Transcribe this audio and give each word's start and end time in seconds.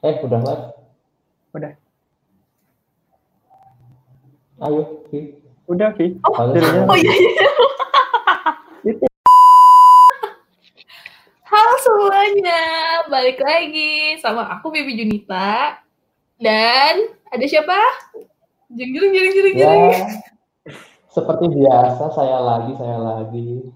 Eh, 0.00 0.14
udah 0.24 0.40
live? 0.40 0.64
Udah. 1.52 1.72
Ayo, 4.60 4.80
Vi. 5.08 5.36
Udah, 5.66 5.92
Vi. 5.92 6.16
Oh, 6.22 6.32
Halo, 6.34 6.52
Jadinya- 6.52 6.72
semua. 6.74 6.88
Oh 6.88 6.96
iya. 6.96 7.12
iya. 7.12 7.48
Itu. 8.86 9.04
Halo 11.44 11.74
semuanya, 11.82 12.62
balik 13.06 13.42
lagi 13.42 13.90
sama 14.16 14.46
aku 14.48 14.70
Bibi 14.70 14.94
Junita 14.96 15.82
dan 16.38 16.94
ada 17.26 17.44
siapa? 17.44 17.74
Jeng 18.70 18.94
jeng 18.94 19.10
jeng 19.10 19.28
jeng 19.34 19.46
Ya, 19.52 19.66
jeng. 19.66 20.06
seperti 21.10 21.50
biasa 21.50 22.04
saya 22.14 22.38
lagi, 22.38 22.72
saya 22.78 22.96
lagi. 22.96 23.66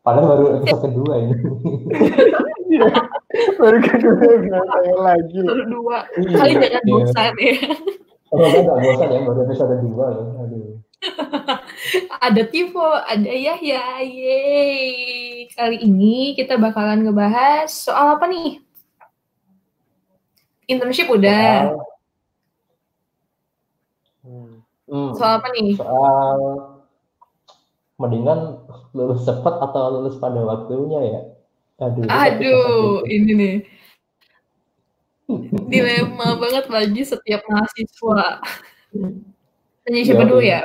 Padahal 0.00 0.30
baru 0.30 0.44
episode 0.56 0.82
kedua 0.86 1.12
ini. 1.18 1.34
Baru 3.28 3.78
kedua 3.78 4.32
bilang 4.40 4.64
saya 4.66 4.94
lagi. 4.96 5.40
Baru 5.44 5.64
dua. 5.68 5.98
Kali 6.16 6.52
jangan 6.56 6.80
Iya. 6.80 6.88
bosan 6.88 7.32
ya. 7.36 7.54
Semoga 8.28 8.58
nggak 8.58 8.78
bosan 8.80 9.08
ya, 9.08 9.20
baru 9.22 9.38
episode 9.44 9.74
dua 9.82 10.06
loh. 10.12 10.26
Aduh. 10.40 10.66
Ada 12.26 12.42
Tivo, 12.44 12.82
ada 12.90 13.30
Yahya. 13.30 14.02
Yeay. 14.02 15.46
Kali 15.48 15.78
ini 15.78 16.34
kita 16.34 16.58
bakalan 16.58 17.06
ngebahas 17.06 17.70
soal 17.70 18.18
apa 18.18 18.26
nih? 18.26 18.58
Internship 20.66 21.08
udah. 21.08 21.70
Soal, 21.70 21.86
Hmm. 24.18 24.60
hmm, 24.84 25.10
Soal 25.16 25.32
apa 25.40 25.48
nih? 25.52 25.72
soal 25.72 26.38
mendingan 27.96 28.60
lulus 28.92 29.24
cepat 29.24 29.54
atau 29.58 29.82
lulus 29.94 30.18
pada 30.18 30.36
waktunya 30.42 31.00
ya. 31.02 31.20
Aduh. 31.78 32.04
Aduh, 32.10 33.06
ini 33.06 33.32
nih. 33.38 33.56
Dilema 35.70 36.34
banget 36.40 36.66
bagi 36.66 37.02
setiap 37.06 37.46
mahasiswa. 37.46 38.42
Tanya 39.86 40.00
sih? 40.02 40.10
siapa 40.10 40.24
Ya, 40.24 40.28
dulu 40.28 40.42
ya? 40.42 40.60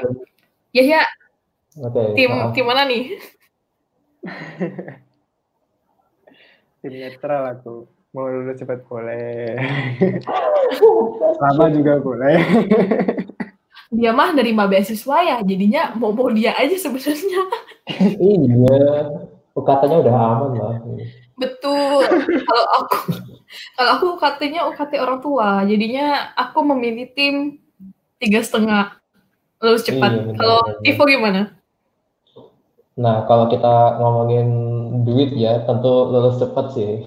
Yahya, 0.74 1.02
Oke. 1.86 2.18
tim 2.18 2.32
maaf. 2.34 2.50
tim 2.58 2.66
mana 2.66 2.90
nih? 2.90 3.04
Tim 6.84 7.00
netral 7.00 7.56
aku. 7.56 7.88
Mau 8.14 8.28
lulus 8.30 8.60
cepat 8.60 8.84
boleh. 8.90 9.56
Lama 11.42 11.66
juga 11.72 12.02
boleh. 12.04 12.36
Dia 13.94 14.10
mah 14.10 14.34
nerima 14.34 14.66
beasiswa 14.66 15.18
ya, 15.22 15.38
jadinya 15.46 15.94
mau 15.94 16.10
mau 16.10 16.26
dia 16.34 16.58
aja 16.58 16.74
sebenarnya. 16.74 17.42
Iya. 18.18 18.82
UKT-nya 19.54 19.98
udah 20.02 20.14
aman 20.18 20.52
lah. 20.58 20.76
Betul. 21.38 22.02
Kalau 22.46 22.66
aku 22.82 22.98
kalau 23.78 23.90
aku 23.98 24.06
UKT-nya 24.18 24.62
UKT 24.74 24.92
orang 24.98 25.20
tua, 25.22 25.62
jadinya 25.66 26.34
aku 26.34 26.66
memilih 26.74 27.10
tim 27.14 27.62
tiga 28.18 28.42
setengah 28.42 28.98
lulus 29.62 29.86
cepat. 29.86 30.12
Iya, 30.14 30.34
Kalau. 30.38 30.60
Tivo 30.82 31.04
gimana? 31.06 31.42
Nah, 32.94 33.26
kalau 33.26 33.50
kita 33.50 33.98
ngomongin 33.98 34.48
duit 35.06 35.34
ya, 35.34 35.66
tentu 35.66 36.10
lulus 36.10 36.38
cepat 36.42 36.66
sih. 36.74 37.06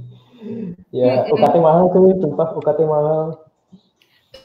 ya, 0.98 1.24
Mm-mm. 1.24 1.36
UKT 1.36 1.54
mahal 1.60 1.88
tuh, 1.92 2.16
sumpah 2.20 2.48
UKT 2.56 2.80
mahal. 2.84 3.40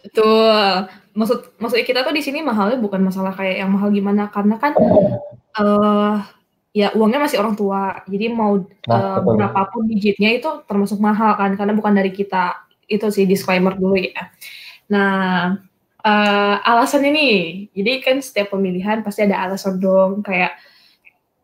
Betul. 0.04 0.88
Maksud 1.18 1.40
maksudnya 1.58 1.86
kita 1.88 2.00
tuh 2.06 2.14
di 2.14 2.24
sini 2.24 2.40
mahalnya 2.46 2.78
bukan 2.78 3.02
masalah 3.02 3.34
kayak 3.34 3.66
yang 3.66 3.72
mahal 3.74 3.90
gimana 3.90 4.30
karena 4.30 4.56
kan 4.62 4.78
eh 4.78 6.16
ya 6.78 6.88
uangnya 6.94 7.20
masih 7.26 7.42
orang 7.42 7.56
tua. 7.58 8.06
Jadi 8.06 8.26
mau 8.30 8.62
Nah, 8.86 9.02
eh, 9.02 9.20
betul. 9.26 9.34
berapapun 9.36 9.82
digitnya 9.90 10.30
itu 10.38 10.50
termasuk 10.70 11.02
mahal 11.02 11.34
kan 11.40 11.52
karena 11.58 11.74
bukan 11.74 11.94
dari 11.98 12.14
kita. 12.14 12.54
Itu 12.86 13.10
sih 13.10 13.26
disclaimer 13.26 13.74
dulu 13.74 13.98
ya. 13.98 14.30
Nah, 14.94 15.58
eh 16.06 16.56
alasan 16.64 17.04
ini. 17.10 17.30
Jadi 17.74 17.92
kan 18.06 18.18
setiap 18.22 18.54
pemilihan 18.54 19.02
pasti 19.02 19.26
ada 19.26 19.42
alasan 19.50 19.82
dong 19.82 20.22
kayak 20.22 20.54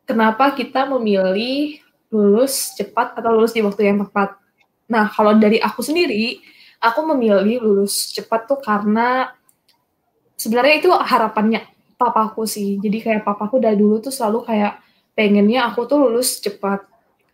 kenapa 0.05 0.53
kita 0.53 0.85
memilih 0.87 1.81
lulus 2.13 2.77
cepat 2.77 3.17
atau 3.17 3.33
lulus 3.33 3.57
di 3.57 3.65
waktu 3.65 3.89
yang 3.89 4.05
tepat. 4.05 4.37
Nah, 4.87 5.09
kalau 5.09 5.33
dari 5.41 5.57
aku 5.57 5.81
sendiri, 5.81 6.37
aku 6.77 7.01
memilih 7.15 7.57
lulus 7.63 8.13
cepat 8.13 8.45
tuh 8.45 8.61
karena 8.61 9.33
sebenarnya 10.37 10.75
itu 10.85 10.89
harapannya 10.93 11.65
papaku 11.97 12.45
sih. 12.45 12.77
Jadi 12.77 12.97
kayak 13.01 13.25
papaku 13.25 13.57
dari 13.57 13.79
dulu 13.79 13.97
tuh 14.03 14.13
selalu 14.13 14.45
kayak 14.45 14.82
pengennya 15.13 15.69
aku 15.69 15.85
tuh 15.85 16.09
lulus 16.09 16.41
cepat. 16.41 16.85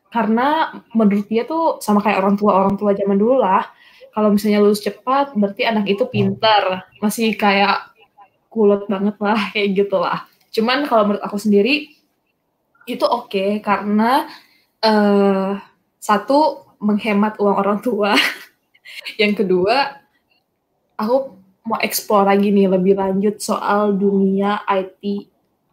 Karena 0.09 0.73
menurut 0.91 1.27
dia 1.29 1.45
tuh 1.45 1.77
sama 1.83 2.01
kayak 2.01 2.19
orang 2.23 2.35
tua 2.35 2.51
orang 2.65 2.75
tua 2.75 2.91
zaman 2.97 3.17
dulu 3.17 3.39
lah. 3.39 3.67
Kalau 4.09 4.33
misalnya 4.33 4.59
lulus 4.59 4.81
cepat, 4.81 5.37
berarti 5.37 5.63
anak 5.69 5.85
itu 5.85 6.03
pintar. 6.09 6.89
Masih 6.99 7.37
kayak 7.37 7.93
kulot 8.49 8.89
banget 8.89 9.15
lah, 9.21 9.39
kayak 9.53 9.69
gitu 9.85 9.97
lah. 10.01 10.25
Cuman 10.49 10.89
kalau 10.89 11.03
menurut 11.05 11.23
aku 11.23 11.37
sendiri, 11.37 11.93
itu 12.89 13.05
oke 13.05 13.61
karena 13.61 14.25
eh 14.81 15.53
satu 16.01 16.65
menghemat 16.81 17.37
uang 17.37 17.55
orang 17.59 17.79
tua. 17.83 18.17
Yang 19.21 19.45
kedua, 19.45 19.99
aku 20.97 21.37
mau 21.69 21.77
explore 21.85 22.25
lagi 22.25 22.49
nih 22.49 22.65
lebih 22.65 22.97
lanjut 22.97 23.37
soal 23.37 23.93
dunia 23.93 24.65
IT 24.65 25.28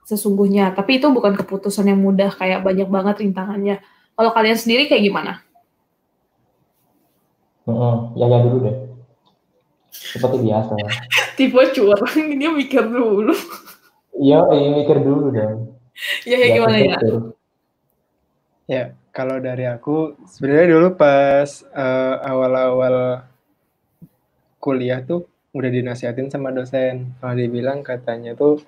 sesungguhnya. 0.07 0.71
Tapi 0.73 1.03
itu 1.03 1.11
bukan 1.11 1.35
keputusan 1.35 1.91
yang 1.91 1.99
mudah, 1.99 2.31
kayak 2.31 2.63
banyak 2.63 2.87
banget 2.87 3.27
rintangannya. 3.27 3.83
Kalau 4.15 4.31
kalian 4.31 4.57
sendiri 4.57 4.87
kayak 4.87 5.03
gimana? 5.03 5.43
Heeh, 7.67 7.97
ya 8.15 8.25
ya 8.31 8.39
dulu 8.47 8.57
deh. 8.63 8.77
Seperti 9.91 10.37
biasa. 10.47 10.73
Tipe 11.37 11.63
curang, 11.75 12.27
dia 12.41 12.51
mikir 12.55 12.87
dulu. 12.87 13.35
Iya, 14.17 14.41
iya 14.55 14.69
mikir 14.73 14.97
dulu 15.03 15.35
dong. 15.35 15.75
ya, 16.31 16.37
ya 16.39 16.47
gimana 16.55 16.79
ya? 16.79 16.97
Ya, 18.67 18.85
kalau 19.11 19.39
dari 19.43 19.67
aku 19.67 20.15
sebenarnya 20.27 20.79
dulu 20.79 20.89
pas 20.95 21.51
eh, 21.67 22.15
awal-awal 22.23 23.27
kuliah 24.63 25.03
tuh 25.03 25.27
udah 25.53 25.71
dinasihatin 25.71 26.31
sama 26.31 26.55
dosen. 26.55 27.15
Kalau 27.19 27.35
dibilang 27.35 27.83
katanya 27.83 28.39
tuh 28.39 28.63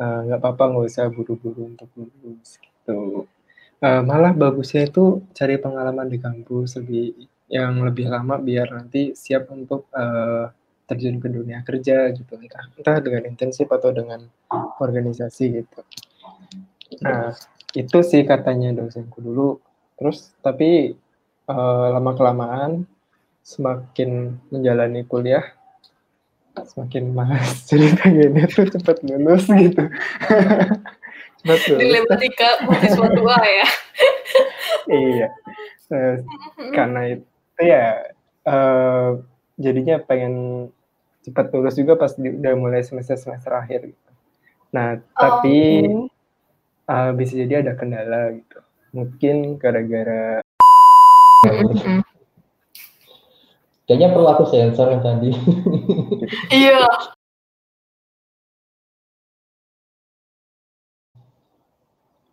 eh, 0.00 0.20
nggak 0.26 0.40
apa-apa 0.40 0.64
nggak 0.72 0.86
usah 0.88 1.06
buru-buru 1.12 1.76
untuk 1.76 1.88
lulus 1.94 2.56
gitu. 2.58 3.28
Eh, 3.80 4.02
malah 4.04 4.32
bagusnya 4.36 4.88
itu 4.88 5.24
cari 5.32 5.56
pengalaman 5.56 6.08
di 6.08 6.18
kampus 6.20 6.80
lebih 6.80 7.28
yang 7.50 7.82
lebih 7.82 8.06
lama 8.12 8.36
biar 8.38 8.68
nanti 8.72 9.12
siap 9.16 9.48
untuk 9.52 9.88
eh, 9.92 10.46
terjun 10.88 11.22
ke 11.22 11.28
dunia 11.30 11.62
kerja 11.62 12.10
gitu 12.10 12.34
entah 12.34 12.66
entah 12.74 12.96
dengan 12.98 13.22
intensif 13.30 13.70
atau 13.70 13.94
dengan 13.94 14.26
organisasi 14.82 15.44
gitu. 15.62 15.80
Nah, 17.06 17.30
itu 17.72 17.98
sih 18.02 18.26
katanya 18.26 18.74
dosenku 18.74 19.22
dulu. 19.22 19.62
Terus 19.96 20.34
tapi 20.42 20.92
eh, 21.46 21.86
lama 21.94 22.12
kelamaan 22.18 22.84
semakin 23.40 24.36
menjalani 24.52 25.08
kuliah 25.08 25.59
semakin 26.60 27.14
malas 27.14 27.64
jadi 27.64 27.94
pengennya 27.96 28.46
tuh 28.50 28.66
cepat 28.68 29.00
lulus 29.06 29.46
gitu. 29.48 29.84
cepat 31.40 31.60
lulus. 31.70 31.80
Dilematika 31.80 32.48
mahasiswa 32.66 33.08
tua 33.14 33.38
ya. 33.40 33.66
Iya. 34.90 35.28
Eh, 35.90 36.14
karena 36.74 37.00
itu 37.18 37.60
ya 37.62 38.10
eh, 38.46 39.08
jadinya 39.58 39.96
pengen 40.02 40.34
cepat 41.20 41.52
lulus 41.52 41.76
juga 41.76 41.94
pas 42.00 42.12
di- 42.16 42.32
udah 42.34 42.54
mulai 42.56 42.82
semester 42.82 43.16
semester 43.18 43.52
akhir 43.54 43.92
gitu. 43.92 44.10
Nah, 44.74 44.98
tapi 45.14 45.86
Oh, 46.90 46.94
eh, 46.94 47.10
bisa 47.14 47.38
jadi 47.38 47.62
ada 47.62 47.78
kendala 47.78 48.34
gitu. 48.34 48.58
Mungkin 48.90 49.62
gara-gara. 49.62 50.42
Kayaknya 53.90 54.14
perlu 54.14 54.28
aku 54.30 54.44
sensor 54.46 54.86
yang 54.94 55.02
tadi. 55.02 55.34
Iya. 56.54 56.86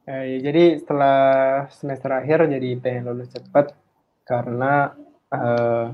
eh, 0.05 0.23
ya 0.37 0.37
jadi 0.45 0.77
setelah 0.77 1.19
semester 1.73 2.13
akhir 2.13 2.45
jadi 2.45 2.77
pengen 2.77 3.09
lulus 3.09 3.33
cepat 3.33 3.73
karena 4.21 4.93
eh, 5.33 5.85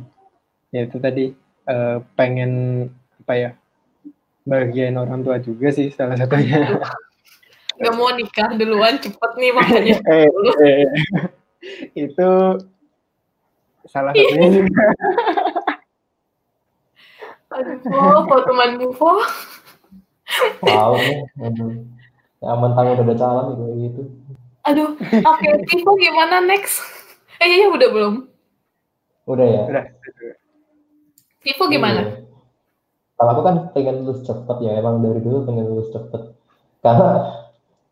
ya 0.76 0.82
itu 0.84 1.00
tadi 1.00 1.32
eh, 1.72 1.98
pengen 2.20 2.52
apa 3.24 3.34
ya 3.40 3.50
bagian 4.44 5.00
orang 5.00 5.24
tua 5.24 5.40
juga 5.40 5.72
sih 5.72 5.88
salah 5.96 6.20
satunya. 6.20 6.60
Gak 7.80 7.94
mau 7.96 8.12
nikah 8.12 8.52
duluan 8.60 9.00
cepet 9.00 9.32
nih 9.40 9.52
makanya. 9.56 9.96
eh, 10.12 10.28
eh, 10.60 10.84
itu 11.96 12.32
salah 13.88 14.12
satunya 14.12 14.48
juga. 14.52 14.86
Aduh, 17.54 18.26
kok 18.26 18.42
teman 18.50 18.72
Bufo. 18.82 19.22
Wow, 20.66 20.98
aduh. 21.38 21.72
Ya, 22.44 22.52
mentang 22.60 22.86
udah 22.92 23.06
ada 23.06 23.16
calon 23.16 23.46
gitu 23.54 23.64
gitu. 23.80 24.02
Aduh, 24.68 24.90
oke, 25.00 25.48
Tivo 25.68 25.92
gimana 25.96 26.44
next? 26.44 26.80
Eh, 27.40 27.48
iya, 27.60 27.68
udah 27.68 27.90
belum? 27.92 28.14
Udah 29.28 29.46
ya. 29.48 29.64
Udah. 29.68 29.84
Tifu 31.44 31.68
gimana? 31.68 32.02
Iya. 32.04 32.24
Kalau 33.20 33.30
aku 33.36 33.42
kan 33.46 33.56
pengen 33.72 34.04
lulus 34.04 34.24
cepet 34.24 34.58
ya, 34.64 34.80
emang 34.80 35.00
dari 35.04 35.20
dulu 35.24 35.48
pengen 35.48 35.68
lulus 35.68 35.92
cepet. 35.92 36.36
Karena 36.84 37.40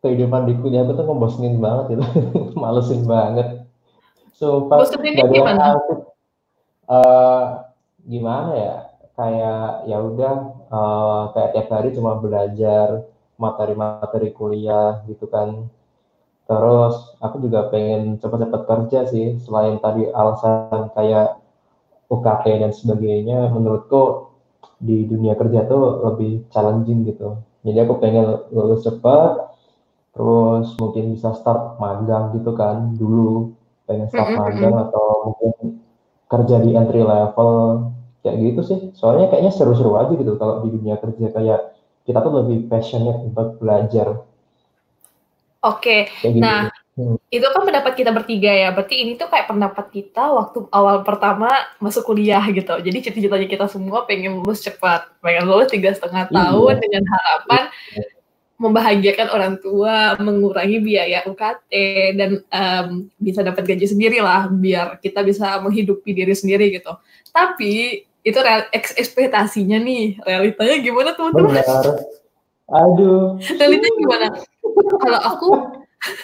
kehidupan 0.04 0.44
di 0.48 0.54
kuliah 0.60 0.84
aku 0.84 0.98
tuh 0.98 1.04
ngebosenin 1.08 1.56
banget 1.62 1.96
itu, 1.96 2.04
malesin 2.60 3.04
banget. 3.08 3.64
Sumpah, 4.36 4.82
Boseninnya 4.82 5.22
gak 5.22 5.28
ada 5.28 5.32
yang 5.32 5.36
gimana? 5.36 5.64
Eh, 6.92 7.44
gimana 8.08 8.50
ya? 8.56 8.76
Kayak 9.12 9.84
ya 9.90 9.98
udah 10.00 10.34
eh, 10.72 11.22
kayak 11.36 11.50
tiap 11.52 11.68
hari 11.74 11.88
cuma 11.96 12.16
belajar 12.16 13.04
materi-materi 13.36 14.28
kuliah 14.32 15.04
gitu 15.10 15.26
kan. 15.28 15.68
Terus 16.48 16.94
aku 17.24 17.36
juga 17.44 17.70
pengen 17.72 18.18
cepet-cepet 18.22 18.62
kerja 18.70 19.00
sih, 19.12 19.26
selain 19.44 19.78
tadi 19.84 20.08
alasan 20.10 20.90
kayak 20.96 21.38
UKT 22.12 22.44
dan 22.60 22.72
sebagainya, 22.76 23.48
menurutku 23.54 24.32
di 24.82 25.06
dunia 25.08 25.34
kerja 25.38 25.64
tuh 25.70 26.02
lebih 26.12 26.44
challenging 26.52 27.08
gitu. 27.08 27.40
Jadi 27.64 27.78
aku 27.84 27.94
pengen 28.02 28.26
lulus 28.52 28.82
cepat, 28.84 29.54
terus 30.12 30.74
mungkin 30.82 31.14
bisa 31.14 31.32
start 31.38 31.78
magang 31.80 32.34
gitu 32.36 32.52
kan 32.58 32.92
dulu, 32.98 33.54
pengen 33.88 34.08
start 34.12 34.34
magang 34.36 34.74
atau 34.88 35.06
mungkin 35.30 35.50
kerja 36.28 36.56
di 36.64 36.70
entry 36.76 37.02
level 37.06 37.54
kayak 38.22 38.36
gitu 38.38 38.60
sih. 38.62 38.78
Soalnya 38.96 39.28
kayaknya 39.28 39.52
seru-seru 39.52 39.98
aja 39.98 40.14
gitu 40.14 40.38
kalau 40.38 40.62
di 40.64 40.72
dunia 40.72 40.96
kerja 40.98 41.26
kayak 41.34 41.60
kita 42.02 42.18
tuh 42.18 42.32
lebih 42.42 42.66
passionate 42.66 43.18
untuk 43.22 43.62
belajar 43.62 44.22
Oke, 45.62 46.10
kayak 46.18 46.32
gitu. 46.34 46.42
nah 46.42 46.66
itu 47.30 47.46
kan 47.46 47.62
pendapat 47.62 47.92
kita 47.94 48.10
bertiga 48.10 48.50
ya. 48.50 48.68
Berarti 48.74 48.98
ini 48.98 49.14
tuh 49.14 49.30
kayak 49.30 49.46
pendapat 49.46 49.94
kita 49.94 50.28
waktu 50.34 50.66
awal 50.74 51.06
pertama 51.06 51.48
masuk 51.78 52.02
kuliah 52.02 52.42
gitu. 52.50 52.74
Jadi 52.82 52.98
cita-citanya 52.98 53.46
kita 53.46 53.66
semua 53.70 54.02
pengen 54.04 54.42
lulus 54.42 54.60
cepat, 54.60 55.06
pengen 55.22 55.46
lulus 55.46 55.70
tiga 55.70 55.94
setengah 55.94 56.26
Iya. 56.28 56.34
tahun 56.34 56.74
dengan 56.82 57.04
harapan 57.06 57.62
membahagiakan 58.62 59.28
orang 59.34 59.54
tua, 59.58 60.14
mengurangi 60.22 60.78
biaya 60.78 61.26
UKT 61.26 61.72
dan 62.14 62.30
em, 62.46 62.86
bisa 63.18 63.42
dapat 63.42 63.66
gaji 63.66 63.86
sendiri 63.90 64.22
lah, 64.22 64.46
biar 64.46 65.02
kita 65.02 65.26
bisa 65.26 65.58
menghidupi 65.58 66.14
diri 66.14 66.30
sendiri 66.30 66.70
gitu. 66.70 66.94
Tapi 67.34 68.06
itu 68.22 68.38
real, 68.38 68.70
eks- 68.70 68.94
ekspektasinya 68.94 69.78
nih, 69.78 70.22
realitanya 70.22 70.76
gimana 70.78 71.10
teman-teman? 71.12 71.50
Aduh. 72.70 73.36
realitanya 73.58 73.96
gimana? 73.98 74.26
Kalau 74.96 75.20
aku, 75.20 75.48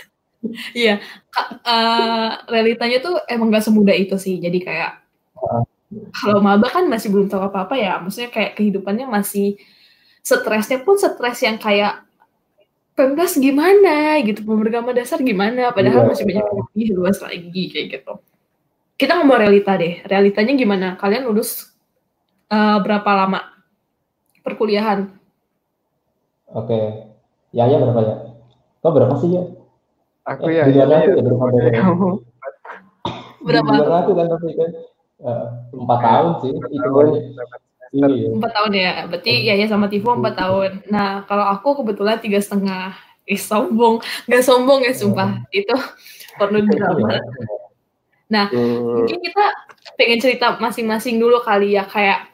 iya, 0.78 1.02
eh, 1.66 2.30
realitanya 2.48 2.98
tuh 3.02 3.14
emang 3.26 3.50
gak 3.50 3.66
semudah 3.66 3.92
itu 3.92 4.14
sih. 4.16 4.38
Jadi 4.38 4.62
kayak 4.62 5.02
kalau 6.12 6.38
maba 6.44 6.68
kan 6.68 6.84
masih 6.86 7.08
belum 7.10 7.26
tahu 7.26 7.42
apa-apa 7.48 7.74
ya. 7.74 7.98
Maksudnya 7.98 8.30
kayak 8.30 8.56
kehidupannya 8.56 9.08
masih 9.08 9.58
stresnya 10.22 10.84
pun 10.84 11.00
stres 11.00 11.40
yang 11.42 11.56
kayak 11.56 12.04
pemdas 12.92 13.38
gimana 13.38 14.18
gitu, 14.22 14.42
pemrograman 14.46 14.94
dasar 14.94 15.18
gimana. 15.22 15.74
Padahal 15.74 16.06
Iya, 16.06 16.10
masih 16.14 16.24
banyak 16.26 16.46
lebih 16.46 16.86
luas 16.94 17.18
lagi 17.22 17.62
kayak 17.74 17.86
gitu. 17.98 18.12
Kita 18.98 19.18
ngomong 19.18 19.38
realita 19.38 19.78
deh. 19.78 20.02
Realitanya 20.06 20.52
gimana? 20.58 20.86
Kalian 20.98 21.26
lulus 21.30 21.77
eh, 22.48 22.76
berapa 22.82 23.10
lama 23.14 23.40
perkuliahan? 24.44 25.12
Oke. 26.56 27.04
Ya 27.52 27.64
ya 27.68 27.76
berapa 27.80 28.00
ya? 28.04 28.14
Kok 28.80 28.92
berapa 28.92 29.14
sih 29.20 29.36
ya? 29.36 29.44
Aku 30.28 30.52
Eh, 30.52 30.60
ya, 30.60 30.68
di 30.68 30.76
luar 30.76 30.88
ya, 30.88 30.96
aku 31.00 31.08
ya. 31.08 31.16
ya 31.16 31.22
berapa 31.24 31.44
ya? 31.48 31.82
Berapa? 33.40 33.70
Di 33.72 33.78
luar 33.80 33.96
aku 34.04 34.12
kan 34.16 34.26
tapi 34.28 34.48
kan 34.52 34.70
eh, 35.24 35.44
empat 35.72 35.98
tahun 36.04 36.32
sih 36.44 36.52
hitungannya. 36.52 37.20
Iya. 37.88 38.28
Empat 38.36 38.52
tahun 38.52 38.72
ya, 38.76 38.92
berarti 39.08 39.32
ya 39.48 39.54
ya 39.56 39.64
sama 39.64 39.88
Tifu 39.88 40.12
empat 40.12 40.36
tahun. 40.36 40.84
Nah 40.92 41.24
kalau 41.24 41.48
aku 41.48 41.84
kebetulan 41.84 42.20
tiga 42.20 42.40
setengah. 42.40 42.92
Ih 43.28 43.36
sombong, 43.36 44.00
nggak 44.24 44.40
sombong 44.40 44.80
ya 44.88 44.92
sumpah. 44.96 45.44
Itu 45.52 45.76
perlu 46.40 46.64
drama. 46.64 47.12
Iya. 47.12 47.20
Nah 48.28 48.44
mungkin 48.52 49.20
kita 49.20 49.44
pengen 50.00 50.20
cerita 50.20 50.56
masing-masing 50.56 51.20
dulu 51.20 51.40
kali 51.44 51.76
ya 51.76 51.84
kayak 51.84 52.28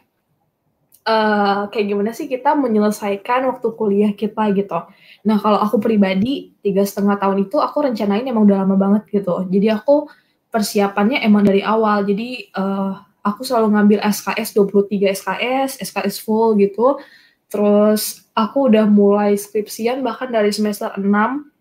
eh 1.05 1.61
kayak 1.69 1.87
gimana 1.87 2.11
sih 2.17 2.25
kita 2.25 2.57
menyelesaikan 2.57 3.45
waktu 3.53 3.69
kuliah 3.77 4.13
kita 4.17 4.49
gitu. 4.57 4.89
Nah 5.29 5.37
kalau 5.37 5.61
aku 5.61 5.77
pribadi 5.77 6.57
tiga 6.65 6.81
setengah 6.81 7.21
tahun 7.21 7.45
itu 7.45 7.61
aku 7.61 7.85
rencanain 7.85 8.25
emang 8.25 8.49
udah 8.49 8.65
lama 8.65 8.77
banget 8.81 9.21
gitu. 9.21 9.45
Jadi 9.53 9.69
aku 9.69 10.09
persiapannya 10.49 11.21
emang 11.21 11.45
dari 11.45 11.61
awal. 11.61 12.09
Jadi 12.09 12.49
eh, 12.49 12.93
aku 13.21 13.41
selalu 13.45 13.77
ngambil 13.77 13.99
SKS 14.01 14.57
23 14.57 15.13
SKS, 15.13 15.71
SKS 15.81 16.25
full 16.25 16.57
gitu. 16.57 17.01
Terus 17.53 18.25
aku 18.35 18.73
udah 18.73 18.85
mulai 18.89 19.39
skripsian 19.39 20.03
bahkan 20.03 20.29
dari 20.29 20.51
semester 20.51 20.91
6 20.97 21.05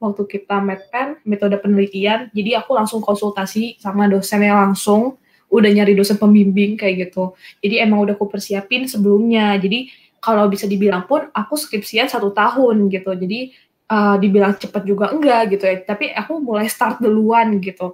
waktu 0.02 0.24
kita 0.26 0.58
medpen, 0.60 1.22
metode 1.24 1.60
penelitian. 1.60 2.32
Jadi 2.36 2.58
aku 2.58 2.76
langsung 2.76 3.00
konsultasi 3.00 3.78
sama 3.78 4.10
dosennya 4.10 4.58
langsung, 4.58 5.22
udah 5.54 5.70
nyari 5.70 5.94
dosen 5.94 6.18
pembimbing 6.18 6.74
kayak 6.74 7.10
gitu. 7.10 7.38
Jadi 7.62 7.78
emang 7.78 8.02
udah 8.02 8.18
aku 8.18 8.26
persiapin 8.26 8.90
sebelumnya. 8.90 9.54
Jadi 9.62 9.94
kalau 10.18 10.50
bisa 10.50 10.66
dibilang 10.66 11.06
pun 11.06 11.30
aku 11.30 11.54
skripsian 11.54 12.10
satu 12.10 12.34
tahun 12.34 12.90
gitu. 12.90 13.14
Jadi 13.14 13.54
uh, 13.94 14.18
dibilang 14.18 14.58
cepat 14.58 14.82
juga 14.82 15.14
enggak 15.14 15.54
gitu 15.54 15.70
ya. 15.70 15.78
Tapi 15.86 16.10
aku 16.10 16.42
mulai 16.42 16.66
start 16.66 16.98
duluan 16.98 17.62
gitu. 17.62 17.94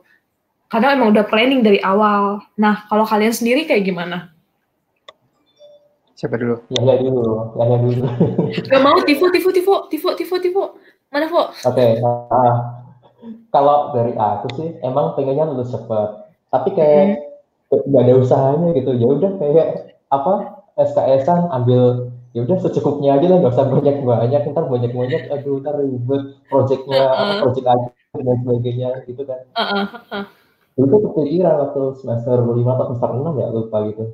Karena 0.72 0.96
emang 0.96 1.12
udah 1.12 1.28
planning 1.28 1.60
dari 1.60 1.84
awal. 1.84 2.40
Nah 2.56 2.88
kalau 2.88 3.04
kalian 3.04 3.36
sendiri 3.36 3.68
kayak 3.68 3.84
gimana? 3.84 4.32
Siapa 6.16 6.36
dulu? 6.36 6.64
Ya 6.76 6.84
ya 6.84 6.96
dulu, 7.00 7.56
ya 7.56 7.64
ya 7.64 7.78
dulu. 7.80 8.04
Gak 8.72 8.82
mau 8.84 9.00
tifu 9.04 9.32
tifu 9.32 9.50
tifu 9.56 9.76
tifu 9.88 10.10
tifu 10.16 10.36
tifu. 10.40 10.64
Mana 11.10 11.26
Fu? 11.26 11.42
Oke, 11.42 11.98
nah, 12.06 12.86
kalau 13.50 13.90
dari 13.98 14.14
aku 14.14 14.46
sih 14.62 14.78
emang 14.86 15.18
pengennya 15.18 15.50
lulus 15.50 15.74
cepat. 15.74 16.30
Tapi 16.54 16.70
kayak 16.78 17.29
nggak 17.70 18.04
ada 18.04 18.14
usahanya 18.18 18.70
gitu. 18.74 18.92
Ya 18.98 19.08
udah 19.08 19.32
kayak 19.38 19.68
apa 20.10 20.34
SKS-an 20.80 21.54
ambil 21.54 22.10
ya 22.34 22.46
udah 22.46 22.58
secukupnya 22.62 23.18
aja 23.18 23.26
lah 23.26 23.38
nggak 23.42 23.54
usah 23.58 23.66
banyak 23.66 23.96
banyak 24.06 24.42
ntar 24.54 24.66
banyak 24.70 24.92
banyak 24.94 25.22
aduh 25.34 25.58
ntar 25.66 25.82
ribet 25.82 26.38
proyeknya 26.46 27.02
apa 27.10 27.24
Uh-uh. 27.26 27.40
proyek 27.42 27.66
lagi 27.66 27.88
dan 28.22 28.38
sebagainya 28.46 28.90
gitu 29.10 29.22
kan 29.26 29.42
Uh-uh, 29.58 29.86
uh-uh. 29.98 30.24
dulu 30.78 30.86
tuh 30.94 31.00
kepikiran 31.10 31.56
waktu 31.58 31.82
semester 31.98 32.38
lima 32.54 32.72
atau 32.78 32.86
semester 32.94 33.10
enam 33.18 33.34
ya 33.34 33.48
lupa 33.50 33.78
gitu 33.90 34.06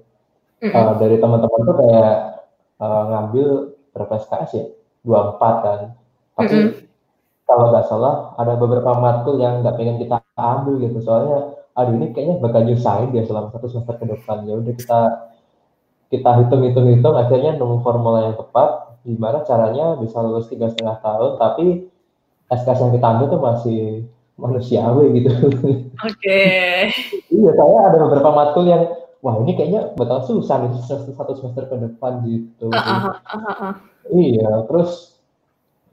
Mm-mm. 0.64 0.72
Eh, 0.72 0.94
dari 0.96 1.16
teman-teman 1.20 1.62
tuh 1.68 1.76
kayak 1.76 2.16
eh, 2.80 3.04
ngambil 3.12 3.48
berapa 3.92 4.14
SKS 4.24 4.52
ya 4.56 4.66
24 5.04 5.66
kan 5.68 5.80
tapi 6.40 6.56
Mm-mm. 6.56 6.72
kalau 7.44 7.66
nggak 7.76 7.86
salah 7.92 8.32
ada 8.40 8.56
beberapa 8.56 8.96
matkul 8.96 9.44
yang 9.44 9.60
nggak 9.60 9.76
pengen 9.76 10.00
kita 10.00 10.24
ambil 10.40 10.80
gitu 10.80 11.04
soalnya 11.04 11.65
aduh 11.76 11.94
ini 12.00 12.16
kayaknya 12.16 12.40
bakal 12.40 12.64
nyusahin 12.64 13.12
dia 13.12 13.28
selama 13.28 13.52
satu 13.52 13.68
semester 13.68 13.96
ke 14.00 14.06
depan 14.08 14.48
ya 14.48 14.56
udah 14.56 14.74
kita 14.74 15.00
kita 16.08 16.30
hitung 16.40 16.62
hitung 16.64 16.88
hitung 16.88 17.16
akhirnya 17.20 17.60
nemu 17.60 17.84
formula 17.84 18.32
yang 18.32 18.36
tepat 18.40 18.96
gimana 19.04 19.44
caranya 19.44 20.00
bisa 20.00 20.18
lulus 20.24 20.48
tiga 20.48 20.72
setengah 20.72 21.04
tahun 21.04 21.32
tapi 21.36 21.66
SKS 22.48 22.80
yang 22.80 22.94
kita 22.96 23.08
ambil 23.12 23.28
tuh 23.28 23.42
masih 23.42 23.82
manusiawi 24.40 25.06
gitu 25.20 25.32
Oke. 26.00 26.42
iya 27.36 27.52
saya 27.52 27.78
ada 27.92 27.98
beberapa 28.00 28.30
matkul 28.32 28.66
yang 28.72 28.88
wah 29.20 29.36
ini 29.44 29.58
kayaknya 29.60 29.92
bakal 30.00 30.24
susah 30.24 30.64
nih 30.64 30.72
satu 30.88 31.34
semester 31.36 31.68
ke 31.68 31.76
depan 31.76 32.24
gitu 32.24 32.72
Uh-uh, 32.72 33.20
uh-uh. 33.20 33.74
Iya, 34.14 34.70
terus 34.70 35.15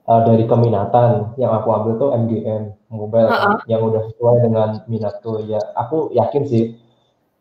uh, 0.06 0.21
dari 0.26 0.44
keminatan 0.47 1.37
yang 1.38 1.52
aku 1.54 1.68
ambil 1.71 1.92
tuh 1.99 2.11
MGM 2.14 2.62
mobile 2.92 3.28
kan, 3.30 3.59
yang 3.71 3.82
udah 3.82 4.02
sesuai 4.12 4.37
dengan 4.44 4.68
minatku 4.87 5.42
ya. 5.49 5.61
Aku 5.78 6.12
yakin 6.12 6.42
sih 6.44 6.76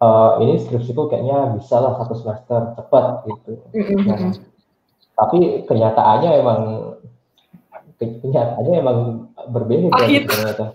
uh, 0.01 0.39
ini 0.41 0.61
skripsiku 0.61 1.11
kayaknya 1.11 1.55
bisa 1.57 1.77
lah 1.81 1.97
satu 2.01 2.13
semester 2.17 2.73
cepat 2.77 3.05
gitu. 3.27 3.51
Nah, 4.07 4.33
tapi 5.17 5.67
kenyataannya 5.67 6.29
emang 6.39 6.59
ke- 8.01 8.17
kenyataannya 8.25 8.73
emang 8.81 8.97
berbeda 9.51 9.93
Pahit. 9.93 10.25
gitu 10.25 10.33
ternyata. 10.33 10.65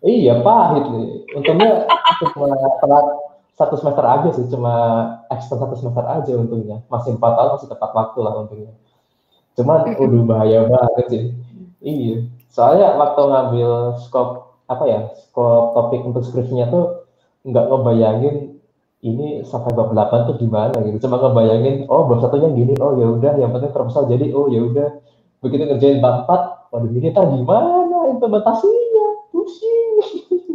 Iya 0.00 0.40
pahit. 0.40 0.84
Untungnya 1.36 1.84
cuma 2.32 2.48
telat 2.80 3.06
satu 3.60 3.76
semester 3.76 4.04
aja 4.08 4.28
sih, 4.32 4.48
cuma 4.48 4.74
extend 5.28 5.60
satu 5.60 5.76
semester 5.76 6.04
aja 6.08 6.32
untungnya. 6.32 6.80
Masih 6.88 7.20
empat 7.20 7.36
tahun 7.36 7.50
masih 7.60 7.68
tepat 7.68 7.90
waktu 7.92 8.18
lah 8.24 8.32
untungnya. 8.40 8.72
Cuman 9.60 9.92
udah 9.92 10.22
bahaya 10.24 10.64
banget 10.64 11.04
sih. 11.12 11.22
Iya. 11.84 12.16
Soalnya 12.48 12.96
waktu 12.96 13.20
ngambil 13.28 13.70
skop 14.00 14.56
apa 14.66 14.84
ya, 14.88 15.00
skop 15.28 15.76
topik 15.76 16.00
untuk 16.02 16.24
skripsinya 16.24 16.72
tuh 16.72 17.04
nggak 17.44 17.68
ngebayangin 17.68 18.36
ini 19.00 19.40
sampai 19.48 19.72
bab 19.72 19.96
8 19.96 20.28
tuh 20.28 20.36
gimana 20.36 20.76
gitu. 20.84 21.08
Cuma 21.08 21.16
ngebayangin, 21.20 21.88
oh 21.88 22.04
bab 22.04 22.20
satunya 22.20 22.52
gini, 22.52 22.76
oh 22.80 22.96
ya 23.00 23.06
udah, 23.08 23.32
yang 23.40 23.52
penting 23.52 23.72
proposal 23.72 24.04
jadi, 24.08 24.32
oh 24.36 24.48
ya 24.52 24.60
udah. 24.60 24.88
Begitu 25.40 25.64
ngerjain 25.68 26.04
bab 26.04 26.28
4, 26.28 26.72
waduh 26.72 26.90
ini 26.92 27.08
ntar 27.08 27.24
gimana 27.32 28.12
implementasinya? 28.12 29.06
Pusing. 29.32 29.92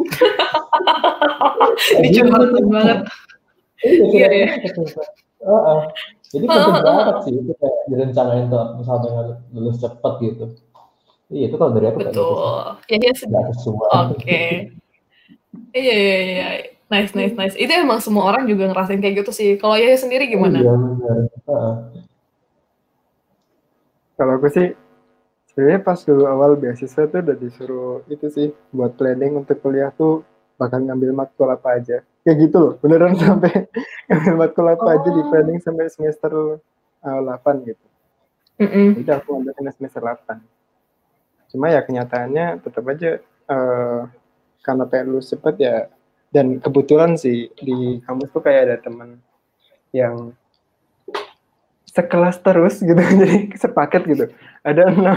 Dicurhatin 2.06 2.66
banget. 2.70 3.00
Iya, 3.82 4.06
Iya, 4.14 4.28
iya. 4.30 4.48
iya. 4.62 5.04
Uh, 5.46 5.86
jadi 6.36 6.46
penting 6.52 6.84
banget 6.84 7.16
sih 7.24 7.34
itu 7.40 7.54
kayak 7.56 7.78
direncanain 7.88 8.46
tuh 8.52 8.66
misalnya 8.76 9.40
lulus 9.56 9.80
cepet 9.80 10.14
gitu. 10.20 10.46
Iya 11.32 11.44
itu 11.50 11.56
kalau 11.56 11.72
dari 11.74 11.86
aku 11.90 11.98
gitu 12.04 12.12
Betul. 12.12 12.64
Ya, 12.92 12.98
ya 13.00 13.14
Gak 13.16 13.46
sesuai. 13.56 13.90
Oke. 14.12 14.20
Okay. 14.20 14.50
iya, 15.72 15.96
iya, 15.96 16.18
iya. 16.28 16.48
Nice, 16.86 17.18
nice, 17.18 17.34
nice. 17.34 17.56
Itu 17.58 17.74
emang 17.74 17.98
semua 17.98 18.30
orang 18.30 18.46
juga 18.46 18.70
ngerasain 18.70 19.02
kayak 19.02 19.26
gitu 19.26 19.32
sih. 19.34 19.50
Kalau 19.58 19.74
Yaya 19.74 19.98
sendiri 19.98 20.30
gimana? 20.30 20.62
Iya, 20.62 20.74
benar. 20.78 21.18
Uh. 21.50 21.76
Kalau 24.16 24.32
aku 24.38 24.48
sih 24.54 24.68
sebenarnya 25.50 25.82
pas 25.82 26.00
dulu 26.04 26.24
awal 26.30 26.60
beasiswa 26.60 27.10
tuh 27.10 27.20
udah 27.24 27.38
disuruh 27.40 27.96
itu 28.12 28.28
sih 28.30 28.48
buat 28.76 28.94
planning 29.00 29.40
untuk 29.40 29.60
kuliah 29.64 29.90
tuh 29.96 30.28
bakal 30.56 30.80
ngambil 30.84 31.12
matkul 31.12 31.48
apa 31.52 31.80
aja 31.80 31.98
kayak 32.24 32.38
gitu 32.48 32.58
loh 32.58 32.74
beneran 32.80 33.16
sampai 33.22 33.68
ngambil 34.08 34.36
matkul 34.36 34.68
apa 34.68 34.86
oh. 34.86 34.96
aja 34.96 35.10
di 35.12 35.22
oh. 35.22 35.28
planning 35.30 35.60
sampai 35.62 35.86
semester 35.92 36.32
uh, 37.04 37.20
8 37.22 37.70
gitu 37.70 37.86
mm 38.62 38.68
-hmm. 38.68 38.88
udah 39.04 39.16
aku 39.20 39.30
ambil 39.38 39.54
semester 39.72 40.02
8 40.02 40.42
cuma 41.56 41.72
ya 41.72 41.82
kenyataannya 41.86 42.60
tetap 42.64 42.84
aja 42.90 43.24
uh, 43.48 44.10
karena 44.66 44.84
pengen 44.90 45.14
lulus 45.14 45.30
cepet 45.30 45.56
ya 45.62 45.76
dan 46.34 46.60
kebetulan 46.60 47.16
sih 47.16 47.48
di 47.56 48.04
kampus 48.04 48.34
tuh 48.34 48.44
kayak 48.44 48.62
ada 48.68 48.78
teman 48.82 49.22
yang 49.96 50.36
sekelas 51.88 52.44
terus 52.44 52.84
gitu 52.84 53.00
jadi 53.24 53.56
sepaket 53.56 54.02
gitu 54.10 54.26
ada 54.68 54.92
enam 54.92 55.16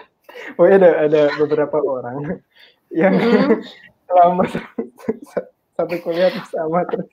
oh 0.58 0.66
ada 0.66 1.06
ada 1.06 1.22
beberapa 1.38 1.78
orang 1.78 2.42
yang 2.90 3.14
mm. 3.14 3.62
Selama 4.10 4.42
satu 5.78 5.94
kuliah 6.02 6.34
sama 6.50 6.82
terus. 6.90 7.06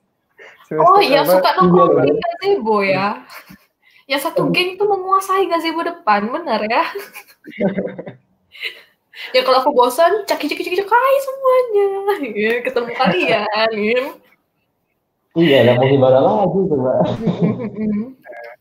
Oh 0.73 0.99
yang 0.99 1.23
suka 1.23 1.55
nongkrong 1.61 2.03
di 2.03 2.11
gazebo 2.17 2.81
ya? 2.83 3.21
Yang 4.09 4.21
satu 4.27 4.49
geng 4.51 4.75
tuh 4.75 4.89
menguasai 4.89 5.45
gazebo 5.45 5.85
depan 5.85 6.33
benar 6.33 6.65
ya? 6.65 6.83
Ya 9.33 9.41
kalau 9.41 9.65
aku 9.65 9.73
bosan 9.73 10.29
caki 10.29 10.45
caki 10.45 10.61
caki 10.61 10.77
caki 10.77 11.17
semuanya. 11.25 11.87
Ya, 12.37 12.53
ketemu 12.61 12.91
kalian 12.93 13.49
ya. 13.73 14.01
iya 15.33 15.59
lah 15.65 15.73
mau 15.81 15.89
gimana 15.89 16.19
lagi 16.21 16.59
coba. 16.69 16.93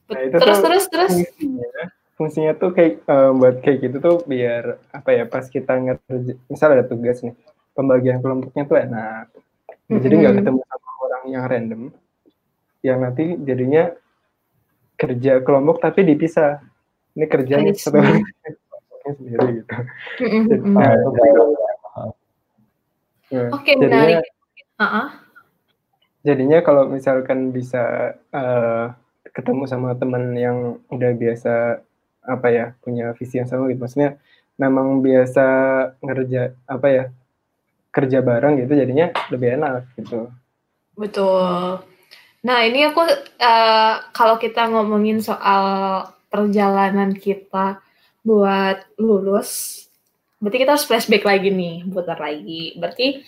Nah, 0.06 0.22
itu 0.22 0.38
terus 0.38 0.58
terus 0.62 0.84
terus. 0.86 1.12
fungsinya, 1.18 1.82
fungsinya 2.14 2.52
tuh 2.54 2.70
kayak 2.70 3.02
um, 3.10 3.42
buat 3.42 3.58
kayak 3.58 3.90
gitu 3.90 3.96
tuh 3.98 4.16
biar 4.22 4.78
apa 4.94 5.10
ya 5.10 5.26
pas 5.26 5.50
kita 5.50 5.74
ngerti 5.82 6.38
misal 6.46 6.78
ada 6.78 6.86
tugas 6.86 7.26
nih 7.26 7.34
pembagian 7.76 8.18
kelompoknya 8.24 8.64
tuh 8.64 8.78
enak 8.80 9.24
mm-hmm. 9.30 10.00
jadi 10.00 10.14
nggak 10.16 10.34
ketemu 10.42 10.60
sama 10.64 10.90
orang 11.04 11.24
yang 11.28 11.44
random 11.44 11.82
yang 12.80 12.98
nanti 13.04 13.24
jadinya 13.44 13.92
kerja 14.96 15.44
kelompok 15.44 15.84
tapi 15.84 16.08
dipisah 16.08 16.64
ini 17.16 17.26
kerjanya 17.28 17.72
satu 17.76 18.00
sendiri 19.16 19.62
gitu. 19.62 19.74
Nah, 20.66 20.92
Oke, 23.54 23.74
menarik. 23.78 24.22
Uh-uh. 24.78 25.08
Jadinya 26.26 26.58
kalau 26.62 26.90
misalkan 26.90 27.54
bisa 27.54 28.14
uh, 28.34 28.90
ketemu 29.30 29.64
sama 29.70 29.94
teman 29.94 30.34
yang 30.34 30.82
udah 30.90 31.14
biasa 31.14 31.82
apa 32.26 32.48
ya 32.50 32.66
punya 32.82 33.14
visi 33.14 33.38
yang 33.38 33.46
sama 33.46 33.70
gitu, 33.70 33.86
maksudnya 33.86 34.18
memang 34.58 34.98
biasa 35.02 35.46
ngerja 36.02 36.58
apa 36.66 36.86
ya 36.90 37.04
kerja 37.96 38.20
bareng 38.20 38.60
gitu, 38.60 38.76
jadinya 38.76 39.08
lebih 39.32 39.56
enak 39.56 39.88
gitu. 39.96 40.28
Betul. 40.92 41.80
Nah 42.44 42.58
ini 42.62 42.84
aku 42.84 43.00
uh, 43.40 43.94
kalau 44.12 44.36
kita 44.36 44.68
ngomongin 44.68 45.24
soal 45.24 45.64
perjalanan 46.28 47.16
kita 47.16 47.80
buat 48.20 48.84
lulus, 49.00 49.82
berarti 50.38 50.58
kita 50.60 50.76
harus 50.76 50.84
flashback 50.84 51.24
lagi 51.24 51.48
nih, 51.48 51.88
putar 51.88 52.20
lagi. 52.20 52.76
Berarti 52.76 53.24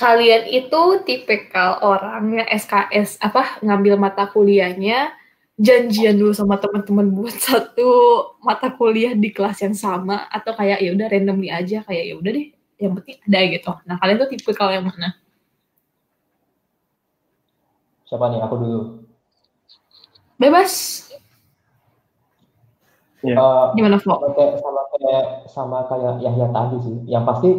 kalian 0.00 0.48
itu 0.48 0.82
tipikal 1.04 1.76
orang 1.84 2.40
yang 2.40 2.48
SKS 2.48 3.20
apa 3.20 3.60
ngambil 3.60 4.00
mata 4.00 4.24
kuliahnya 4.32 5.12
janjian 5.60 6.16
dulu 6.16 6.32
sama 6.32 6.56
teman-teman 6.56 7.12
buat 7.12 7.36
satu 7.46 7.90
mata 8.40 8.72
kuliah 8.72 9.12
di 9.12 9.28
kelas 9.28 9.60
yang 9.60 9.76
sama 9.76 10.24
atau 10.32 10.56
kayak 10.56 10.80
ya 10.80 10.96
udah 10.96 11.06
randomly 11.12 11.52
aja 11.52 11.84
kayak 11.84 12.04
ya 12.10 12.14
udah 12.16 12.32
deh 12.32 12.48
yang 12.80 12.96
penting 12.96 13.16
ada 13.28 13.40
gitu. 13.52 13.70
Nah 13.84 13.96
kalian 14.00 14.16
tuh 14.24 14.28
tipikal 14.32 14.72
yang 14.72 14.88
mana? 14.88 15.14
Siapa 18.08 18.26
nih 18.32 18.40
aku 18.42 18.54
dulu? 18.58 18.80
Bebas. 20.40 20.72
Yeah. 23.20 23.36
Uh, 23.36 23.76
Gimana 23.76 24.00
Flo? 24.00 24.16
Sama 24.16 24.32
kayak, 24.32 24.52
sama 24.64 24.82
kayak 24.90 25.24
sama 25.52 25.78
kayak 25.86 26.14
Yahya 26.24 26.46
tadi 26.48 26.76
sih. 26.80 26.96
Yang 27.04 27.24
pasti 27.28 27.50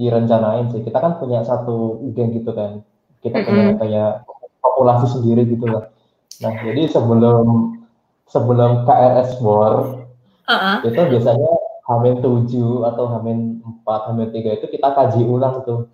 direncanain 0.00 0.66
sih. 0.72 0.80
Kita 0.80 0.98
kan 0.98 1.20
punya 1.20 1.44
satu 1.44 2.00
geng 2.16 2.32
gitu 2.32 2.50
kan. 2.56 2.80
Kita 3.20 3.36
mm 3.38 3.44
-hmm. 3.44 3.48
punya 3.52 3.66
kayak 3.78 4.12
populasi 4.64 5.06
sendiri 5.12 5.44
gitu 5.44 5.68
lah. 5.68 5.92
Nah, 6.42 6.52
jadi 6.64 6.90
sebelum 6.90 7.78
sebelum 8.26 8.88
KRS 8.88 9.38
War 9.44 10.02
uh 10.48 10.50
-uh. 10.50 10.76
itu 10.82 10.98
biasanya 10.98 11.52
Hamin 11.84 12.24
7 12.24 12.48
atau 12.88 13.04
Hamin 13.12 13.60
4, 13.84 14.08
Hamin 14.08 14.28
3 14.32 14.56
itu 14.56 14.66
kita 14.72 14.88
kaji 14.96 15.20
ulang 15.24 15.60
tuh. 15.68 15.92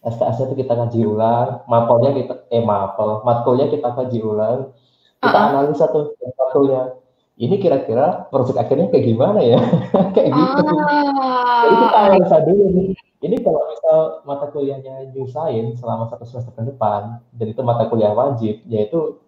SKS 0.00 0.48
itu 0.48 0.64
kita 0.64 0.72
kaji 0.74 1.04
ulang, 1.04 1.60
mapolnya 1.68 2.16
kita 2.16 2.48
eh 2.48 2.64
mapel, 2.64 3.20
matkulnya 3.22 3.68
kita 3.68 3.94
kaji 3.94 4.18
ulang. 4.24 4.72
Kita 5.20 5.36
uh 5.36 5.42
-uh. 5.44 5.50
analisa 5.52 5.84
tuh 5.92 6.16
matkulnya 6.18 6.96
ini 7.40 7.56
kira-kira 7.56 8.28
proyek 8.28 8.60
akhirnya 8.60 8.92
kayak 8.92 9.06
gimana 9.06 9.40
ya? 9.40 9.60
kayak 10.16 10.28
gitu. 10.28 10.60
Ah. 10.76 11.64
Jadi 11.64 11.74
kita 11.80 11.96
analisa 11.96 12.36
dulu 12.44 12.64
nih. 12.68 12.90
Ini 13.20 13.36
kalau 13.44 13.60
misal 13.68 13.98
mata 14.24 14.48
kuliahnya 14.48 15.12
nyusahin 15.12 15.76
selama 15.76 16.08
satu 16.08 16.24
semester 16.24 16.52
ke 16.56 16.72
depan, 16.72 17.20
dan 17.36 17.46
itu 17.52 17.60
mata 17.60 17.84
kuliah 17.88 18.16
wajib, 18.16 18.64
yaitu 18.64 19.20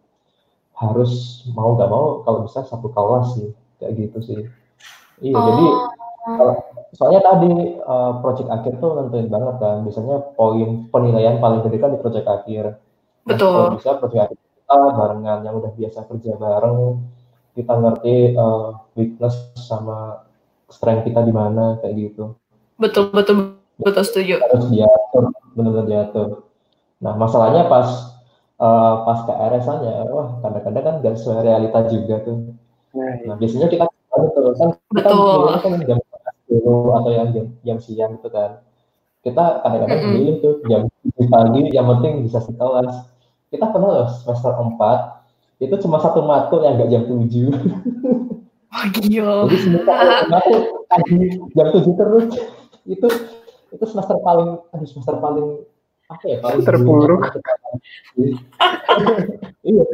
harus 0.76 1.44
mau 1.52 1.76
nggak 1.76 1.88
mau 1.92 2.24
kalau 2.24 2.48
bisa 2.48 2.64
satu 2.64 2.88
kelas 2.88 3.36
sih, 3.36 3.48
kayak 3.80 3.92
gitu 3.96 4.18
sih. 4.24 4.40
Iya, 5.22 5.38
oh. 5.38 5.44
jadi 5.46 5.66
soalnya 6.92 7.20
tadi 7.22 7.52
uh, 7.78 8.12
proyek 8.18 8.46
akhir 8.50 8.82
tuh 8.82 8.90
nentuin 8.98 9.30
banget 9.30 9.56
kan, 9.62 9.76
biasanya 9.86 10.16
poin 10.34 10.90
penilaian 10.90 11.38
paling 11.38 11.62
gede 11.62 11.78
kan 11.78 11.90
di 11.94 11.98
proyek 12.02 12.26
akhir. 12.26 12.64
Nah, 12.74 13.28
Betul. 13.30 13.54
Kalau 13.54 13.78
bisa 13.78 13.90
proyek 14.02 14.20
akhir 14.28 14.38
kita 14.42 14.76
barengan 14.98 15.38
yang 15.46 15.54
udah 15.62 15.72
biasa 15.78 15.98
kerja 16.10 16.32
bareng, 16.36 16.80
kita 17.54 17.72
ngerti 17.78 18.14
uh, 18.34 18.82
weakness 18.98 19.34
sama 19.54 20.26
strength 20.72 21.06
kita 21.06 21.22
di 21.22 21.32
mana 21.32 21.78
kayak 21.78 21.94
gitu. 22.10 22.34
Betul 22.80 23.14
betul 23.14 23.60
betul 23.78 24.02
setuju. 24.02 24.40
Harus 24.40 24.66
diatur, 24.72 25.30
benar-benar 25.54 25.86
diatur. 25.86 26.28
Nah 27.04 27.14
masalahnya 27.14 27.68
pas 27.68 28.16
uh, 28.56 28.94
pas 29.04 29.18
ke 29.28 29.32
RS-nya, 29.32 30.08
wah 30.08 30.40
kadang-kadang 30.40 30.82
kan 30.82 30.94
gak 31.04 31.14
sesuai 31.20 31.44
realita 31.44 31.80
juga 31.92 32.16
tuh. 32.24 32.38
Nah, 32.92 33.12
nah 33.28 33.36
biasanya 33.36 33.68
kita 33.68 33.84
gitu 34.12 34.40
kan 34.56 34.70
kita 34.92 35.10
kan 35.62 35.80
jam 35.88 35.98
dulu 36.60 36.92
atau 36.92 37.10
yang 37.10 37.28
jam, 37.32 37.46
jam 37.64 37.78
siang 37.80 38.20
gitu 38.20 38.28
kan. 38.28 38.60
Kita 39.22 39.62
kadang-kadang 39.62 40.02
mm 40.02 40.18
-hmm. 40.18 40.42
tuh 40.42 40.54
jam 40.66 40.82
pagi, 41.30 41.60
yang 41.70 41.86
penting 41.96 42.26
bisa 42.26 42.42
sekelas. 42.42 43.08
Kita 43.48 43.70
pernah 43.70 43.88
loh 44.02 44.08
semester 44.10 44.52
4 44.52 45.22
itu 45.62 45.74
cuma 45.86 46.02
satu 46.02 46.26
matkul 46.26 46.66
yang 46.66 46.74
nggak 46.76 46.90
jam 46.90 47.02
tujuh. 47.08 47.50
Oh, 48.72 48.88
gila. 48.88 49.52
Jadi 49.52 49.56
semester 49.68 49.94
matkul 50.32 50.60
jam 51.52 51.66
tujuh 51.76 51.92
terus. 51.92 52.24
Itu 52.88 53.04
itu 53.68 53.84
semester 53.84 54.16
paling 54.24 54.64
aduh 54.72 54.88
semester 54.88 55.20
paling 55.20 55.60
apa 56.08 56.24
ya 56.24 56.40
paling 56.40 56.64
terpuruk. 56.64 57.20
iya. 59.68 59.84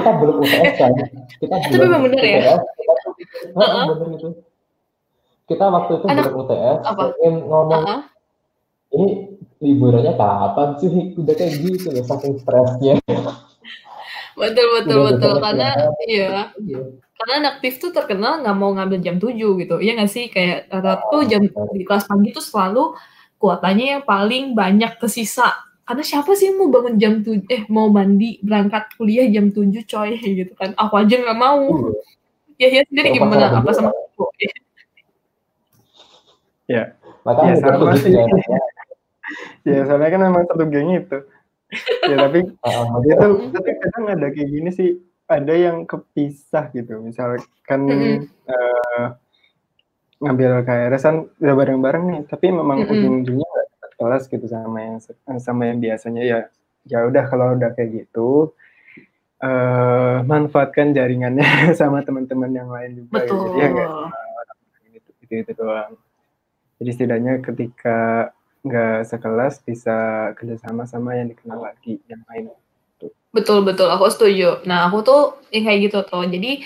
Kita 0.00 0.10
belum 0.16 0.36
UTS 0.40 0.74
kan. 0.80 0.92
Kita 1.36 1.56
belum 1.76 1.92
Tapi 1.92 2.04
benar 2.08 2.24
ya. 2.24 2.56
Kita, 3.52 3.66
uh 3.66 3.84
benar 3.92 4.08
itu. 4.16 4.28
Kita 5.44 5.64
waktu 5.68 5.92
itu 6.00 6.06
Anak, 6.08 6.32
UTS, 6.32 6.78
ingin 7.20 7.34
ngomong 7.44 7.82
uh 7.84 8.00
-huh. 8.00 8.00
ini 8.96 9.06
liburannya 9.60 10.12
kapan 10.16 10.68
sih? 10.80 11.12
Udah 11.20 11.34
kayak 11.36 11.52
gitu 11.60 11.92
loh, 11.92 12.04
saking 12.04 12.40
stresnya. 12.40 12.96
Betul 14.34 14.66
betul 14.82 14.98
Udah 14.98 15.10
betul. 15.14 15.34
karena 15.38 15.68
iya. 16.10 16.50
Iya. 16.58 16.80
Karena 17.14 17.32
anak 17.38 17.52
aktif 17.62 17.78
tuh 17.78 17.94
terkenal 17.94 18.42
nggak 18.42 18.56
mau 18.58 18.74
ngambil 18.74 18.98
jam 18.98 19.16
7 19.22 19.30
gitu. 19.36 19.76
Iya 19.78 19.92
nggak 19.94 20.10
sih? 20.10 20.26
Kayak 20.32 20.66
rata 20.74 21.06
tuh 21.06 21.22
jam 21.30 21.46
di 21.46 21.84
kelas 21.86 22.10
pagi 22.10 22.34
tuh 22.34 22.42
selalu 22.42 22.98
kuotanya 23.38 23.98
yang 23.98 24.02
paling 24.02 24.56
banyak 24.56 24.98
kesisa 24.98 25.52
karena 25.84 26.00
siapa 26.00 26.32
sih 26.32 26.48
mau 26.56 26.72
bangun 26.72 26.96
jam 26.96 27.20
tujuh 27.20 27.44
eh 27.52 27.68
mau 27.68 27.92
mandi 27.92 28.40
berangkat 28.40 28.96
kuliah 28.96 29.28
jam 29.28 29.52
7 29.52 29.84
coy 29.84 30.10
gitu 30.16 30.52
kan. 30.56 30.72
Aku 30.80 30.94
aja 30.96 31.14
nggak 31.14 31.38
mau 31.38 31.92
iya. 32.64 32.80
ya 32.80 32.80
ya 32.80 32.82
sendiri 32.88 33.08
gimana? 33.12 33.60
apa 33.60 33.70
sama 33.76 33.90
aku? 33.92 34.24
Ya 36.64 36.96
makanya 37.24 37.54
ya, 37.54 37.60
sama 37.60 37.92
sih. 38.00 38.12
ya. 38.12 38.24
ya. 39.68 39.80
Soalnya 39.84 40.10
kan 40.12 40.20
memang 40.24 40.42
satu 40.48 40.64
geng 40.68 40.90
itu. 40.96 41.18
Ya 42.08 42.16
tapi 42.28 42.40
Heeh, 42.46 42.86
itu 43.10 43.26
tapi 43.50 43.70
kadang 43.82 44.04
ada 44.12 44.26
kayak 44.30 44.48
gini 44.48 44.70
sih 44.72 44.88
ada 45.28 45.54
yang 45.56 45.84
kepisah 45.84 46.70
gitu. 46.72 47.00
Misalkan 47.00 47.80
Mm-mm. 47.88 48.16
eh, 48.28 49.04
ngambil 50.22 50.64
KRS 50.64 51.02
kan 51.04 51.16
udah 51.42 51.54
bareng-bareng 51.58 52.04
nih 52.08 52.20
tapi 52.30 52.48
memang 52.48 52.84
Mm-mm. 52.84 52.92
ujung-ujungnya 52.92 53.44
nggak 53.44 53.66
dapat 53.76 53.90
kelas 53.98 54.22
gitu 54.30 54.46
sama 54.48 54.78
yang 54.80 54.96
sama 55.40 55.62
yang 55.68 55.78
biasanya. 55.80 56.22
Ya 56.22 56.38
ya 56.84 57.08
udah 57.08 57.24
kalau 57.28 57.56
udah 57.56 57.72
kayak 57.72 58.04
gitu 58.04 58.52
eh 59.44 60.16
manfaatkan 60.24 60.96
jaringannya 60.96 61.44
sama 61.80 62.00
teman-teman 62.00 62.48
yang 62.48 62.72
lain 62.72 63.04
juga 63.04 63.28
gitu. 63.28 63.44
jadi 63.52 63.56
ya 63.60 63.66
nggak 63.68 63.90
Betul. 63.92 64.08
gitu, 64.88 65.08
gitu, 65.20 65.32
gitu 65.44 65.52
doang 65.60 65.92
jadi 66.80 66.90
setidaknya 66.96 67.32
ketika 67.44 67.98
nggak 68.64 69.04
sekelas 69.04 69.60
bisa 69.60 70.32
kerjasama 70.40 70.88
sama 70.88 71.20
yang 71.20 71.28
dikenal 71.28 71.60
lagi 71.60 72.00
yang 72.08 72.24
lain 72.32 72.48
Betul 73.34 73.66
betul, 73.66 73.90
aku 73.90 74.06
setuju. 74.14 74.62
Nah, 74.62 74.86
aku 74.86 75.02
tuh 75.02 75.22
yang 75.50 75.66
kayak 75.66 75.90
gitu 75.90 75.98
tuh. 76.06 76.22
Jadi 76.22 76.62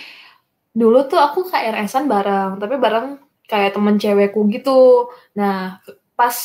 dulu 0.77 1.09
tuh 1.09 1.17
aku 1.17 1.49
KRS-an 1.49 2.05
bareng, 2.05 2.61
tapi 2.61 2.77
bareng 2.77 3.17
kayak 3.49 3.73
temen 3.73 3.97
cewekku 3.97 4.45
gitu. 4.53 5.09
Nah, 5.33 5.81
pas 6.13 6.37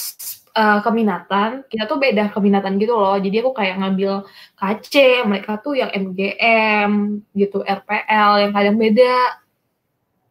uh, 0.54 0.80
keminatan, 0.86 1.66
kita 1.68 1.84
tuh 1.90 1.98
beda 1.98 2.30
keminatan 2.34 2.78
gitu 2.78 2.94
loh. 2.96 3.18
Jadi 3.18 3.36
aku 3.42 3.52
kayak 3.54 3.82
ngambil 3.82 4.24
KC, 4.58 5.26
mereka 5.26 5.60
tuh 5.60 5.78
yang 5.78 5.90
MGM 5.92 7.22
gitu, 7.34 7.66
RPL 7.66 8.32
yang 8.48 8.52
kadang 8.54 8.78
beda. 8.78 9.44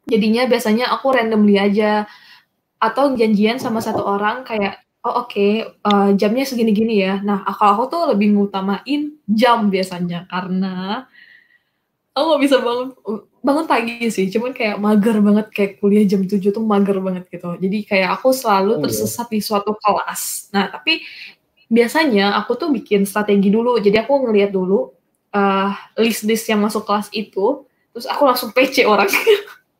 Jadinya 0.07 0.43
biasanya 0.51 0.91
aku 0.95 1.15
randomly 1.15 1.59
aja 1.59 2.07
atau 2.83 3.15
janjian 3.15 3.63
sama 3.63 3.79
satu 3.79 4.03
orang 4.03 4.43
kayak 4.43 4.83
oh 5.07 5.23
oke 5.27 5.39
eh, 5.71 6.11
jamnya 6.19 6.43
segini-gini 6.47 7.07
ya. 7.07 7.23
Nah 7.23 7.47
kalau 7.55 7.79
aku 7.79 7.85
tuh 7.91 8.03
lebih 8.11 8.35
ngutamain 8.35 9.15
jam 9.31 9.71
biasanya 9.71 10.27
karena 10.27 11.07
aku 12.13 12.25
nggak 12.29 12.43
bisa 12.45 12.57
bangun 12.61 12.89
bangun 13.43 13.67
pagi 13.67 14.07
sih. 14.13 14.29
Cuman 14.31 14.53
kayak 14.55 14.77
mager 14.79 15.17
banget 15.19 15.47
kayak 15.51 15.73
kuliah 15.83 16.05
jam 16.07 16.23
7 16.29 16.53
tuh 16.55 16.63
mager 16.65 16.97
banget 17.03 17.25
gitu. 17.33 17.57
Jadi 17.59 17.79
kayak 17.89 18.21
aku 18.21 18.31
selalu 18.37 18.79
Iya. 18.79 18.83
tersesat 18.89 19.27
di 19.33 19.41
suatu 19.43 19.73
kelas. 19.81 20.53
Nah 20.55 20.69
tapi 20.71 21.03
biasanya 21.73 22.37
aku 22.39 22.53
tuh 22.61 22.69
bikin 22.71 23.09
strategi 23.09 23.49
dulu. 23.49 23.81
Jadi 23.81 23.97
aku 23.99 24.29
ngeliat 24.29 24.53
dulu 24.53 24.93
eh, 25.33 25.73
list-list 25.97 26.45
yang 26.53 26.61
masuk 26.61 26.85
kelas 26.85 27.09
itu, 27.17 27.65
terus 27.97 28.05
aku 28.05 28.29
langsung 28.29 28.53
PC 28.53 28.85
orang 28.85 29.09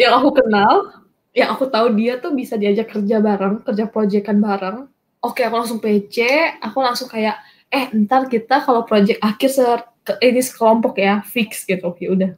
yang 0.00 0.12
aku 0.20 0.36
kenal, 0.36 0.92
yang 1.32 1.52
aku 1.52 1.68
tahu 1.68 1.96
dia 1.96 2.20
tuh 2.20 2.32
bisa 2.36 2.56
diajak 2.60 2.92
kerja 2.92 3.20
bareng, 3.24 3.64
kerja 3.64 3.88
proyekan 3.88 4.38
bareng. 4.40 4.88
Oke, 5.22 5.46
aku 5.46 5.54
langsung 5.56 5.78
PC, 5.80 6.26
aku 6.60 6.78
langsung 6.82 7.06
kayak, 7.08 7.38
eh 7.70 7.88
ntar 8.04 8.26
kita 8.28 8.60
kalau 8.66 8.82
proyek 8.84 9.16
akhir 9.22 9.50
ini 10.20 10.40
sekelompok 10.42 10.98
ya, 10.98 11.22
fix 11.22 11.62
gitu. 11.62 11.94
Ya 11.98 12.08
udah. 12.10 12.30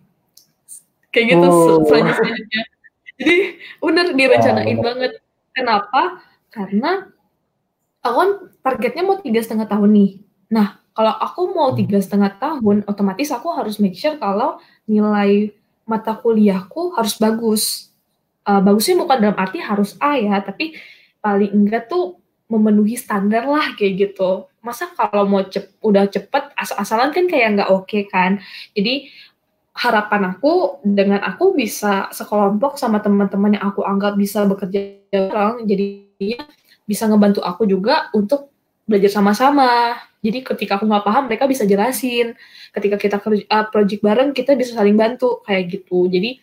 Kayak 1.11 1.27
gitu 1.37 1.47
Oh. 1.47 1.57
se- 1.83 1.83
selanjutnya. 1.89 2.63
Jadi 3.15 3.37
bener 3.79 4.07
direncanain 4.13 4.75
bener. 4.75 4.85
banget. 4.85 5.13
Kenapa? 5.55 6.03
Karena 6.51 7.07
aku 8.03 8.17
kan 8.19 8.31
targetnya 8.61 9.03
mau 9.07 9.17
tiga 9.23 9.41
setengah 9.41 9.71
tahun 9.71 9.91
nih. 9.95 10.11
Nah, 10.51 10.83
kalau 10.93 11.15
aku 11.15 11.41
mau 11.55 11.71
Hmm. 11.73 11.79
tiga 11.79 11.99
setengah 12.03 12.35
tahun, 12.37 12.83
otomatis 12.85 13.31
aku 13.31 13.49
harus 13.55 13.79
make 13.79 13.95
sure 13.95 14.19
kalau 14.19 14.59
nilai 14.85 15.55
mata 15.87 16.15
kuliahku 16.15 16.95
harus 16.99 17.15
bagus. 17.17 17.91
Uh, 18.45 18.61
bagusnya 18.61 19.01
bukan 19.01 19.19
dalam 19.25 19.39
arti 19.41 19.57
harus 19.57 19.97
A 20.03 20.21
ya, 20.21 20.37
tapi 20.45 20.77
paling 21.25 21.49
enggak 21.49 21.89
tuh 21.89 22.21
memenuhi 22.45 22.93
standar 22.93 23.49
lah 23.49 23.73
kayak 23.73 24.13
gitu. 24.13 24.45
Masa 24.65 24.89
kalau 24.97 25.29
mau 25.29 25.45
cep, 25.45 25.77
udah 25.85 26.09
cepet 26.09 26.57
asal-asalan 26.57 27.13
kan 27.13 27.29
kayak 27.29 27.61
nggak 27.61 27.71
oke 27.71 28.09
kan. 28.09 28.41
Jadi 28.73 29.13
harapan 29.75 30.33
aku 30.33 30.81
dengan 30.81 31.21
aku 31.21 31.53
bisa 31.53 32.09
sekelompok 32.15 32.81
sama 32.81 33.03
teman-teman 33.05 33.59
yang 33.59 33.65
aku 33.69 33.85
anggap 33.85 34.17
bisa 34.17 34.49
bekerja 34.49 35.05
bareng, 35.13 35.69
jadinya 35.69 36.49
bisa 36.89 37.05
ngebantu 37.11 37.45
aku 37.45 37.69
juga 37.69 38.09
untuk 38.17 38.55
belajar 38.89 39.21
sama-sama. 39.21 39.99
Jadi 40.25 40.41
ketika 40.41 40.81
aku 40.81 40.89
nggak 40.89 41.05
paham, 41.05 41.23
mereka 41.29 41.45
bisa 41.45 41.69
jelasin. 41.69 42.33
Ketika 42.73 42.97
kita 42.97 43.17
kerja 43.21 43.45
uh, 43.53 43.69
project 43.69 44.01
bareng, 44.01 44.33
kita 44.33 44.57
bisa 44.57 44.73
saling 44.73 44.97
bantu 44.97 45.45
kayak 45.45 45.69
gitu. 45.69 46.09
Jadi 46.09 46.41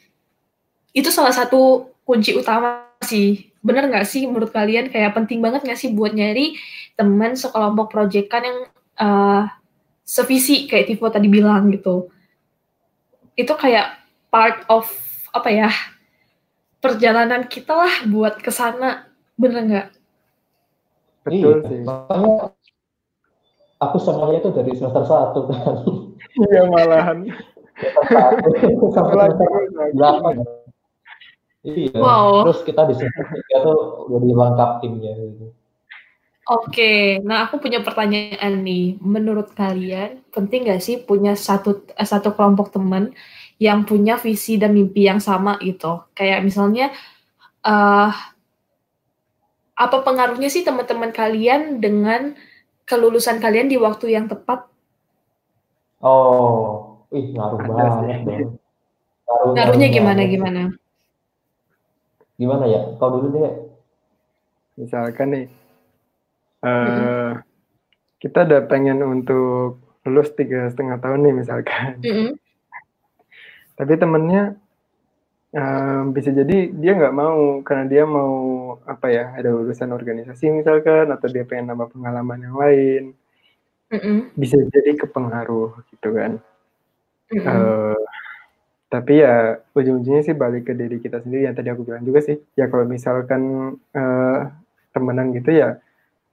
itu 0.93 1.10
salah 1.10 1.34
satu 1.34 1.89
kunci 2.05 2.38
utama 2.38 2.93
sih. 3.01 3.50
Bener 3.62 3.88
nggak 3.88 4.06
sih 4.10 4.26
menurut 4.26 4.50
kalian 4.50 4.89
kayak 4.89 5.13
penting 5.13 5.41
banget 5.41 5.62
nggak 5.62 5.80
sih 5.80 5.93
buat 5.93 6.13
nyari 6.17 6.58
teman 6.97 7.38
sekelompok 7.38 7.93
proyekan 7.93 8.41
yang 8.41 8.60
uh, 8.97 9.43
sevisi 10.02 10.65
kayak 10.65 10.89
Tivo 10.89 11.08
tadi 11.13 11.30
bilang 11.30 11.69
gitu. 11.69 12.10
Itu 13.38 13.54
kayak 13.56 14.02
part 14.34 14.65
of 14.67 14.89
apa 15.32 15.50
ya 15.50 15.69
perjalanan 16.82 17.45
kita 17.45 17.74
lah 17.74 17.93
buat 18.10 18.41
ke 18.41 18.50
sana. 18.50 19.08
Bener 19.38 19.62
nggak? 19.65 19.88
betul 21.21 21.62
Iya, 21.62 21.69
sih 21.69 21.82
aku 23.82 23.97
semuanya 23.97 24.38
itu 24.45 24.50
dari 24.54 24.71
semester 24.78 25.04
1 25.06 25.50
kan. 25.50 25.76
iya 26.50 26.63
malahan 26.69 27.17
Semester 27.82 28.54
1 28.62 28.78
sampai 28.93 29.34
semester. 29.34 30.61
8. 31.62 31.69
Iya. 31.69 31.97
Wow. 31.97 32.50
Terus 32.50 32.60
kita 32.65 32.82
di 32.89 32.93
semester 32.97 33.26
3 33.30 33.65
tuh 33.65 33.78
udah 34.10 34.34
lengkap 34.34 34.71
timnya 34.82 35.13
gitu. 35.13 35.45
Oke, 36.50 37.21
nah 37.21 37.45
aku 37.45 37.62
punya 37.62 37.86
pertanyaan 37.86 38.65
nih. 38.65 38.97
Menurut 38.97 39.54
kalian 39.54 40.26
penting 40.34 40.65
nggak 40.65 40.82
sih 40.82 40.97
punya 40.97 41.38
satu 41.38 41.86
eh, 41.93 42.08
satu 42.08 42.34
kelompok 42.34 42.74
teman 42.74 43.13
yang 43.62 43.86
punya 43.86 44.17
visi 44.17 44.58
dan 44.58 44.74
mimpi 44.74 45.06
yang 45.06 45.21
sama 45.21 45.62
gitu? 45.62 46.02
Kayak 46.17 46.41
misalnya 46.41 46.89
eh 47.62 48.12
apa 49.78 49.97
pengaruhnya 50.02 50.50
sih 50.50 50.65
teman-teman 50.65 51.13
kalian 51.13 51.78
dengan 51.78 52.34
kelulusan 52.89 53.38
kalian 53.38 53.69
di 53.69 53.78
waktu 53.78 54.17
yang 54.17 54.26
tepat? 54.26 54.65
Oh, 56.02 57.06
ih 57.13 57.38
ngaruh 57.38 57.60
banget. 57.69 58.26
Ngaruh, 58.26 59.54
Ngaruhnya 59.54 59.88
ngaruh 59.88 59.95
gimana 59.95 60.21
gimana? 60.26 60.62
Gimana 62.41 62.65
ya? 62.65 62.82
Kau 62.97 63.13
dulu 63.13 63.38
deh. 63.38 63.54
misalkan 64.80 65.27
nih 65.30 65.45
eh 66.65 67.32
kita 68.17 68.49
udah 68.49 68.62
pengen 68.65 69.04
untuk 69.06 69.77
lulus 70.08 70.34
tiga 70.34 70.69
setengah 70.73 70.97
tahun 70.97 71.21
nih 71.21 71.36
misalkan 71.38 72.01
Mm-mm. 72.01 72.30
tapi 73.77 73.93
temennya 73.99 74.58
eh, 75.54 76.01
bisa 76.10 76.34
jadi 76.34 76.71
dia 76.73 76.91
nggak 76.97 77.13
mau 77.13 77.62
karena 77.62 77.86
dia 77.86 78.04
mau 78.10 78.34
apa 78.89 79.12
ya 79.12 79.38
ada 79.38 79.54
urusan 79.54 79.91
organisasi 79.93 80.49
misalkan 80.49 81.13
atau 81.13 81.27
dia 81.30 81.45
pengen 81.45 81.75
nambah 81.75 81.93
pengalaman 81.93 82.41
yang 82.41 82.58
lain 82.58 83.04
Mm-mm. 83.91 84.34
bisa 84.34 84.58
jadi 84.71 84.97
kepengaruh 84.97 85.77
gitu 85.93 86.10
kan 86.15 86.41
Mm-mm. 87.30 87.45
Eh, 87.45 88.01
tapi 88.91 89.23
ya 89.23 89.56
ujung-ujungnya 89.71 90.23
sih 90.27 90.36
balik 90.36 90.67
ke 90.67 90.73
diri 90.75 90.99
kita 90.99 91.23
sendiri 91.23 91.47
yang 91.47 91.56
tadi 91.56 91.71
aku 91.71 91.88
bilang 91.88 92.04
juga 92.04 92.19
sih. 92.27 92.38
Ya 92.60 92.67
kalau 92.67 92.84
misalkan 92.84 93.41
eh, 93.95 94.39
temenan 94.91 95.32
gitu 95.32 95.51
ya 95.56 95.80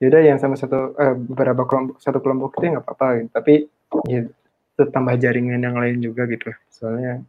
yaudah 0.02 0.22
yang 0.22 0.38
sama 0.42 0.54
satu 0.58 0.94
eh, 0.98 1.14
beberapa 1.14 1.62
kelompok 1.70 2.02
satu 2.02 2.18
kelompok 2.22 2.58
itu 2.58 2.74
nggak 2.74 2.84
apa-apa 2.86 3.06
gitu. 3.22 3.30
tapi 3.34 3.54
ya 4.10 4.20
tambah 4.94 5.14
jaringan 5.18 5.62
yang 5.62 5.76
lain 5.78 5.98
juga 6.02 6.26
gitu. 6.30 6.50
Soalnya 6.70 7.22
ya, 7.22 7.26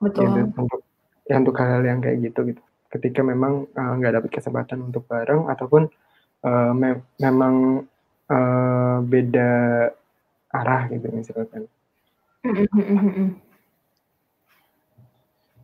Betul. 0.00 0.48
untuk 0.56 0.80
ya 1.28 1.34
untuk 1.40 1.54
hal-hal 1.60 1.84
yang 1.84 2.00
kayak 2.04 2.18
gitu 2.32 2.40
gitu. 2.56 2.62
Ketika 2.88 3.20
memang 3.20 3.68
eh, 3.76 3.92
nggak 4.00 4.12
dapat 4.20 4.30
kesempatan 4.40 4.78
untuk 4.88 5.04
bareng 5.04 5.52
ataupun 5.52 5.82
eh, 6.48 6.72
me- 6.72 7.04
memang 7.20 7.84
eh, 8.32 8.96
beda 9.04 9.52
arah 10.52 10.82
gitu 10.92 11.08
misalkan 11.12 11.64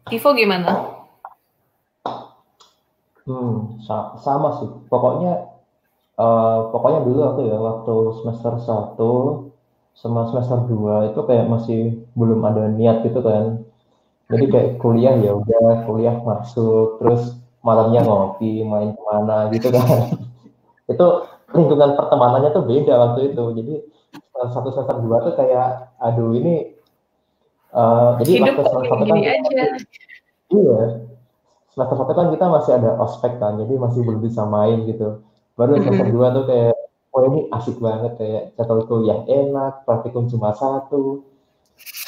Tivo 0.08 0.30
gimana? 0.34 0.72
Hmm, 3.28 3.76
sa- 3.86 4.16
sama 4.24 4.48
sih. 4.58 4.68
Pokoknya 4.90 5.32
eh, 6.24 6.58
pokoknya 6.72 7.00
dulu 7.06 7.20
aku 7.30 7.40
ya 7.50 7.56
waktu 7.68 7.94
semester 8.20 8.54
1 8.68 9.12
sama 10.02 10.20
semester 10.30 10.58
2 10.70 10.94
itu 11.10 11.20
kayak 11.28 11.46
masih 11.54 11.78
belum 12.18 12.40
ada 12.48 12.62
niat 12.78 12.96
gitu 13.06 13.20
kan. 13.28 13.44
Jadi 14.32 14.44
kayak 14.52 14.70
kuliah 14.82 15.14
ya 15.24 15.32
udah 15.40 15.64
kuliah 15.88 16.16
masuk 16.30 17.00
terus 17.00 17.22
malamnya 17.66 18.00
ngopi, 18.08 18.62
main 18.72 18.90
ke 18.96 19.02
mana 19.10 19.36
gitu 19.54 19.68
kan. 19.76 19.88
itu 20.92 21.06
lingkungan 21.56 21.90
pertemanannya 21.98 22.50
tuh 22.56 22.64
beda 22.70 22.94
waktu 23.04 23.20
itu. 23.34 23.44
Jadi 23.58 23.74
semester 24.32 24.48
satu 24.54 24.68
semester 24.74 24.96
dua 25.04 25.16
tuh 25.26 25.34
kayak 25.40 25.66
aduh 26.06 26.30
ini 26.38 26.77
eh, 27.74 28.10
jadi 28.22 28.30
Hidup 28.30 28.46
semester 28.60 28.82
satu 28.86 29.04
kan 29.04 29.16
aja. 29.18 29.64
Iya, 30.48 30.80
semester 31.72 31.96
satu 32.00 32.12
kan 32.16 32.26
kita 32.32 32.46
masih 32.48 32.72
ada 32.80 32.90
ospek 33.02 33.32
kan, 33.36 33.60
jadi 33.60 33.74
masih 33.76 34.00
belum 34.04 34.20
bisa 34.24 34.42
main 34.48 34.88
gitu. 34.88 35.20
Baru 35.58 35.76
semester 35.76 36.08
Mm-mm. 36.08 36.16
dua 36.16 36.26
tuh 36.32 36.44
kayak 36.48 36.74
oh 37.12 37.22
ini 37.24 37.40
asik 37.50 37.76
banget 37.82 38.12
kayak 38.16 38.42
jadwal 38.54 38.84
kuliah 38.86 39.20
enak, 39.26 39.82
praktikum 39.84 40.30
cuma 40.30 40.54
satu, 40.54 41.26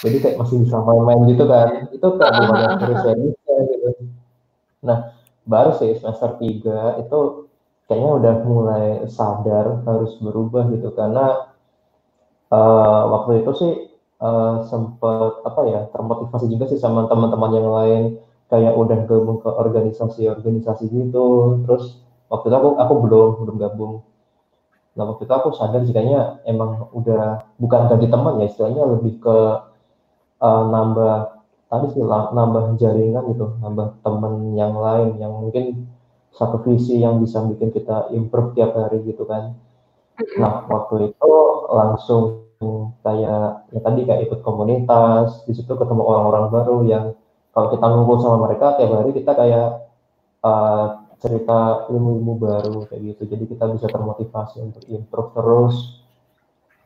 jadi 0.01 0.16
kayak 0.23 0.37
masih 0.38 0.62
bisa 0.62 0.79
main-main 0.81 1.20
gitu 1.29 1.44
kan, 1.51 1.88
itu 1.90 2.07
kayak 2.16 2.33
belum 2.37 2.53
ada 2.55 2.68
serius-seriusnya 2.79 3.57
gitu. 3.75 3.88
Nah, 4.87 4.99
baru 5.44 5.77
sih 5.77 5.99
semester 5.99 6.38
3 6.38 7.01
itu 7.03 7.20
kayaknya 7.90 8.11
udah 8.23 8.35
mulai 8.46 8.85
sadar 9.11 9.83
harus 9.83 10.14
berubah 10.23 10.70
gitu 10.70 10.94
karena 10.94 11.51
uh, 12.55 13.03
waktu 13.11 13.42
itu 13.42 13.51
sih 13.59 13.73
uh, 14.21 14.65
sempet 14.69 15.33
apa 15.43 15.61
ya 15.67 15.81
termotivasi 15.91 16.47
juga 16.53 16.69
sih 16.71 16.79
sama 16.79 17.09
teman-teman 17.11 17.51
yang 17.57 17.69
lain. 17.69 18.05
Kayak 18.51 18.75
udah 18.75 18.99
gabung 19.07 19.39
ke 19.43 19.51
organisasi-organisasi 19.51 20.91
gitu. 20.91 21.27
Terus 21.67 22.03
waktu 22.31 22.51
itu 22.51 22.57
aku 22.57 22.69
aku 22.79 22.95
belum 23.07 23.29
belum 23.47 23.57
gabung. 23.59 23.95
Nah 24.99 25.05
waktu 25.07 25.23
itu 25.25 25.35
aku 25.35 25.55
sadar 25.55 25.87
sih 25.87 25.95
kayaknya 25.95 26.43
emang 26.45 26.91
udah 26.91 27.47
bukan 27.63 27.87
ganti 27.87 28.11
teman 28.11 28.43
ya 28.43 28.51
istilahnya 28.51 28.85
lebih 28.91 29.23
ke 29.23 29.37
uh, 30.43 30.63
nambah 30.67 31.41
tadi 31.71 31.87
sih 31.95 32.03
nambah 32.11 32.75
jaringan 32.83 33.23
gitu 33.31 33.55
nambah 33.63 34.03
teman 34.03 34.59
yang 34.59 34.75
lain 34.75 35.23
yang 35.23 35.31
mungkin 35.31 35.87
satu 36.35 36.59
visi 36.67 36.99
yang 36.99 37.23
bisa 37.23 37.43
bikin 37.47 37.71
kita 37.71 38.11
improve 38.11 38.59
tiap 38.59 38.75
hari 38.75 39.03
gitu 39.07 39.23
kan. 39.27 39.55
Nah 40.39 40.67
waktu 40.67 41.15
itu 41.15 41.33
langsung 41.71 42.50
kayak 43.01 43.64
ya 43.73 43.81
tadi 43.81 44.01
kayak 44.05 44.23
ikut 44.29 44.40
komunitas 44.44 45.49
di 45.49 45.57
situ 45.57 45.73
ketemu 45.73 46.03
orang-orang 46.05 46.44
baru 46.53 46.77
yang 46.85 47.05
kalau 47.57 47.73
kita 47.73 47.87
ngumpul 47.88 48.20
sama 48.20 48.37
mereka 48.44 48.77
tiap 48.77 48.92
hari 49.01 49.11
kita 49.16 49.33
kayak 49.33 49.68
uh, 50.44 50.87
cerita 51.20 51.88
ilmu-ilmu 51.88 52.33
baru 52.37 52.85
kayak 52.88 53.16
gitu. 53.16 53.23
Jadi 53.33 53.44
kita 53.49 53.64
bisa 53.73 53.88
termotivasi 53.88 54.61
untuk 54.61 54.85
improve 54.92 55.31
terus. 55.33 55.77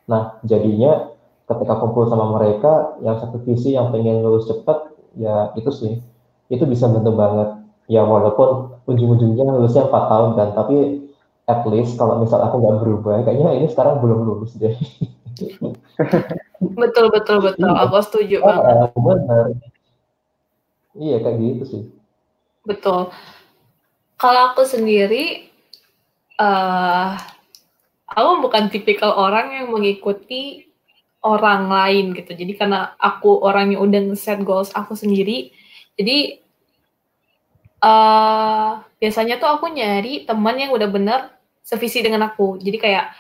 Nah 0.07 0.39
jadinya 0.47 1.11
ketika 1.45 1.75
kumpul 1.83 2.07
sama 2.07 2.39
mereka 2.39 2.97
yang 3.03 3.19
satu 3.19 3.43
visi 3.43 3.75
yang 3.75 3.91
pengen 3.91 4.23
lulus 4.23 4.47
cepat 4.47 4.95
ya 5.19 5.51
itu 5.59 5.71
sih. 5.75 5.93
Itu 6.55 6.71
bisa 6.71 6.87
bantu 6.87 7.19
banget. 7.19 7.49
Ya 7.91 8.07
walaupun 8.07 8.79
ujung-ujungnya 8.87 9.43
lulusnya 9.51 9.91
empat 9.91 10.05
tahun 10.07 10.31
kan 10.39 10.49
tapi 10.55 10.77
at 11.45 11.61
least 11.69 11.99
kalau 12.01 12.23
misal 12.23 12.41
aku 12.41 12.57
nggak 12.63 12.79
berubah 12.81 13.15
kayaknya 13.27 13.53
ini 13.61 13.67
sekarang 13.69 14.01
belum 14.01 14.25
lulus 14.25 14.57
deh 14.57 14.73
betul 16.81 17.07
betul 17.11 17.39
betul. 17.43 17.71
Iya. 17.71 17.83
aku 17.87 17.97
setuju 18.03 18.37
banget. 18.41 18.91
Benar. 18.95 19.47
Iya 20.95 21.17
kayak 21.23 21.37
gitu 21.43 21.65
sih. 21.67 21.83
Betul. 22.65 23.11
Kalau 24.15 24.41
aku 24.55 24.63
sendiri 24.65 25.51
uh, 26.39 27.19
aku 28.07 28.31
bukan 28.41 28.71
tipikal 28.71 29.13
orang 29.15 29.59
yang 29.59 29.67
mengikuti 29.75 30.71
orang 31.25 31.67
lain 31.69 32.15
gitu. 32.15 32.33
Jadi 32.33 32.53
karena 32.55 32.95
aku 32.97 33.43
orang 33.43 33.75
yang 33.75 33.83
udah 33.85 34.01
nge-set 34.13 34.41
goals 34.47 34.71
aku 34.73 34.95
sendiri 34.95 35.51
jadi 35.95 36.43
uh, 37.83 38.83
biasanya 38.99 39.39
tuh 39.39 39.51
aku 39.51 39.71
nyari 39.71 40.27
teman 40.27 40.59
yang 40.59 40.75
udah 40.75 40.89
bener 40.91 41.21
sevisi 41.63 42.03
dengan 42.03 42.27
aku. 42.27 42.59
Jadi 42.59 42.77
kayak 42.77 43.15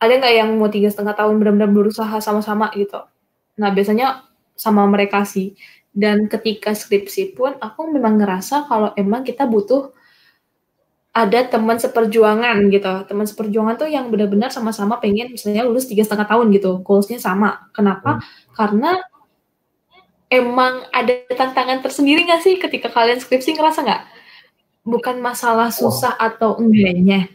ada 0.00 0.12
nggak 0.16 0.34
yang 0.34 0.50
mau 0.56 0.72
tiga 0.72 0.88
setengah 0.88 1.12
tahun 1.12 1.36
benar-benar 1.36 1.68
berusaha 1.68 2.16
sama-sama 2.24 2.72
gitu? 2.72 3.04
Nah 3.60 3.68
biasanya 3.68 4.24
sama 4.56 4.88
mereka 4.88 5.28
sih. 5.28 5.52
Dan 5.92 6.30
ketika 6.30 6.72
skripsi 6.72 7.36
pun 7.36 7.60
aku 7.60 7.92
memang 7.92 8.16
ngerasa 8.16 8.64
kalau 8.64 8.96
emang 8.96 9.26
kita 9.26 9.44
butuh 9.44 9.92
ada 11.12 11.44
teman 11.44 11.76
seperjuangan 11.76 12.56
gitu. 12.72 12.92
Teman 13.04 13.26
seperjuangan 13.28 13.76
tuh 13.76 13.92
yang 13.92 14.08
benar-benar 14.08 14.48
sama-sama 14.48 14.96
pengen 15.02 15.36
misalnya 15.36 15.68
lulus 15.68 15.84
tiga 15.84 16.06
setengah 16.06 16.24
tahun 16.32 16.48
gitu. 16.56 16.80
Goalsnya 16.80 17.20
sama. 17.20 17.68
Kenapa? 17.76 18.18
Hmm. 18.18 18.24
karena 18.56 18.90
emang 20.30 20.86
ada 20.94 21.26
tantangan 21.28 21.82
tersendiri 21.84 22.24
nggak 22.24 22.40
sih 22.40 22.54
ketika 22.56 22.88
kalian 22.88 23.20
skripsi 23.20 23.52
ngerasa 23.52 23.84
nggak? 23.84 24.02
Bukan 24.86 25.20
masalah 25.20 25.68
susah 25.68 26.16
oh. 26.16 26.24
atau 26.24 26.50
enggaknya 26.56 27.28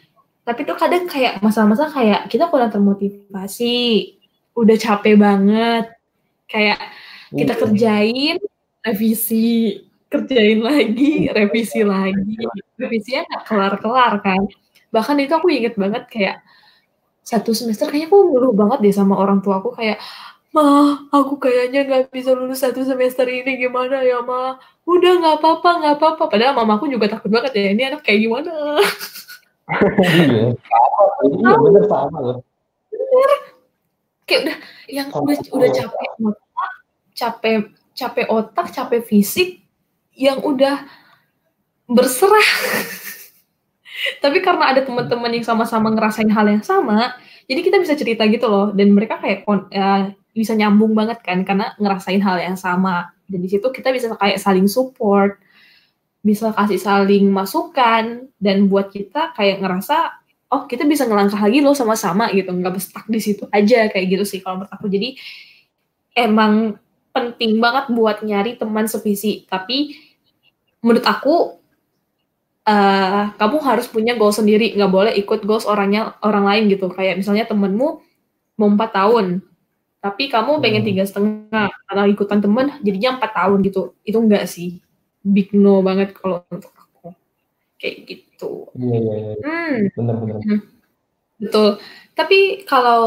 tapi 0.46 0.62
tuh 0.62 0.78
kadang 0.78 1.10
kayak 1.10 1.42
masa-masa 1.42 1.90
kayak 1.90 2.30
kita 2.30 2.46
kurang 2.54 2.70
termotivasi 2.70 4.14
udah 4.54 4.78
capek 4.78 5.18
banget 5.18 5.86
kayak 6.46 6.78
kita 7.34 7.54
iya. 7.58 7.62
kerjain 7.66 8.38
revisi 8.86 9.82
kerjain 10.08 10.62
lagi 10.62 11.28
revisi 11.34 11.82
lagi 11.82 12.38
revisinya 12.78 13.26
nggak 13.26 13.44
kelar-kelar 13.50 14.14
kan 14.22 14.42
bahkan 14.94 15.18
itu 15.18 15.34
aku 15.34 15.50
inget 15.50 15.74
banget 15.76 16.06
kayak 16.08 16.46
satu 17.26 17.52
semester 17.58 17.90
kayaknya 17.90 18.14
aku 18.14 18.18
ngeluh 18.30 18.54
banget 18.54 18.80
deh 18.86 18.94
sama 18.94 19.18
orang 19.18 19.42
tua 19.42 19.60
aku 19.60 19.74
kayak 19.74 19.98
Ma, 20.56 21.04
aku 21.12 21.36
kayaknya 21.36 21.84
nggak 21.84 22.16
bisa 22.16 22.32
lulus 22.32 22.64
satu 22.64 22.80
semester 22.88 23.28
ini 23.28 23.60
gimana 23.60 24.00
ya, 24.08 24.24
Ma? 24.24 24.56
Udah 24.88 25.20
nggak 25.20 25.36
apa-apa, 25.44 25.70
nggak 25.84 25.96
apa-apa. 26.00 26.24
Padahal 26.32 26.56
mamaku 26.56 26.88
juga 26.88 27.12
takut 27.12 27.28
banget 27.28 27.60
ya, 27.60 27.76
ini 27.76 27.84
anak 27.92 28.08
kayak 28.08 28.24
gimana? 28.24 28.80
iya, 29.66 30.54
iya 31.26 31.54
bener 31.58 31.84
sama 31.90 32.20
loh. 32.22 32.40
Bener. 32.94 33.32
Kayak 34.26 34.40
udah 34.42 34.58
yang 34.90 35.08
udah 35.14 35.38
udah 35.54 35.70
capek 35.70 36.10
otak, 36.22 36.72
capek 37.14 37.58
capek 37.96 38.28
otak, 38.30 38.68
capek 38.76 39.02
fisik, 39.02 39.50
yang 40.14 40.44
udah 40.44 40.84
berserah. 41.88 42.50
Tapi 44.24 44.44
karena 44.44 44.76
ada 44.76 44.84
teman-teman 44.84 45.32
yang 45.32 45.46
sama-sama 45.48 45.90
ngerasain 45.90 46.30
hal 46.30 46.46
yang 46.52 46.62
sama, 46.62 47.16
jadi 47.48 47.62
kita 47.64 47.78
bisa 47.80 47.96
cerita 47.96 48.28
gitu 48.28 48.46
loh. 48.46 48.76
Dan 48.76 48.92
mereka 48.92 49.18
kayak 49.18 49.48
ya, 49.72 50.12
bisa 50.36 50.52
nyambung 50.54 50.92
banget 50.94 51.24
kan, 51.24 51.42
karena 51.48 51.74
ngerasain 51.80 52.20
hal 52.20 52.38
yang 52.44 52.60
sama. 52.60 53.16
Dan 53.26 53.42
di 53.42 53.50
situ 53.50 53.66
kita 53.72 53.90
bisa 53.96 54.12
kayak 54.20 54.38
saling 54.38 54.68
support, 54.68 55.40
bisa 56.26 56.50
kasih 56.58 56.82
saling 56.82 57.30
masukan 57.30 58.26
dan 58.42 58.66
buat 58.66 58.90
kita 58.90 59.38
kayak 59.38 59.62
ngerasa 59.62 60.26
oh 60.50 60.66
kita 60.66 60.82
bisa 60.90 61.06
ngelangkah 61.06 61.38
lagi 61.38 61.62
loh 61.62 61.78
sama-sama 61.78 62.34
gitu. 62.34 62.50
Nggak 62.50 62.82
stuck 62.82 63.06
di 63.06 63.22
situ 63.22 63.46
aja 63.54 63.86
kayak 63.94 64.06
gitu 64.10 64.26
sih 64.26 64.42
kalau 64.42 64.66
menurut 64.66 64.74
aku. 64.74 64.90
Jadi 64.90 65.22
emang 66.18 66.82
penting 67.14 67.62
banget 67.62 67.94
buat 67.94 68.26
nyari 68.26 68.58
teman 68.58 68.90
sevisi. 68.90 69.46
Tapi 69.46 69.94
menurut 70.82 71.06
aku 71.06 71.62
uh, 72.66 73.24
kamu 73.38 73.58
harus 73.62 73.86
punya 73.86 74.18
goal 74.18 74.34
sendiri. 74.34 74.74
Nggak 74.74 74.92
boleh 74.92 75.14
ikut 75.14 75.46
goals 75.46 75.70
orangnya 75.70 76.18
orang 76.26 76.50
lain 76.50 76.74
gitu. 76.74 76.90
Kayak 76.90 77.22
misalnya 77.22 77.46
temenmu 77.46 78.02
mau 78.58 78.68
empat 78.72 78.98
tahun 78.98 79.46
tapi 80.06 80.30
kamu 80.30 80.62
pengen 80.62 80.86
hmm. 80.86 80.90
tiga 80.94 81.04
setengah 81.10 81.68
karena 81.90 82.04
ikutan 82.06 82.38
temen 82.38 82.70
jadinya 82.86 83.18
empat 83.18 83.32
tahun 83.34 83.58
gitu. 83.66 83.98
Itu 84.06 84.22
enggak 84.22 84.46
sih 84.46 84.85
big 85.26 85.50
no 85.58 85.82
banget 85.82 86.14
kalau 86.14 86.46
untuk 86.54 86.70
aku 86.78 87.18
kayak 87.82 87.98
gitu. 88.06 88.70
Iya 88.78 88.98
iya. 89.02 89.14
iya. 89.18 89.34
Hmm. 89.42 89.78
Benar 89.98 90.16
benar. 90.22 90.40
Hmm. 90.46 90.62
Betul. 91.42 91.70
Tapi 92.16 92.64
kalau 92.64 93.04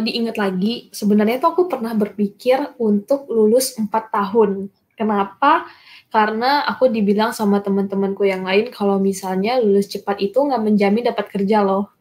diingat 0.00 0.40
lagi, 0.40 0.88
sebenarnya 0.88 1.36
tuh 1.36 1.52
aku 1.52 1.62
pernah 1.68 1.92
berpikir 1.92 2.78
untuk 2.80 3.28
lulus 3.28 3.76
empat 3.76 4.08
tahun. 4.08 4.72
Kenapa? 4.96 5.68
Karena 6.08 6.64
aku 6.64 6.88
dibilang 6.88 7.36
sama 7.36 7.60
teman-temanku 7.60 8.24
yang 8.24 8.44
lain 8.44 8.72
kalau 8.72 8.96
misalnya 8.96 9.60
lulus 9.60 9.88
cepat 9.92 10.20
itu 10.20 10.40
nggak 10.40 10.64
menjamin 10.64 11.08
dapat 11.08 11.28
kerja 11.28 11.60
loh. 11.60 11.92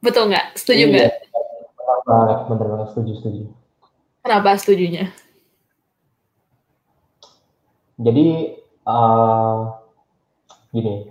Betul 0.00 0.32
nggak? 0.32 0.56
Setuju 0.56 0.82
nggak? 0.88 1.10
Iya. 1.12 1.12
Benar 2.02 2.38
benar 2.48 2.66
banget 2.72 2.88
setuju 2.96 3.12
setuju. 3.20 3.42
Kenapa 4.24 4.48
setujunya? 4.56 5.12
Jadi 8.02 8.58
uh, 8.84 9.56
gini, 10.74 11.06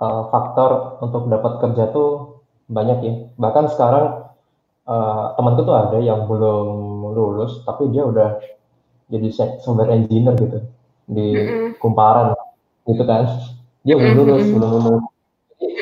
uh, 0.00 0.22
faktor 0.32 0.98
untuk 1.04 1.28
dapat 1.28 1.60
kerja 1.60 1.92
tuh 1.92 2.40
banyak 2.66 2.98
ya. 3.04 3.14
Bahkan 3.36 3.64
sekarang 3.76 4.32
uh, 4.88 5.36
temanku 5.36 5.68
tuh 5.68 5.76
ada 5.76 5.98
yang 6.00 6.24
belum 6.24 6.66
lulus, 7.12 7.60
tapi 7.68 7.92
dia 7.92 8.08
udah 8.08 8.40
jadi 9.12 9.28
software 9.60 9.92
engineer 9.92 10.34
gitu 10.40 10.58
di 11.10 11.28
Kumparan, 11.76 12.32
gitu 12.88 13.02
kan. 13.04 13.28
Dia 13.84 13.98
belum 14.00 14.12
lulus, 14.16 14.44
belum 14.48 14.70
lulus. 14.80 15.04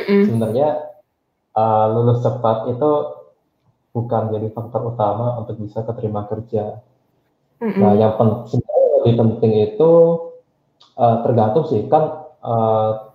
sebenarnya 0.09 0.69
uh, 1.53 1.87
lulus 1.93 2.25
cepat 2.25 2.73
itu 2.73 2.91
bukan 3.93 4.23
jadi 4.33 4.49
faktor 4.57 4.95
utama 4.95 5.37
untuk 5.37 5.61
bisa 5.61 5.85
keterima 5.85 6.25
kerja. 6.29 6.81
Nah, 7.59 7.93
yang 7.99 8.15
penting 8.15 8.63
lebih 9.03 9.15
penting 9.19 9.53
itu 9.73 9.91
uh, 10.99 11.17
tergantung 11.25 11.65
sih 11.71 11.87
kan 11.87 12.29
uh, 12.43 13.09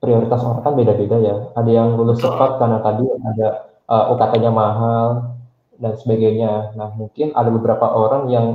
prioritas 0.00 0.40
orang 0.44 0.62
kan 0.62 0.74
beda-beda 0.76 1.16
ya. 1.20 1.36
Ada 1.56 1.70
yang 1.70 1.88
lulus 1.96 2.20
cepat 2.20 2.60
karena 2.60 2.78
tadi 2.84 3.04
ada 3.10 3.48
uh, 3.88 3.94
eh, 3.96 4.04
UKT-nya 4.12 4.50
mahal 4.52 5.34
dan 5.80 5.92
sebagainya. 5.98 6.76
Nah 6.76 6.92
mungkin 6.94 7.32
ada 7.32 7.48
beberapa 7.50 7.86
orang 7.90 8.28
yang 8.30 8.46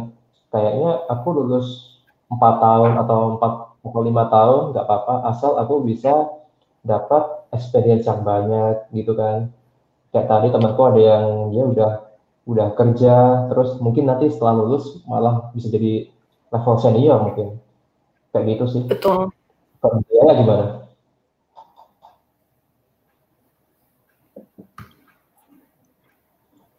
kayaknya 0.53 1.01
aku 1.09 1.27
lulus 1.35 1.97
empat 2.31 2.63
tahun 2.63 2.91
atau 3.01 3.19
empat 3.37 3.53
atau 3.81 4.01
lima 4.05 4.29
tahun 4.29 4.77
nggak 4.77 4.85
apa-apa 4.85 5.15
asal 5.33 5.57
aku 5.57 5.81
bisa 5.81 6.29
dapat 6.85 7.49
experience 7.51 8.05
yang 8.05 8.21
banyak 8.21 8.87
gitu 8.93 9.13
kan. 9.17 9.49
kayak 10.11 10.27
tadi 10.27 10.51
temanku 10.51 10.81
ada 10.83 10.99
yang 10.99 11.55
dia 11.55 11.63
udah 11.63 11.91
udah 12.43 12.67
kerja 12.75 13.47
terus 13.47 13.79
mungkin 13.79 14.11
nanti 14.11 14.27
setelah 14.27 14.59
lulus 14.59 14.99
malah 15.07 15.55
bisa 15.55 15.71
jadi 15.71 16.11
level 16.51 16.75
senior 16.83 17.15
mungkin 17.23 17.55
kayak 18.31 18.45
gitu 18.55 18.65
sih. 18.71 18.81
Betul. 18.87 19.31
Kalau 19.83 19.97
dia 20.07 20.31
gimana? 20.35 20.65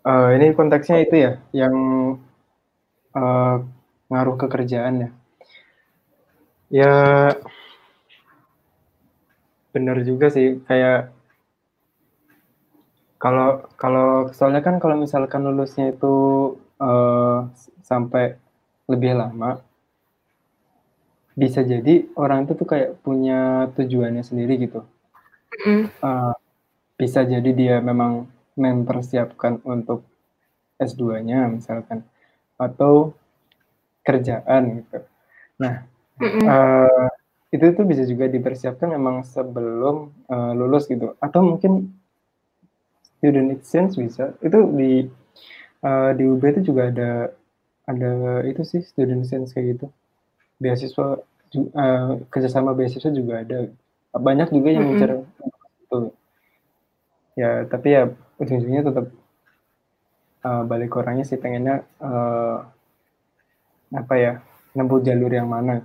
Uh, 0.03 0.35
ini 0.35 0.51
konteksnya 0.59 1.07
itu 1.07 1.15
ya 1.15 1.33
yang 1.55 1.75
uh, 3.15 3.63
ngaruh 4.11 4.35
ke 4.35 4.47
kerjaan 4.51 5.07
ya. 5.07 5.11
Ya 6.73 6.95
benar 9.73 10.03
juga 10.05 10.29
sih 10.29 10.61
kayak 10.69 11.13
kalau 13.17 13.65
kalau 13.79 14.29
soalnya 14.35 14.61
kan 14.61 14.83
kalau 14.83 14.99
misalkan 14.99 15.47
lulusnya 15.47 15.95
itu 15.95 16.15
uh, 16.83 17.47
sampai 17.87 18.37
lebih 18.91 19.15
lama 19.15 19.63
bisa 21.33 21.65
jadi 21.65 22.09
orang 22.17 22.45
itu 22.45 22.53
tuh 22.57 22.69
kayak 22.69 23.01
punya 23.01 23.71
tujuannya 23.73 24.23
sendiri 24.25 24.61
gitu. 24.61 24.85
Mm. 25.53 25.85
uh, 26.01 26.33
bisa 26.97 27.29
jadi 27.29 27.51
dia 27.53 27.77
memang 27.85 28.25
mempersiapkan 28.57 29.61
untuk 29.69 30.05
S2-nya 30.81 31.49
misalkan 31.53 32.05
atau 32.57 33.13
kerjaan 34.01 34.83
gitu. 34.83 34.99
Nah, 35.61 35.85
mm 36.21 36.45
uh, 36.49 37.09
itu 37.53 37.69
tuh 37.77 37.85
bisa 37.85 38.09
juga 38.09 38.33
dipersiapkan 38.33 38.89
memang 38.97 39.29
sebelum 39.29 40.09
uh, 40.33 40.53
lulus 40.57 40.89
gitu. 40.89 41.13
Atau 41.21 41.45
mungkin 41.45 41.93
student 43.21 43.53
exchange 43.53 44.01
bisa. 44.01 44.33
Itu 44.41 44.73
di 44.73 45.05
uh, 45.85 46.11
di 46.17 46.25
UB 46.25 46.43
itu 46.49 46.73
juga 46.73 46.89
ada 46.89 47.11
ada 47.85 48.41
itu 48.47 48.65
sih 48.65 48.81
student 48.81 49.27
exchange 49.27 49.53
kayak 49.53 49.77
gitu 49.77 49.87
beasiswa 50.63 51.19
uh, 51.75 52.11
kerjasama 52.31 52.71
beasiswa 52.79 53.11
juga 53.11 53.43
ada. 53.43 53.67
Banyak 54.15 54.55
juga 54.55 54.69
yang 54.71 54.87
mm 54.87 54.95
-hmm. 55.03 55.27
itu. 55.83 55.99
Ya 57.35 57.67
tapi 57.67 57.89
ya 57.99 58.03
ujung-ujungnya 58.39 58.83
tetap 58.87 59.07
uh, 60.47 60.63
balik 60.63 60.95
orangnya 60.95 61.27
sih 61.27 61.41
pengennya 61.41 61.83
uh, 61.99 62.63
apa 63.93 64.15
ya 64.15 64.33
nempuh 64.79 65.03
jalur 65.03 65.33
yang 65.35 65.51
mana. 65.51 65.83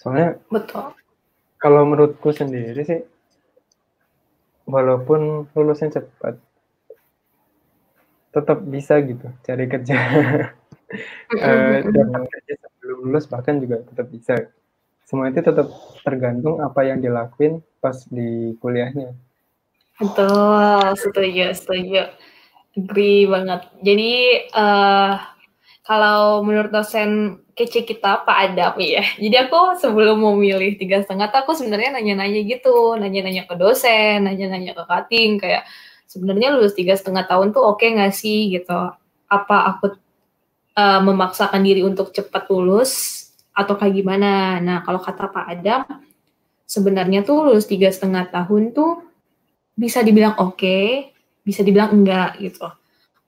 Soalnya 0.00 0.40
betul. 0.48 0.96
kalau 1.60 1.84
menurutku 1.84 2.32
sendiri 2.32 2.80
sih 2.82 3.00
walaupun 4.64 5.44
lulusnya 5.52 6.00
cepat 6.00 6.40
tetap 8.34 8.58
bisa 8.66 8.98
gitu 9.04 9.28
cari 9.44 9.64
kerja. 9.68 9.96
Uh, 11.34 11.82
dapat 11.90 12.22
kerja 12.30 12.54
sebelum 12.54 12.73
lulus 13.04 13.28
bahkan 13.28 13.60
juga 13.60 13.84
tetap 13.84 14.08
bisa 14.08 14.48
semua 15.04 15.28
itu 15.28 15.44
tetap 15.44 15.68
tergantung 16.00 16.64
apa 16.64 16.88
yang 16.88 17.04
dilakuin 17.04 17.60
pas 17.84 18.00
di 18.08 18.56
kuliahnya 18.58 19.12
Betul, 19.94 20.98
setuju, 20.98 21.54
setuju. 21.54 22.02
Agree 22.74 23.30
banget. 23.30 23.70
Jadi 23.78 24.14
uh, 24.50 25.14
kalau 25.86 26.42
menurut 26.42 26.74
dosen 26.74 27.38
kece 27.54 27.86
kita 27.86 28.26
Pak 28.26 28.38
Adam 28.50 28.74
ya. 28.82 29.06
Jadi 29.22 29.36
aku 29.38 29.78
sebelum 29.78 30.18
mau 30.18 30.34
milih 30.34 30.74
tiga 30.74 30.98
setengah 30.98 31.30
aku 31.30 31.54
sebenarnya 31.54 31.94
nanya-nanya 31.94 32.42
gitu, 32.42 32.98
nanya-nanya 32.98 33.46
ke 33.46 33.54
dosen, 33.54 34.26
nanya-nanya 34.26 34.74
ke 34.74 34.82
kating 34.82 35.38
kayak 35.38 35.62
sebenarnya 36.10 36.58
lulus 36.58 36.74
tiga 36.74 36.98
setengah 36.98 37.30
tahun 37.30 37.54
tuh 37.54 37.62
oke 37.62 37.78
okay 37.78 37.94
nggak 37.94 38.10
sih 38.10 38.50
gitu? 38.50 38.90
Apa 39.30 39.78
aku 39.78 39.94
uh, 40.76 41.00
memaksakan 41.02 41.62
diri 41.62 41.82
untuk 41.82 42.10
cepat 42.10 42.50
lulus 42.50 43.22
atau 43.54 43.74
kayak 43.78 43.94
gimana? 43.94 44.58
Nah 44.58 44.82
kalau 44.82 44.98
kata 45.00 45.30
Pak 45.30 45.46
Adam 45.50 45.82
sebenarnya 46.66 47.22
tuh 47.22 47.46
lulus 47.46 47.70
tiga 47.70 47.88
setengah 47.90 48.28
tahun 48.30 48.74
tuh 48.74 49.02
bisa 49.74 50.02
dibilang 50.02 50.38
oke, 50.38 50.58
okay, 50.58 51.14
bisa 51.42 51.66
dibilang 51.66 51.92
enggak 51.94 52.38
gitu. 52.38 52.66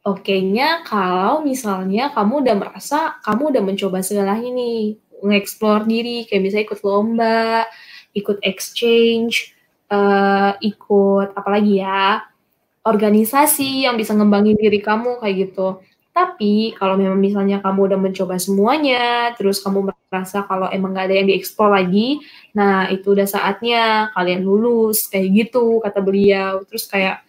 Oke-nya 0.06 0.86
kalau 0.86 1.42
misalnya 1.42 2.14
kamu 2.14 2.46
udah 2.46 2.54
merasa 2.54 3.18
kamu 3.26 3.50
udah 3.50 3.62
mencoba 3.66 3.98
segala 4.06 4.38
ini, 4.38 4.94
nge-explore 5.18 5.82
diri, 5.82 6.22
kayak 6.30 6.42
misalnya 6.46 6.66
ikut 6.70 6.80
lomba, 6.86 7.66
ikut 8.14 8.38
exchange, 8.46 9.50
uh, 9.90 10.54
ikut 10.62 11.34
apalagi 11.34 11.82
ya, 11.82 12.22
organisasi 12.86 13.90
yang 13.90 13.98
bisa 13.98 14.14
ngembangin 14.14 14.54
diri 14.54 14.78
kamu 14.78 15.18
kayak 15.18 15.50
gitu. 15.50 15.82
Tapi 16.16 16.72
kalau 16.80 16.96
memang 16.96 17.20
misalnya 17.20 17.60
kamu 17.60 17.92
udah 17.92 18.00
mencoba 18.00 18.40
semuanya, 18.40 19.36
terus 19.36 19.60
kamu 19.60 19.92
merasa 19.92 20.48
kalau 20.48 20.64
emang 20.72 20.96
nggak 20.96 21.12
ada 21.12 21.16
yang 21.20 21.28
dieksplor 21.28 21.68
lagi, 21.68 22.24
nah 22.56 22.88
itu 22.88 23.12
udah 23.12 23.28
saatnya 23.28 24.08
kalian 24.16 24.40
lulus 24.40 25.12
kayak 25.12 25.28
gitu 25.44 25.76
kata 25.84 26.00
beliau. 26.00 26.64
Terus 26.64 26.88
kayak, 26.88 27.20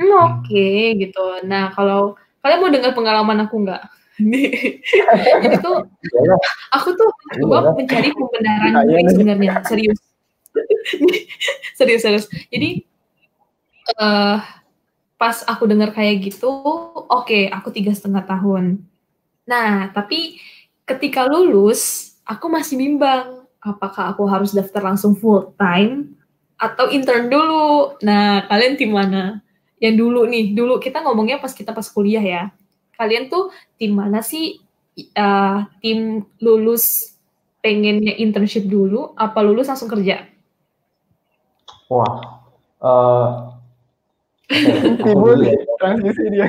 hmm, 0.00 0.08
oke 0.08 0.40
okay, 0.40 0.96
gitu. 1.04 1.44
Nah 1.44 1.68
kalau 1.76 2.16
kalian 2.40 2.60
mau 2.64 2.72
dengar 2.72 2.96
pengalaman 2.96 3.44
aku 3.44 3.60
nggak? 3.60 3.92
Jadi 5.44 5.56
tuh 5.60 5.84
aku 6.72 6.88
tuh 6.96 7.10
coba 7.44 7.76
mencari 7.76 8.08
pembenaran 8.08 8.88
gue 8.88 9.00
sebenarnya 9.12 9.60
serius. 9.68 10.00
serius 11.76 12.00
serius. 12.00 12.26
Jadi 12.48 12.88
uh, 14.00 14.40
pas 15.18 15.42
aku 15.46 15.64
dengar 15.70 15.94
kayak 15.94 16.30
gitu, 16.30 16.50
oke, 16.50 17.06
okay, 17.08 17.46
aku 17.48 17.70
tiga 17.70 17.94
setengah 17.94 18.26
tahun. 18.26 18.82
Nah, 19.44 19.92
tapi 19.92 20.40
ketika 20.84 21.24
lulus, 21.24 22.14
aku 22.24 22.48
masih 22.48 22.80
bimbang, 22.80 23.44
apakah 23.60 24.12
aku 24.12 24.28
harus 24.28 24.52
daftar 24.52 24.84
langsung 24.92 25.16
full 25.16 25.52
time 25.56 26.16
atau 26.60 26.92
intern 26.92 27.28
dulu. 27.32 27.96
Nah, 28.04 28.44
kalian 28.48 28.76
tim 28.76 28.92
mana? 28.92 29.40
Yang 29.80 29.94
dulu 30.00 30.20
nih, 30.28 30.52
dulu 30.56 30.80
kita 30.80 31.04
ngomongnya 31.04 31.40
pas 31.40 31.52
kita 31.52 31.72
pas 31.72 31.84
kuliah 31.88 32.22
ya. 32.22 32.42
Kalian 32.96 33.28
tuh 33.28 33.52
tim 33.76 33.92
mana 33.96 34.20
sih? 34.24 34.60
Uh, 34.94 35.66
tim 35.82 36.22
lulus 36.38 37.16
pengennya 37.58 38.14
internship 38.20 38.68
dulu, 38.70 39.10
apa 39.18 39.42
lulus 39.42 39.66
langsung 39.66 39.90
kerja? 39.90 40.28
Wah, 41.90 42.44
uh, 42.78 43.53
Timbul 45.00 45.40
transisi 45.80 46.24
dia. 46.28 46.46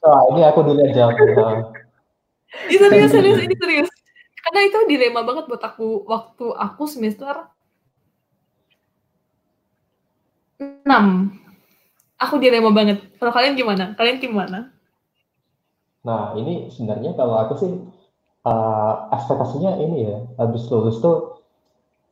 Wah, 0.00 0.20
ini 0.32 0.40
aku 0.46 0.60
dulu 0.64 0.80
aja. 0.80 1.10
Ini 2.50 2.82
serius, 2.82 3.14
serius, 3.14 3.38
ini 3.46 3.54
serius. 3.54 3.90
Karena 4.42 4.66
itu 4.66 4.78
dilema 4.90 5.22
banget 5.22 5.46
buat 5.46 5.62
aku 5.62 6.02
waktu 6.02 6.50
aku 6.50 6.82
semester 6.90 7.46
6. 10.58 10.82
Aku 12.18 12.34
dilema 12.42 12.74
banget. 12.74 13.06
Kalau 13.22 13.30
kalian 13.30 13.54
gimana? 13.54 13.94
Kalian 13.94 14.18
tim 14.18 14.34
mana? 14.34 14.74
Nah, 16.02 16.34
ini 16.34 16.74
sebenarnya 16.74 17.14
kalau 17.14 17.38
aku 17.38 17.54
sih 17.60 17.70
uh, 18.44 18.92
ekspektasinya 19.14 19.78
ini 19.78 20.10
ya, 20.10 20.18
habis 20.40 20.66
lulus 20.72 20.98
tuh 20.98 21.44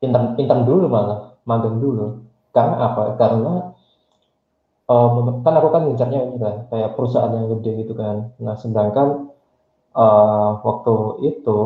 intern, 0.05 0.39
intern 0.39 0.65
dulu 0.65 0.87
malah, 0.87 1.37
magang 1.49 1.81
dulu. 1.83 2.23
Karena 2.55 2.93
apa? 2.93 3.19
Karena 3.19 3.75
um, 4.89 5.45
kan 5.45 5.55
aku 5.55 5.69
kan 5.71 5.83
ngincarnya 5.87 6.21
ini 6.33 6.37
kan 6.41 6.57
kayak 6.73 6.97
perusahaan 6.97 7.31
yang 7.31 7.47
gede 7.57 7.87
gitu 7.87 7.95
kan. 7.95 8.33
Nah 8.41 8.57
sedangkan 8.57 9.31
uh, 9.93 10.51
waktu 10.65 10.95
itu 11.29 11.59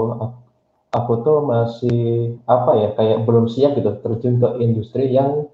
aku 0.92 1.12
tuh 1.24 1.38
masih 1.46 2.00
apa 2.44 2.70
ya 2.76 2.88
kayak 2.92 3.24
belum 3.24 3.48
siap 3.48 3.78
gitu 3.78 3.96
terjun 4.02 4.42
ke 4.42 4.48
industri 4.60 5.08
yang 5.08 5.48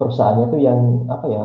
perusahaannya 0.00 0.46
tuh 0.50 0.60
yang 0.60 0.80
apa 1.06 1.26
ya 1.30 1.44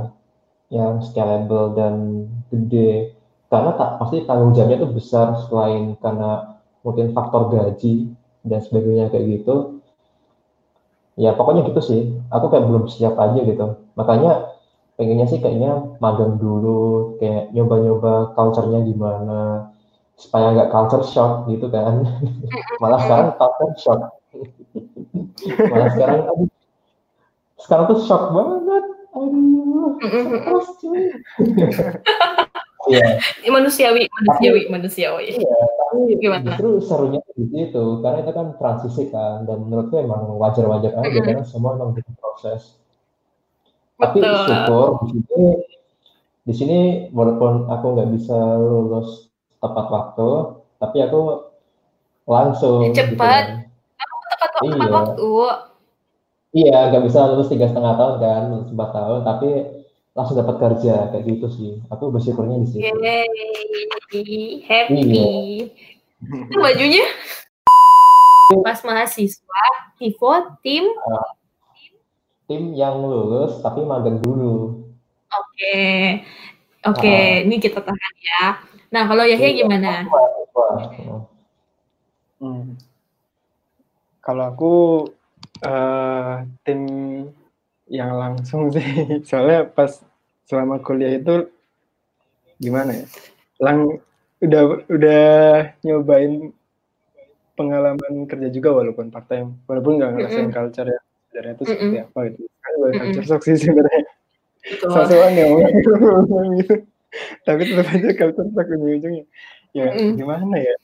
yang 0.73 1.03
scalable 1.03 1.75
dan 1.77 2.25
gede. 2.49 3.13
Karena 3.47 3.79
tak 3.79 4.03
pasti 4.03 4.27
tanggung 4.27 4.51
jawabnya 4.51 4.83
tuh 4.83 4.91
besar 4.91 5.27
selain 5.47 5.95
karena 6.03 6.59
mungkin 6.83 7.15
faktor 7.15 7.47
gaji 7.47 8.11
dan 8.43 8.59
sebagainya 8.59 9.07
kayak 9.07 9.39
gitu. 9.39 9.79
Ya 11.15 11.31
pokoknya 11.31 11.63
gitu 11.71 11.79
sih. 11.79 12.01
Aku 12.27 12.51
kayak 12.51 12.67
belum 12.67 12.91
siap 12.91 13.15
aja 13.15 13.39
gitu. 13.39 13.87
Makanya 13.95 14.56
pengennya 14.97 15.29
sih 15.29 15.37
kayaknya 15.37 15.93
magang 16.01 16.41
dulu 16.41 17.15
kayak 17.21 17.53
nyoba-nyoba 17.53 18.33
culture-nya 18.33 18.81
gimana 18.81 19.69
supaya 20.17 20.49
nggak 20.57 20.73
culture 20.73 21.05
shock 21.05 21.45
gitu 21.45 21.69
kan 21.69 22.01
malah 22.81 22.97
sekarang 23.05 23.29
culture 23.37 23.73
shock 23.77 24.01
malah 25.69 25.89
sekarang 25.93 26.19
aduh 26.25 26.49
sekarang 27.61 27.85
tuh 27.93 27.99
shock 28.01 28.23
banget 28.33 28.85
aduh 29.13 29.89
terus 30.41 30.67
cuy 30.81 31.01
Iya. 32.87 33.19
manusiawi, 33.51 34.07
manusiawi, 34.07 34.61
tapi, 34.63 34.71
manusiawi. 34.71 35.25
Iya, 35.35 35.59
tapi 35.75 35.99
Gimana? 36.23 36.55
justru 36.55 36.69
serunya 36.79 37.19
di 37.35 37.45
situ, 37.51 37.83
karena 37.99 38.23
itu 38.23 38.31
kan 38.31 38.47
transisi 38.55 39.03
kan, 39.11 39.43
dan 39.43 39.67
menurutku 39.67 39.99
emang 39.99 40.23
wajar-wajar 40.39 40.95
aja, 40.95 41.03
mm 41.03 41.11
-hmm. 41.11 41.25
karena 41.27 41.43
semua 41.43 41.75
emang 41.75 41.91
butuh 41.91 42.15
proses. 42.15 42.79
Tapi 43.97 44.17
syukur 44.21 44.87
di 45.09 45.19
sini 45.25 45.49
di 46.47 46.53
sini 46.55 46.79
walaupun 47.11 47.67
aku 47.67 47.85
nggak 47.97 48.09
bisa 48.15 48.37
lulus 48.61 49.27
tepat 49.57 49.85
waktu, 49.89 50.29
tapi 50.77 50.97
aku 51.03 51.49
langsung. 52.29 52.87
Cepat. 52.93 53.11
Gitu 53.11 53.17
kan. 53.17 53.45
Aku 53.97 54.15
tepat, 54.31 54.49
tepat 54.53 54.77
iya. 54.77 54.93
waktu. 54.93 55.31
Iya, 56.57 56.77
nggak 56.93 57.03
bisa 57.09 57.19
lulus 57.27 57.51
tiga 57.51 57.67
setengah 57.67 57.93
tahun 57.99 58.15
kan, 58.23 58.41
lulus 58.53 58.69
empat 58.71 58.89
tahun, 58.95 59.19
tapi 59.27 59.49
langsung 60.17 60.37
dapat 60.39 60.55
kerja 60.57 60.95
kayak 61.13 61.25
gitu 61.27 61.47
sih. 61.51 61.71
Aku 61.93 62.09
bersyukurnya 62.09 62.57
di 62.63 62.67
situ. 62.71 62.81
Yay, 62.81 63.27
happy. 64.65 64.95
Iya. 64.95 65.27
Itu 66.17 66.57
bajunya 66.57 67.05
pas 68.65 68.79
mahasiswa, 68.81 69.63
Tivo, 69.99 70.31
tim 70.63 70.87
uh, 70.87 71.36
tim 72.47 72.71
yang 72.73 73.03
lulus 73.03 73.59
tapi 73.59 73.83
magang 73.83 74.23
dulu. 74.23 74.87
Oke, 75.27 75.43
okay. 75.51 75.99
oke, 76.87 77.03
okay. 77.03 77.43
uh, 77.43 77.45
ini 77.45 77.55
kita 77.59 77.83
tahan 77.83 78.15
ya. 78.23 78.43
Nah, 78.87 79.03
kalau 79.03 79.27
Yahya 79.27 79.51
iya, 79.51 79.59
gimana? 79.67 80.07
Hmm. 82.39 82.79
Kalau 84.23 84.43
aku 84.47 84.75
uh, 85.67 86.47
tim 86.63 86.81
yang 87.91 88.15
langsung 88.15 88.71
sih, 88.75 89.19
soalnya 89.27 89.67
pas 89.67 89.99
selama 90.47 90.79
kuliah 90.79 91.19
itu 91.19 91.51
gimana 92.63 93.03
ya? 93.03 93.05
Lang 93.59 93.99
udah 94.39 94.61
udah 94.87 95.25
nyobain 95.83 96.55
pengalaman 97.59 98.23
kerja 98.31 98.47
juga 98.47 98.71
walaupun 98.71 99.11
part 99.11 99.27
time, 99.27 99.59
walaupun 99.67 99.99
nggak 99.99 100.11
ngerasain 100.15 100.47
mm 100.47 100.47
-hmm. 100.47 100.55
culture 100.55 100.87
ya 100.87 101.01
sebenarnya 101.37 101.53
itu 101.53 101.63
seperti 101.69 101.85
mm 101.85 101.93
-hmm. 101.93 102.09
apa 102.09 102.19
gitu. 102.33 102.41
Kan 102.49 102.73
mm 102.73 102.93
culture 102.97 103.25
shock 103.29 103.41
sih 103.45 103.55
sebenarnya. 103.61 104.03
Sesuatu 104.65 105.13
yang 105.13 105.33
gitu. 106.57 106.73
Tapi 107.45 107.61
tetap 107.69 107.87
aja 107.93 108.09
culture 108.17 108.49
shock 108.49 108.67
ujung-ujungnya. 108.73 109.25
Ya 109.77 109.85
mm 109.85 109.93
-hmm. 109.93 110.11
gimana 110.17 110.55
ya? 110.57 110.75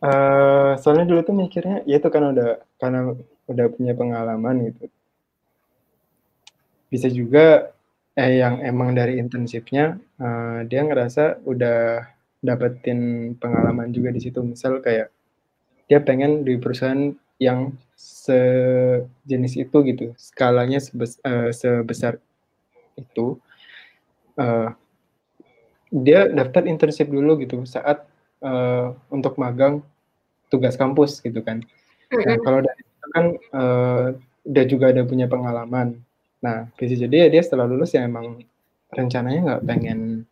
Uh, 0.00 0.70
soalnya 0.80 1.06
dulu 1.06 1.20
tuh 1.22 1.36
mikirnya 1.36 1.84
ya 1.84 2.00
itu 2.00 2.08
kan 2.10 2.32
udah 2.34 2.58
karena 2.82 3.14
udah 3.46 3.66
punya 3.70 3.94
pengalaman 3.94 4.74
gitu. 4.74 4.90
Bisa 6.90 7.06
juga 7.06 7.70
eh 8.18 8.42
yang 8.42 8.58
emang 8.66 8.98
dari 8.98 9.22
internshipnya 9.22 10.02
uh, 10.18 10.66
dia 10.66 10.82
ngerasa 10.82 11.46
udah 11.46 12.10
dapetin 12.42 13.32
pengalaman 13.38 13.94
juga 13.94 14.10
di 14.10 14.18
situ 14.18 14.42
misal 14.42 14.82
kayak 14.82 15.14
dia 15.86 16.02
pengen 16.02 16.42
di 16.42 16.58
perusahaan 16.58 17.14
yang 17.40 17.72
sejenis 17.96 19.56
itu 19.56 19.76
gitu 19.88 20.12
skalanya 20.20 20.76
sebes, 20.76 21.16
uh, 21.24 21.48
sebesar 21.50 22.20
itu 23.00 23.40
uh, 24.36 24.76
dia 25.90 26.28
daftar 26.30 26.68
internship 26.68 27.08
dulu 27.08 27.40
gitu 27.40 27.64
saat 27.64 28.04
uh, 28.44 28.94
untuk 29.10 29.40
magang 29.40 29.82
tugas 30.52 30.78
kampus 30.78 31.18
gitu 31.24 31.40
kan. 31.42 31.64
Nah 32.12 32.36
kalau 32.44 32.62
dari 32.62 32.82
itu 32.84 33.06
kan 33.10 33.24
uh, 33.56 34.06
dia 34.46 34.64
juga 34.68 34.94
ada 34.94 35.02
punya 35.02 35.26
pengalaman. 35.26 35.98
Nah 36.44 36.70
bisa 36.78 36.94
jadi 36.94 37.26
ya 37.26 37.28
dia 37.32 37.42
setelah 37.42 37.66
lulus 37.66 37.96
ya 37.96 38.06
emang 38.06 38.38
rencananya 38.92 39.40
nggak 39.42 39.64
pengen 39.66 40.28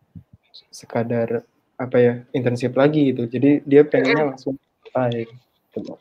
sekadar 0.71 1.43
apa 1.79 1.97
ya 1.99 2.13
internship 2.31 2.75
lagi 2.77 3.11
gitu. 3.11 3.27
Jadi 3.27 3.65
dia 3.67 3.83
pengennya 3.83 4.35
langsung 4.35 4.55
selesai 4.85 5.27
gitu. 5.75 5.95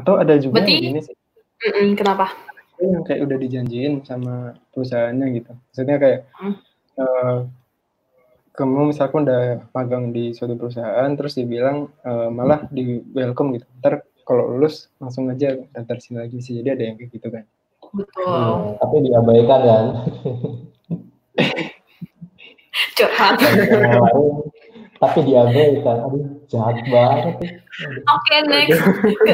Atau 0.00 0.16
ada 0.16 0.34
juga 0.40 0.60
Berarti, 0.60 0.72
yang 0.72 0.84
gini 0.96 1.00
sih. 1.04 1.16
Mm 1.60 1.70
-mm, 1.70 1.88
kenapa? 1.92 2.26
Yang 2.80 3.04
kayak 3.04 3.20
udah 3.28 3.36
dijanjiin 3.36 3.92
sama 4.08 4.56
perusahaannya 4.72 5.26
gitu. 5.36 5.52
Maksudnya 5.52 5.96
kayak 6.00 6.20
hmm. 6.40 6.54
uh, 6.96 7.38
kamu 8.56 8.92
misalkan 8.92 9.28
udah 9.28 9.68
magang 9.76 10.12
di 10.16 10.32
suatu 10.32 10.56
perusahaan 10.56 11.10
terus 11.12 11.36
dibilang 11.36 11.92
uh, 12.04 12.32
malah 12.32 12.64
di 12.72 13.04
welcome 13.12 13.52
gitu. 13.60 13.68
Ntar 13.84 14.08
kalau 14.24 14.56
lulus 14.56 14.88
langsung 14.96 15.28
aja 15.28 15.60
daftar 15.76 16.00
sini 16.00 16.24
lagi 16.24 16.40
sih. 16.40 16.56
Jadi 16.64 16.68
ada 16.72 16.82
yang 16.88 16.96
kayak 16.96 17.10
gitu 17.12 17.28
kan. 17.28 17.44
Betul. 17.92 18.24
Hmm, 18.24 18.80
tapi 18.80 18.96
diabaikan 19.04 19.60
kan. 19.60 19.84
Curhat 22.96 23.36
tapi 25.00 25.24
diabaikan 25.24 25.96
aduh 26.04 26.24
jahat 26.52 26.76
banget 26.92 27.34
oke 27.40 28.20
okay, 28.20 28.40
next 28.44 28.80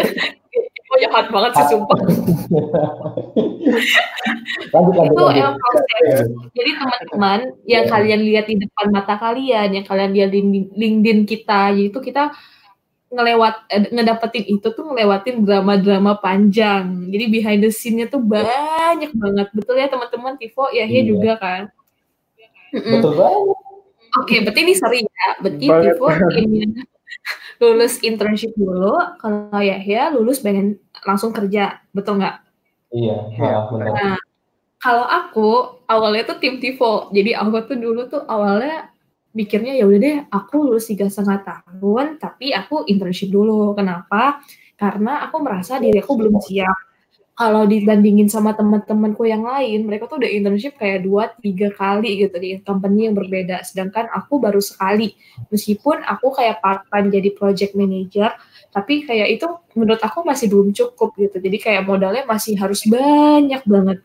Oh 0.97 1.01
jahat 1.05 1.29
banget 1.29 1.53
sih 1.61 1.67
sumpah. 1.77 1.99
itu 5.13 5.25
emang 5.37 5.55
proses. 5.61 6.25
Jadi 6.57 6.71
teman-teman 6.73 7.53
yang 7.69 7.85
yeah. 7.85 7.93
kalian 7.93 8.21
lihat 8.25 8.49
di 8.49 8.57
depan 8.57 8.89
mata 8.89 9.21
kalian, 9.21 9.77
yang 9.77 9.85
kalian 9.85 10.17
lihat 10.17 10.33
di 10.33 10.41
LinkedIn 10.73 11.29
kita, 11.29 11.77
yaitu 11.77 12.01
kita 12.01 12.33
ngelewat 13.13 13.69
eh, 13.69 13.93
ngedapetin 13.93 14.57
itu 14.57 14.73
tuh 14.73 14.89
ngelewatin 14.89 15.45
drama-drama 15.45 16.17
panjang. 16.17 17.13
Jadi 17.13 17.25
behind 17.29 17.61
the 17.61 17.69
scene-nya 17.69 18.09
tuh 18.09 18.25
banyak 18.25 19.13
banget. 19.13 19.53
Betul 19.53 19.77
ya 19.77 19.93
teman-teman 19.93 20.41
Tivo, 20.41 20.73
ya 20.73 20.89
yeah. 20.89 21.05
juga 21.05 21.37
kan? 21.37 21.69
Betul 22.73 23.13
banget. 23.21 23.57
Oke, 24.17 24.41
berarti 24.41 24.61
ini 24.65 24.73
seri 24.73 25.05
ya. 25.05 25.29
Berarti 25.45 25.67
Tivo 25.69 26.09
ingin 26.41 26.71
lulus 27.57 28.01
internship 28.05 28.53
dulu, 28.53 28.97
kalau 29.21 29.61
ya 29.61 30.13
lulus 30.13 30.45
pengen 30.45 30.77
langsung 31.07 31.31
kerja, 31.31 31.81
betul 31.95 32.19
nggak? 32.19 32.37
Iya, 32.91 33.17
ya, 33.33 33.57
benar. 33.71 33.87
Nah, 33.95 34.19
kalau 34.83 35.07
aku 35.07 35.49
awalnya 35.87 36.27
tuh 36.27 36.39
tim 36.43 36.59
Tivo, 36.59 37.09
jadi 37.15 37.39
aku 37.39 37.65
tuh 37.71 37.79
dulu 37.79 38.11
tuh 38.11 38.23
awalnya 38.27 38.91
mikirnya 39.33 39.79
ya 39.79 39.87
udah 39.87 40.01
deh, 40.01 40.17
aku 40.29 40.67
lulus 40.67 40.91
tiga 40.91 41.07
setengah 41.07 41.47
tahun, 41.47 42.19
tapi 42.19 42.51
aku 42.51 42.89
internship 42.91 43.31
dulu. 43.31 43.73
Kenapa? 43.79 44.43
Karena 44.75 45.25
aku 45.25 45.41
merasa 45.41 45.81
diri 45.81 46.03
aku 46.03 46.13
belum 46.19 46.37
siap 46.43 46.87
kalau 47.37 47.69
dibandingin 47.69 48.33
sama 48.33 48.57
teman-temanku 48.57 49.29
yang 49.29 49.45
lain, 49.45 49.85
mereka 49.85 50.09
tuh 50.09 50.25
udah 50.25 50.31
internship 50.33 50.81
kayak 50.81 51.05
dua 51.05 51.29
tiga 51.45 51.69
kali 51.69 52.25
gitu 52.25 52.33
di 52.41 52.57
company 52.65 53.13
yang 53.13 53.15
berbeda. 53.15 53.61
Sedangkan 53.61 54.09
aku 54.09 54.41
baru 54.41 54.57
sekali. 54.57 55.13
Meskipun 55.53 56.01
aku 56.01 56.33
kayak 56.33 56.65
part 56.65 56.89
time 56.89 57.13
jadi 57.13 57.29
project 57.37 57.77
manager, 57.77 58.33
tapi 58.75 59.09
kayak 59.09 59.41
itu 59.41 59.47
menurut 59.73 60.01
aku 60.03 60.25
masih 60.27 60.53
belum 60.53 60.73
cukup 60.73 61.17
gitu. 61.17 61.37
Jadi 61.41 61.57
kayak 61.61 61.83
modalnya 61.85 62.25
masih 62.29 62.57
harus 62.61 62.85
banyak 62.85 63.63
banget. 63.65 63.99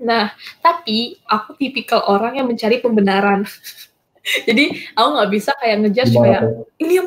Nah, 0.00 0.32
tapi 0.64 1.20
aku 1.28 1.54
tipikal 1.60 2.02
orang 2.08 2.40
yang 2.40 2.46
mencari 2.48 2.80
pembenaran. 2.80 3.44
jadi 4.48 4.72
aku 4.96 5.08
nggak 5.16 5.30
bisa 5.30 5.50
kayak 5.60 5.76
ngejudge 5.84 6.14
kayak 6.16 6.42
ini 6.80 6.92
yang 6.98 7.06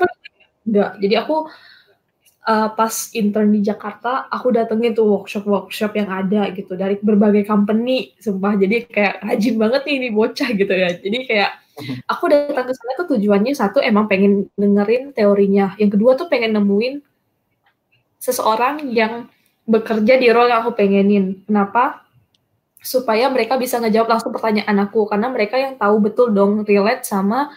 enggak. 0.63 0.91
Jadi 1.01 1.15
aku 1.17 1.35
uh, 2.47 2.69
pas 2.71 2.93
intern 3.17 3.49
di 3.49 3.65
Jakarta, 3.65 4.29
aku 4.29 4.53
datengin 4.53 4.93
tuh 4.93 5.09
workshop-workshop 5.09 5.91
yang 5.97 6.09
ada 6.13 6.53
gitu 6.53 6.77
dari 6.77 7.01
berbagai 7.01 7.49
company, 7.49 8.13
sumpah. 8.21 8.55
Jadi 8.55 8.87
kayak 8.87 9.25
rajin 9.25 9.55
banget 9.57 9.81
nih 9.89 9.95
ini 9.99 10.07
bocah 10.13 10.49
gitu 10.53 10.73
ya. 10.73 10.89
Jadi 10.95 11.19
kayak. 11.27 11.62
Aku 12.05 12.23
datang 12.29 12.65
ke 12.69 12.73
sana 12.73 12.91
tuh 12.99 13.07
tujuannya 13.17 13.53
satu 13.57 13.81
emang 13.81 14.05
pengen 14.05 14.49
dengerin 14.55 15.11
teorinya, 15.13 15.73
yang 15.81 15.89
kedua 15.89 16.13
tuh 16.13 16.29
pengen 16.29 16.53
nemuin 16.57 17.01
seseorang 18.21 18.87
yang 18.93 19.27
bekerja 19.67 20.19
di 20.19 20.27
role 20.31 20.51
yang 20.51 20.63
aku 20.63 20.75
pengenin. 20.75 21.43
Kenapa? 21.43 22.03
Supaya 22.83 23.31
mereka 23.31 23.55
bisa 23.55 23.79
ngejawab 23.79 24.15
langsung 24.15 24.31
pertanyaan 24.35 24.75
aku 24.83 25.07
karena 25.07 25.27
mereka 25.31 25.55
yang 25.55 25.79
tahu 25.79 26.03
betul 26.03 26.31
dong 26.35 26.67
relate 26.67 27.07
sama 27.07 27.51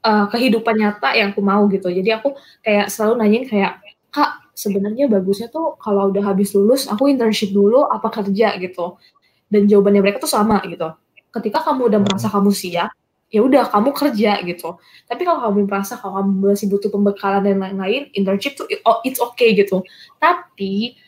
uh, 0.00 0.26
kehidupan 0.32 0.80
nyata 0.80 1.12
yang 1.16 1.32
aku 1.36 1.44
mau 1.44 1.64
gitu. 1.68 1.92
Jadi 1.92 2.08
aku 2.08 2.32
kayak 2.64 2.88
selalu 2.88 3.14
nanyain 3.20 3.44
kayak 3.48 3.72
kak 4.12 4.42
sebenarnya 4.52 5.08
bagusnya 5.08 5.48
tuh 5.48 5.80
kalau 5.80 6.12
udah 6.12 6.24
habis 6.32 6.52
lulus 6.52 6.84
aku 6.84 7.08
internship 7.08 7.50
dulu 7.56 7.88
apa 7.88 8.12
kerja 8.12 8.60
gitu 8.60 9.00
dan 9.48 9.64
jawabannya 9.64 10.04
mereka 10.04 10.20
tuh 10.20 10.28
sama 10.28 10.60
gitu 10.68 10.92
ketika 11.32 11.64
kamu 11.64 11.88
udah 11.88 12.00
merasa 12.04 12.28
kamu 12.28 12.52
siap 12.52 12.92
ya 13.32 13.40
udah 13.40 13.64
kamu 13.72 13.90
kerja 13.96 14.44
gitu. 14.44 14.76
Tapi 15.08 15.22
kalau 15.24 15.40
kamu 15.48 15.64
merasa 15.64 15.96
kalau 15.96 16.20
kamu 16.20 16.52
masih 16.52 16.68
butuh 16.68 16.92
pembekalan 16.92 17.42
dan 17.48 17.56
lain-lain 17.58 18.12
internship 18.12 18.60
tuh 18.60 18.68
oh, 18.84 19.00
it's 19.08 19.18
okay 19.18 19.56
gitu. 19.56 19.80
Tapi 20.20 21.00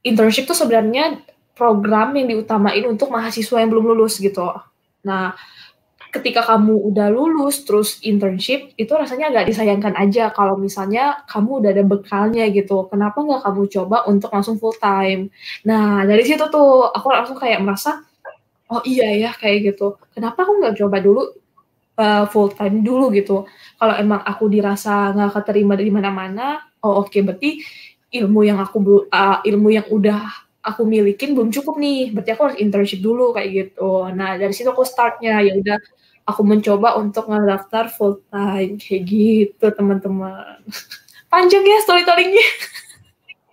internship 0.00 0.48
tuh 0.48 0.56
sebenarnya 0.56 1.20
program 1.52 2.16
yang 2.16 2.32
diutamain 2.32 2.80
untuk 2.88 3.12
mahasiswa 3.12 3.60
yang 3.60 3.68
belum 3.68 3.92
lulus 3.92 4.16
gitu. 4.16 4.48
Nah 5.04 5.36
ketika 6.10 6.42
kamu 6.42 6.74
udah 6.90 7.06
lulus 7.12 7.62
terus 7.62 8.02
internship 8.02 8.74
itu 8.74 8.90
rasanya 8.90 9.30
agak 9.30 9.46
disayangkan 9.52 9.94
aja 9.94 10.34
kalau 10.34 10.58
misalnya 10.58 11.22
kamu 11.28 11.60
udah 11.60 11.70
ada 11.76 11.84
bekalnya 11.84 12.48
gitu. 12.48 12.88
Kenapa 12.88 13.20
nggak 13.20 13.44
kamu 13.44 13.62
coba 13.68 14.08
untuk 14.08 14.32
langsung 14.32 14.56
full 14.56 14.74
time 14.80 15.28
nah 15.68 16.08
dari 16.08 16.24
situ 16.24 16.40
tuh 16.48 16.88
aku 16.88 17.06
langsung 17.12 17.36
kayak 17.36 17.60
merasa 17.60 18.00
oh 18.72 18.80
iya 18.88 19.12
ya 19.28 19.30
kayak 19.36 19.76
gitu. 19.76 20.00
Kenapa 20.16 20.48
aku 20.48 20.56
nggak 20.64 20.80
coba 20.80 20.96
dulu 21.04 21.39
uh, 22.00 22.24
full 22.32 22.48
time 22.56 22.80
dulu 22.80 23.12
gitu 23.12 23.44
kalau 23.76 23.94
emang 24.00 24.24
aku 24.24 24.48
dirasa 24.48 25.12
nggak 25.12 25.36
keterima 25.36 25.76
dari 25.76 25.92
mana-mana 25.92 26.64
oh 26.80 27.04
oke 27.04 27.12
okay, 27.12 27.20
berarti 27.20 27.60
ilmu 28.10 28.40
yang 28.42 28.58
aku 28.58 29.06
uh, 29.12 29.38
ilmu 29.44 29.68
yang 29.70 29.86
udah 29.86 30.50
aku 30.60 30.84
milikin 30.84 31.32
belum 31.32 31.48
cukup 31.52 31.80
nih, 31.80 32.12
berarti 32.12 32.30
aku 32.36 32.42
harus 32.50 32.58
internship 32.60 33.00
dulu 33.00 33.32
kayak 33.32 33.48
gitu. 33.48 34.08
Nah 34.12 34.36
dari 34.36 34.52
situ 34.52 34.68
aku 34.68 34.84
startnya 34.84 35.40
ya 35.40 35.56
udah 35.56 35.78
aku 36.28 36.42
mencoba 36.44 37.00
untuk 37.00 37.32
ngedaftar 37.32 37.88
full 37.88 38.20
time 38.28 38.76
kayak 38.76 39.02
gitu 39.08 39.66
teman-teman. 39.72 40.60
Panjang 41.32 41.64
ya 41.64 41.78
storytellingnya. 41.86 42.48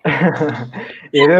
itu 1.15 1.37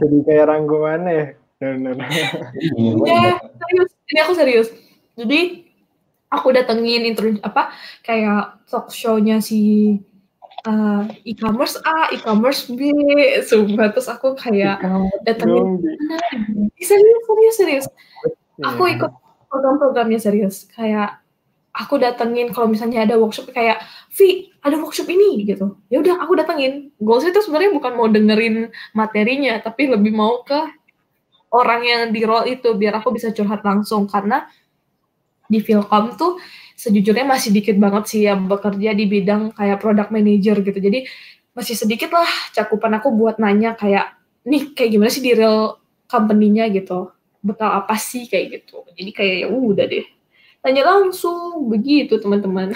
jadi 0.00 0.18
kayak 0.24 0.46
rangkuman 0.48 1.00
ya. 1.06 1.24
Iya, 1.58 3.34
serius. 3.42 3.90
Ini 4.08 4.18
aku 4.22 4.32
serius. 4.34 4.68
Jadi 5.18 5.67
aku 6.28 6.52
datengin 6.52 7.08
intro 7.08 7.32
apa 7.40 7.72
kayak 8.04 8.60
talk 8.68 8.92
show-nya 8.92 9.40
si 9.40 9.96
uh, 10.68 11.04
e-commerce 11.24 11.78
A, 11.84 12.12
e-commerce 12.12 12.68
B, 12.72 12.92
sumpah. 13.44 13.92
Terus 13.92 14.08
aku 14.10 14.34
kayak 14.34 14.82
datengin 15.24 15.80
serius 16.80 17.20
serius 17.26 17.54
serius. 17.56 17.86
Aku 18.64 18.90
ikut 18.90 19.12
program-programnya 19.48 20.18
serius. 20.18 20.66
Kayak 20.72 21.22
aku 21.72 22.00
datengin 22.02 22.50
kalau 22.50 22.66
misalnya 22.66 23.06
ada 23.06 23.14
workshop 23.14 23.54
kayak 23.54 23.78
Vi 24.18 24.50
ada 24.66 24.74
workshop 24.82 25.06
ini 25.06 25.46
gitu. 25.46 25.78
Ya 25.92 26.02
udah 26.02 26.18
aku 26.20 26.34
datengin. 26.34 26.90
Goals 26.98 27.24
itu 27.24 27.38
sebenarnya 27.38 27.70
bukan 27.70 27.92
mau 27.94 28.08
dengerin 28.10 28.74
materinya 28.92 29.62
tapi 29.62 29.86
lebih 29.86 30.10
mau 30.10 30.42
ke 30.42 30.58
orang 31.48 31.80
yang 31.80 32.02
di 32.12 32.20
role 32.28 32.44
itu 32.50 32.76
biar 32.76 32.98
aku 33.00 33.14
bisa 33.14 33.30
curhat 33.30 33.62
langsung. 33.62 34.10
Karena 34.10 34.50
di 35.48 35.58
Philcom 35.64 36.14
tuh 36.14 36.36
sejujurnya 36.78 37.26
masih 37.26 37.50
dikit 37.50 37.74
banget 37.74 38.04
sih 38.06 38.22
yang 38.28 38.46
bekerja 38.46 38.94
di 38.94 39.04
bidang 39.10 39.50
kayak 39.56 39.82
product 39.82 40.14
manager 40.14 40.62
gitu. 40.62 40.78
Jadi 40.78 41.08
masih 41.56 41.74
sedikit 41.74 42.14
lah 42.14 42.28
cakupan 42.54 43.02
aku 43.02 43.10
buat 43.10 43.42
nanya 43.42 43.74
kayak 43.74 44.14
nih 44.46 44.76
kayak 44.76 44.90
gimana 44.94 45.10
sih 45.10 45.24
di 45.24 45.34
real 45.34 45.80
company-nya 46.06 46.70
gitu? 46.70 47.10
Bekal 47.42 47.82
apa 47.82 47.98
sih? 47.98 48.30
Kayak 48.30 48.62
gitu. 48.62 48.86
Jadi 48.94 49.10
kayak 49.10 49.34
ya 49.42 49.48
udah 49.50 49.86
deh. 49.90 50.06
Tanya 50.62 50.82
langsung 50.86 51.66
begitu 51.66 52.22
teman-teman. 52.22 52.70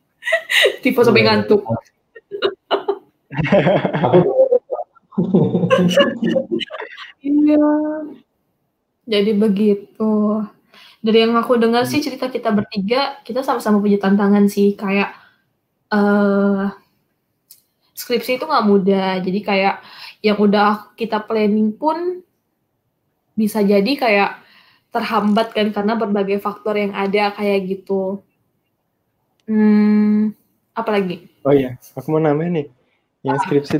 Tipe 0.82 1.00
sampai 1.04 1.22
iya. 1.22 1.28
ngantuk. 1.30 1.62
Iya. 7.18 7.58
Jadi 9.08 9.32
begitu 9.34 10.12
dari 10.98 11.18
yang 11.22 11.34
aku 11.38 11.54
dengar 11.58 11.86
sih 11.86 12.02
cerita 12.02 12.26
kita 12.26 12.50
bertiga 12.50 13.22
kita 13.22 13.46
sama-sama 13.46 13.78
punya 13.78 14.02
tantangan 14.02 14.50
sih 14.50 14.74
kayak 14.74 15.14
uh, 15.94 16.74
skripsi 17.94 18.38
itu 18.38 18.44
nggak 18.46 18.66
mudah 18.66 19.22
jadi 19.22 19.40
kayak 19.42 19.76
yang 20.22 20.38
udah 20.38 20.90
kita 20.98 21.22
planning 21.22 21.70
pun 21.74 22.26
bisa 23.38 23.62
jadi 23.62 23.92
kayak 23.94 24.30
terhambat 24.90 25.54
kan 25.54 25.70
karena 25.70 25.94
berbagai 25.94 26.42
faktor 26.42 26.74
yang 26.74 26.90
ada 26.96 27.30
kayak 27.36 27.70
gitu. 27.70 28.18
Hmm, 29.46 30.34
apalagi? 30.74 31.30
Oh 31.46 31.54
iya, 31.54 31.78
aku 31.94 32.08
mau 32.10 32.20
nambah 32.20 32.50
nih. 32.50 32.66
Yang 33.22 33.38
skripsi, 33.46 33.76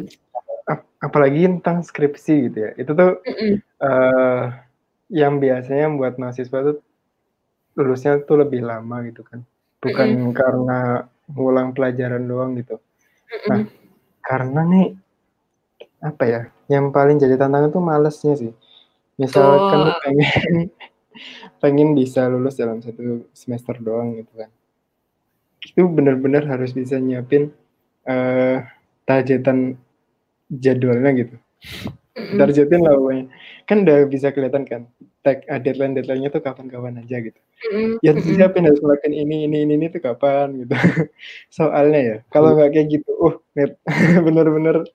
ap 0.71 0.87
apalagi 1.03 1.49
tentang 1.59 1.83
skripsi 1.83 2.35
gitu 2.49 2.59
ya. 2.62 2.71
Itu 2.79 2.95
tuh 2.95 3.19
mm 3.25 3.35
-mm. 3.35 3.55
Uh, 3.79 4.51
yang 5.07 5.39
biasanya 5.39 5.87
buat 5.95 6.19
mahasiswa 6.19 6.59
tuh 6.66 6.79
lulusnya 7.79 8.20
tuh 8.26 8.43
lebih 8.43 8.66
lama 8.66 9.07
gitu 9.07 9.22
kan. 9.22 9.47
Bukan 9.79 10.07
mm 10.11 10.18
-mm. 10.18 10.33
karena 10.35 10.79
ngulang 11.31 11.70
pelajaran 11.72 12.26
doang 12.26 12.59
gitu. 12.59 12.76
Mm 12.79 13.37
-mm. 13.39 13.49
Nah, 13.49 13.61
karena 14.26 14.61
nih 14.66 14.87
apa 16.03 16.24
ya? 16.26 16.43
Yang 16.68 16.87
paling 16.93 17.16
jadi 17.16 17.39
tantangan 17.39 17.70
tuh 17.70 17.83
malesnya 17.83 18.35
sih 18.37 18.53
misalkan 19.18 19.81
oh. 19.93 19.99
pengen 20.01 20.70
pengen 21.62 21.89
bisa 21.99 22.31
lulus 22.31 22.55
dalam 22.55 22.79
satu 22.79 23.26
semester 23.35 23.74
doang 23.83 24.14
gitu 24.14 24.33
kan 24.39 24.51
itu 25.59 25.83
benar-benar 25.91 26.47
harus 26.47 26.70
bisa 26.70 27.03
nyiapin 27.03 27.51
uh, 28.07 28.62
targetan 29.03 29.74
jadwalnya 30.47 31.11
gitu 31.18 31.35
mm-hmm. 31.35 32.39
targetin 32.39 32.81
lah 32.87 32.95
pokoknya 32.95 33.24
kan 33.66 33.76
udah 33.83 33.99
bisa 34.07 34.31
kelihatan 34.31 34.64
kan 34.64 34.83
tag 35.29 35.45
uh, 35.53 35.61
deadline 35.61 35.93
deadline-nya 35.93 36.33
tuh 36.33 36.41
kapan-kapan 36.41 37.05
aja 37.05 37.20
gitu 37.20 37.37
mm-hmm. 37.37 38.01
ya 38.01 38.16
siapin 38.16 38.64
harus 38.64 38.81
melakukan 38.81 39.12
ini 39.12 39.45
ini 39.45 39.68
ini 39.68 39.74
ini 39.76 39.87
tuh 39.93 40.01
kapan 40.01 40.64
gitu 40.64 40.72
soalnya 41.61 42.01
ya 42.01 42.16
kalau 42.33 42.57
nggak 42.57 42.72
kayak 42.72 42.89
gitu 42.97 43.11
uh 43.20 43.37
bener-bener 44.26 44.89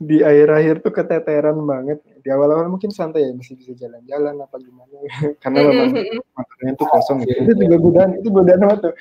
di 0.00 0.24
akhir-akhir 0.24 0.80
tuh 0.80 0.92
keteteran 0.94 1.58
banget. 1.68 1.98
Di 2.22 2.28
awal-awal 2.32 2.70
mungkin 2.70 2.88
santai 2.88 3.28
ya, 3.28 3.32
masih 3.34 3.58
bisa 3.58 3.76
jalan-jalan 3.76 4.40
apa 4.40 4.56
gimana. 4.62 4.94
Karena 5.42 5.58
memang 5.68 5.90
materinya 6.32 6.72
tuh 6.78 6.88
kosong 6.88 7.18
gitu. 7.26 7.40
Itu 7.44 7.52
juga 7.60 7.76
godaan, 7.76 8.10
itu 8.22 8.28
godaan 8.32 8.60
banget 8.64 8.80
tuh. 8.88 8.94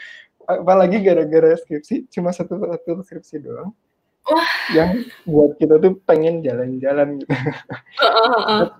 Apalagi 0.49 0.97
gara-gara 0.99 1.55
skripsi, 1.55 2.11
cuma 2.11 2.35
satu 2.35 2.59
satu 2.59 3.05
skripsi 3.05 3.39
doang. 3.39 3.71
Wah. 4.29 4.51
Yang 4.71 5.09
buat 5.25 5.51
kita 5.57 5.81
tuh 5.81 5.97
pengen 6.05 6.45
jalan-jalan 6.45 7.21
gitu. 7.21 7.33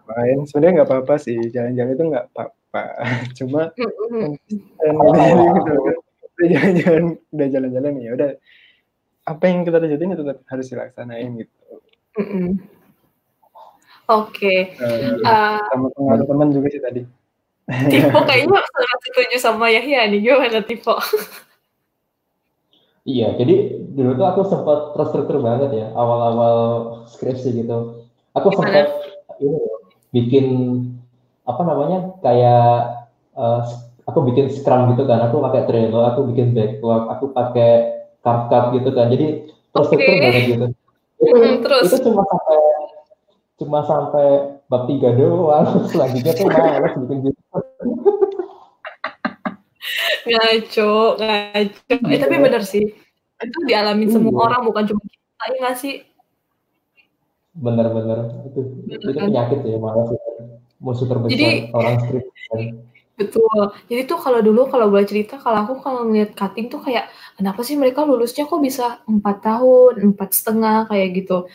Main, 0.06 0.40
sebenarnya 0.46 0.74
nggak 0.82 0.90
apa-apa 0.90 1.16
sih, 1.18 1.38
jalan-jalan 1.50 1.92
itu 1.98 2.04
nggak 2.14 2.26
apa-apa. 2.32 2.84
Cuma 3.38 3.62
udah 6.42 6.48
jalan-jalan, 6.50 7.04
udah 7.30 7.48
jalan-jalan 7.54 7.94
ya 8.02 8.12
udah 8.18 8.30
apa 9.30 9.44
yang 9.46 9.62
kita 9.62 9.78
terjadi 9.78 10.02
itu 10.10 10.18
tetap 10.26 10.38
harus 10.50 10.66
dilaksanain 10.70 11.30
gitu. 11.38 11.56
Mm 12.18 12.82
Oke. 14.12 14.76
Uh, 14.76 15.24
uh, 15.24 15.64
sama 15.72 15.88
pengaruh 15.96 16.28
teman 16.28 16.52
juga 16.52 16.68
sih 16.68 16.84
tadi. 16.84 17.02
Tipe 17.88 18.20
kayaknya 18.28 18.60
sangat 18.60 19.00
setuju 19.08 19.38
sama 19.40 19.72
Yahya 19.72 20.12
nih. 20.12 20.20
Gimana 20.20 20.60
Tipe? 20.66 20.96
Iya, 23.02 23.34
jadi 23.34 23.82
dulu 23.98 24.14
tuh 24.14 24.28
aku 24.30 24.42
sempat 24.46 24.94
terstruktur 24.94 25.42
banget 25.42 25.74
ya 25.74 25.88
awal-awal 25.98 26.56
skripsi 27.10 27.66
gitu. 27.66 28.06
Aku 28.38 28.54
sempat 28.54 28.94
ini 29.42 29.58
bikin 30.14 30.46
apa 31.50 31.62
namanya 31.66 32.14
kayak 32.22 33.02
uh, 33.34 33.66
aku 34.06 34.20
bikin 34.30 34.54
Scrum 34.54 34.94
gitu 34.94 35.10
kan. 35.10 35.26
Aku 35.30 35.42
pakai 35.42 35.66
Trello, 35.66 36.06
aku 36.06 36.30
bikin 36.30 36.54
backlog, 36.54 37.10
aku 37.10 37.34
pakai 37.34 37.72
Kafka 38.22 38.70
gitu 38.78 38.94
kan. 38.94 39.10
Jadi 39.10 39.50
terstruktur 39.74 40.14
okay. 40.14 40.22
banget 40.22 40.44
gitu 40.46 40.66
itu, 41.22 41.36
mm, 41.38 41.54
terus 41.62 41.86
itu 41.94 41.98
cuma 42.10 42.24
sampai 42.26 42.60
cuma 43.62 43.80
sampai 43.86 44.28
bab 44.66 44.90
tiga 44.90 45.10
doang 45.14 45.66
selanjutnya 45.94 46.34
tuh 46.34 46.48
malas 46.50 46.94
bikin 46.98 47.18
gitu 47.30 47.42
ngaco 50.28 51.18
ngaco 51.18 52.08
eh 52.12 52.20
tapi 52.22 52.36
iya. 52.38 52.44
bener 52.46 52.64
sih 52.64 52.86
itu 53.42 53.60
dialamin 53.66 54.08
hmm. 54.10 54.16
semua 54.16 54.38
orang 54.48 54.62
bukan 54.70 54.84
cuma 54.94 55.02
kita 55.02 55.44
ya 55.50 55.58
nggak 55.62 55.78
sih 55.78 55.96
bener-bener 57.52 58.20
itu 58.48 58.60
bener, 58.88 59.00
itu 59.02 59.10
kan? 59.12 59.24
penyakit 59.28 59.60
ya 59.66 59.78
malas 59.82 60.10
musuh 60.82 61.06
terbesar 61.06 61.34
Jadi, 61.36 61.50
orang 61.78 61.96
strip 62.02 62.26
Betul. 63.22 63.62
Jadi 63.86 64.02
tuh 64.10 64.18
kalau 64.18 64.42
dulu 64.42 64.66
kalau 64.66 64.90
boleh 64.90 65.06
cerita, 65.06 65.38
kalau 65.38 65.62
aku 65.62 65.78
kalau 65.86 66.10
ngeliat 66.10 66.34
cutting 66.34 66.74
tuh 66.74 66.82
kayak 66.82 67.06
kenapa 67.38 67.62
sih 67.62 67.78
mereka 67.78 68.02
lulusnya 68.02 68.50
kok 68.50 68.58
bisa 68.58 69.06
empat 69.06 69.46
tahun, 69.46 70.02
empat 70.10 70.30
setengah 70.34 70.90
kayak 70.90 71.22
gitu. 71.22 71.46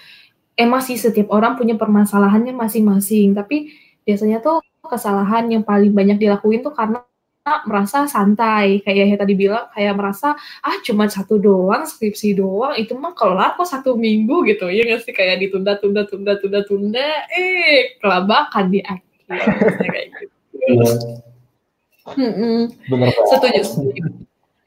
Emang 0.55 0.79
sih 0.79 0.95
setiap 0.95 1.27
orang 1.35 1.59
punya 1.59 1.75
permasalahannya 1.75 2.55
masing-masing, 2.55 3.35
tapi 3.35 3.75
biasanya 4.07 4.39
tuh 4.39 4.63
kesalahan 4.87 5.51
yang 5.51 5.67
paling 5.67 5.91
banyak 5.91 6.23
dilakuin 6.23 6.63
tuh 6.63 6.71
karena 6.71 7.03
merasa 7.67 8.11
santai 8.11 8.83
kayak 8.83 9.05
yang 9.07 9.21
tadi 9.23 9.35
bilang 9.39 9.71
kayak 9.71 9.95
merasa 9.95 10.35
ah 10.67 10.77
cuma 10.83 11.07
satu 11.07 11.39
doang 11.39 11.87
skripsi 11.87 12.35
doang 12.35 12.75
itu 12.75 12.99
mah 12.99 13.15
kelar 13.15 13.55
kok 13.55 13.71
satu 13.71 13.95
minggu 13.95 14.43
gitu 14.51 14.67
ya 14.67 14.83
nggak 14.83 15.07
sih 15.07 15.15
kayak 15.15 15.39
ditunda 15.39 15.79
tunda 15.79 16.03
tunda 16.11 16.35
tunda 16.43 16.61
tunda 16.67 17.07
eh 17.31 17.95
kelabakan 18.03 18.67
di 18.75 18.83
akhir 18.83 19.07
kayak 19.79 20.07
gitu. 20.11 20.27
Hmm, 22.07 22.71
setuju. 23.27 23.63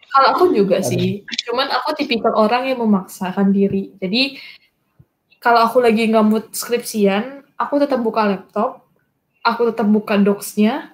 Kalau 0.10 0.28
aku 0.36 0.52
juga 0.52 0.82
sih, 0.84 1.24
cuman 1.48 1.72
aku 1.72 1.96
tipikal 1.96 2.36
orang 2.36 2.68
yang 2.68 2.84
memaksakan 2.84 3.54
diri. 3.56 3.96
Jadi 4.02 4.36
kalau 5.40 5.64
aku 5.64 5.80
lagi 5.80 6.10
nggak 6.10 6.26
mood 6.28 6.46
skripsian, 6.52 7.46
aku 7.56 7.80
tetap 7.80 8.02
buka 8.04 8.28
laptop, 8.28 8.90
aku 9.46 9.72
tetap 9.72 9.88
buka 9.88 10.20
docsnya. 10.20 10.92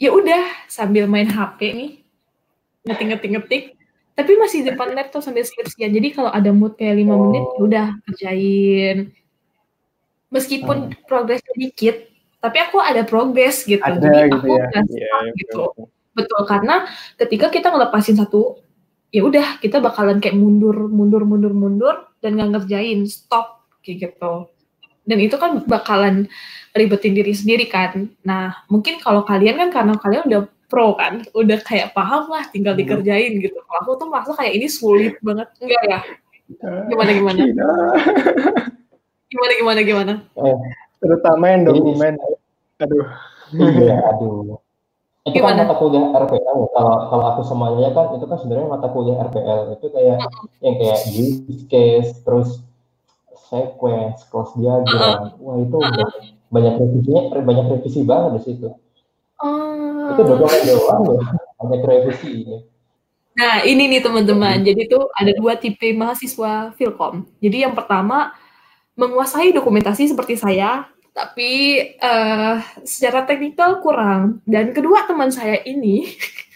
Ya 0.00 0.10
udah 0.16 0.48
sambil 0.64 1.04
main 1.04 1.28
HP 1.28 1.76
nih, 1.76 1.90
ngetik-ngetik-ngetik, 2.88 3.76
tapi 4.16 4.32
masih 4.40 4.64
di 4.64 4.72
depan 4.72 4.96
laptop 4.96 5.20
sambil 5.20 5.44
skripsian. 5.44 5.92
Jadi 5.92 6.16
kalau 6.16 6.32
ada 6.32 6.50
mood 6.50 6.80
kayak 6.80 7.04
lima 7.04 7.14
oh. 7.14 7.28
menit, 7.28 7.44
ya 7.44 7.60
udah 7.60 7.86
kerjain. 8.08 9.12
Meskipun 10.32 10.88
hmm. 10.88 11.04
progres 11.04 11.44
sedikit, 11.44 12.10
tapi 12.40 12.56
aku 12.58 12.80
ada 12.80 13.04
progres 13.04 13.68
gitu 13.68 13.84
ada, 13.84 14.00
jadi 14.00 14.32
gitu 14.32 14.36
aku 14.40 14.46
ya. 14.48 14.64
nggak 14.72 14.84
ya, 14.88 15.04
ya, 15.04 15.18
gitu 15.36 15.60
betul. 15.68 15.86
betul 16.16 16.40
karena 16.48 16.74
ketika 17.20 17.46
kita 17.52 17.68
ngelepasin 17.68 18.16
satu 18.16 18.64
ya 19.12 19.22
udah 19.22 19.60
kita 19.60 19.78
bakalan 19.78 20.18
kayak 20.18 20.40
mundur 20.40 20.88
mundur 20.88 21.22
mundur 21.28 21.52
mundur 21.52 21.94
dan 22.24 22.40
nggak 22.40 22.64
ngerjain 22.64 23.04
stop 23.04 23.68
kayak 23.84 24.10
gitu 24.10 24.48
dan 25.10 25.18
itu 25.18 25.34
kan 25.34 25.66
bakalan 25.66 26.30
ribetin 26.70 27.18
diri 27.18 27.34
sendiri 27.34 27.66
kan. 27.66 28.06
Nah, 28.22 28.62
mungkin 28.70 29.02
kalau 29.02 29.26
kalian 29.26 29.58
kan 29.58 29.68
karena 29.74 29.94
kalian 29.98 30.22
udah 30.30 30.42
pro 30.70 30.94
kan, 30.94 31.26
udah 31.34 31.58
kayak 31.66 31.90
paham 31.90 32.30
lah, 32.30 32.46
tinggal 32.46 32.78
Hmm. 32.78 32.86
dikerjain 32.86 33.42
gitu. 33.42 33.58
Kalau 33.58 33.78
aku 33.82 33.90
tuh 33.98 34.06
merasa 34.06 34.30
kayak 34.38 34.54
ini 34.54 34.70
sulit 34.70 35.18
banget, 35.18 35.50
enggak 35.58 35.82
ya? 35.84 35.98
Gimana 36.86 37.10
gimana? 37.10 37.40
Gimana 39.26 39.52
gimana 39.54 39.80
gimana? 39.82 40.12
Eh, 40.36 40.56
Terutama 41.00 41.44
yang 41.48 41.62
dokumen. 41.64 42.14
Aduh. 42.78 43.06
iya, 43.56 43.98
aduh. 44.06 44.60
Itu 45.20 45.36
Gimana? 45.36 45.64
kan 45.64 45.68
mata 45.68 45.76
kuliah 45.76 46.06
RPL. 46.12 46.58
Kalau 46.72 46.94
kalau 47.08 47.24
aku 47.34 47.40
semuanya 47.44 47.92
kan 47.92 48.16
itu 48.16 48.24
kan 48.24 48.38
sebenarnya 48.40 48.68
mata 48.68 48.88
kuliah 48.88 49.16
RPL 49.20 49.60
itu 49.74 49.86
kayak 49.92 50.16
yang 50.60 50.74
kayak 50.78 50.98
use 51.12 51.64
case, 51.68 52.10
terus 52.24 52.64
sequence, 53.50 54.22
cross 54.30 54.54
diagram. 54.54 55.34
Wah 55.42 55.56
itu 55.58 55.76
udah 55.76 56.10
banyak 56.54 56.74
revisinya, 56.78 57.22
banyak 57.42 57.66
revisi 57.76 58.00
banget 58.06 58.30
di 58.38 58.40
situ. 58.46 58.68
Oh. 59.42 60.14
Itu 60.14 60.22
dokumen 60.22 60.60
doang 60.64 61.02
loh, 61.04 61.22
banyak 61.58 61.80
revisinya. 61.82 62.58
Nah, 63.40 63.64
ini 63.64 63.88
nih 63.90 64.02
teman-teman. 64.02 64.62
Jadi 64.62 64.90
tuh 64.90 65.10
ada 65.14 65.32
dua 65.34 65.56
tipe 65.58 65.90
mahasiswa 65.94 66.74
Filkom. 66.74 67.26
Jadi 67.42 67.66
yang 67.66 67.74
pertama 67.74 68.34
menguasai 68.98 69.54
dokumentasi 69.54 70.12
seperti 70.12 70.36
saya, 70.36 70.90
tapi 71.14 71.80
eh, 71.94 72.56
secara 72.84 73.24
teknikal 73.24 73.80
kurang. 73.80 74.44
Dan 74.44 74.76
kedua 74.76 75.06
teman 75.08 75.32
saya 75.32 75.62
ini 75.62 76.10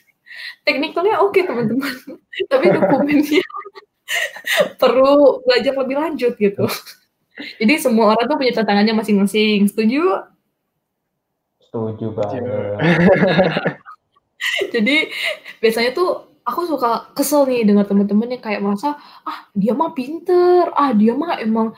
teknikalnya 0.66 1.22
oke 1.24 1.40
teman-teman, 1.40 1.94
tapi 2.52 2.66
dokumennya 2.68 3.42
perlu 4.80 5.44
belajar 5.44 5.72
lebih 5.74 5.96
lanjut 5.96 6.32
gitu. 6.36 6.66
Jadi 7.60 7.74
semua 7.82 8.14
orang 8.14 8.30
tuh 8.30 8.38
punya 8.38 8.54
tantangannya 8.54 8.94
masing-masing. 8.94 9.66
Setuju? 9.66 10.22
Setuju 11.58 12.06
banget. 12.14 12.42
Jadi 14.74 14.96
biasanya 15.58 15.90
tuh 15.96 16.30
aku 16.44 16.68
suka 16.68 17.10
kesel 17.16 17.48
nih 17.48 17.64
dengan 17.64 17.88
teman-teman 17.88 18.36
yang 18.36 18.42
kayak 18.44 18.62
merasa 18.62 19.00
ah 19.24 19.48
dia 19.56 19.72
mah 19.72 19.96
pinter, 19.96 20.68
ah 20.76 20.92
dia 20.92 21.16
mah 21.16 21.40
emang 21.40 21.72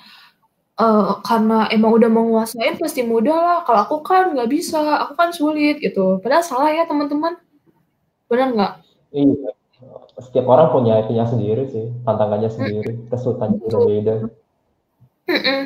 eh, 0.76 1.12
karena 1.24 1.70
emang 1.72 1.96
udah 1.96 2.10
menguasain 2.12 2.76
pasti 2.76 3.00
mudah 3.06 3.38
lah. 3.38 3.58
Kalau 3.64 3.80
aku 3.88 3.96
kan 4.04 4.36
nggak 4.36 4.50
bisa, 4.50 5.00
aku 5.00 5.16
kan 5.16 5.30
sulit 5.32 5.80
gitu. 5.80 6.20
Padahal 6.20 6.44
salah 6.44 6.70
ya 6.74 6.84
teman-teman. 6.84 7.38
Benar 8.28 8.48
nggak? 8.52 8.72
Iya. 9.16 9.56
Setiap 10.16 10.48
orang 10.48 10.72
punya 10.72 11.04
punya 11.04 11.28
sendiri 11.28 11.68
sih, 11.68 11.92
tantangannya 12.08 12.48
sendiri, 12.48 12.92
kesulitannya 13.12 13.60
berbeda. 13.60 14.14
Mm-mm. 15.28 15.60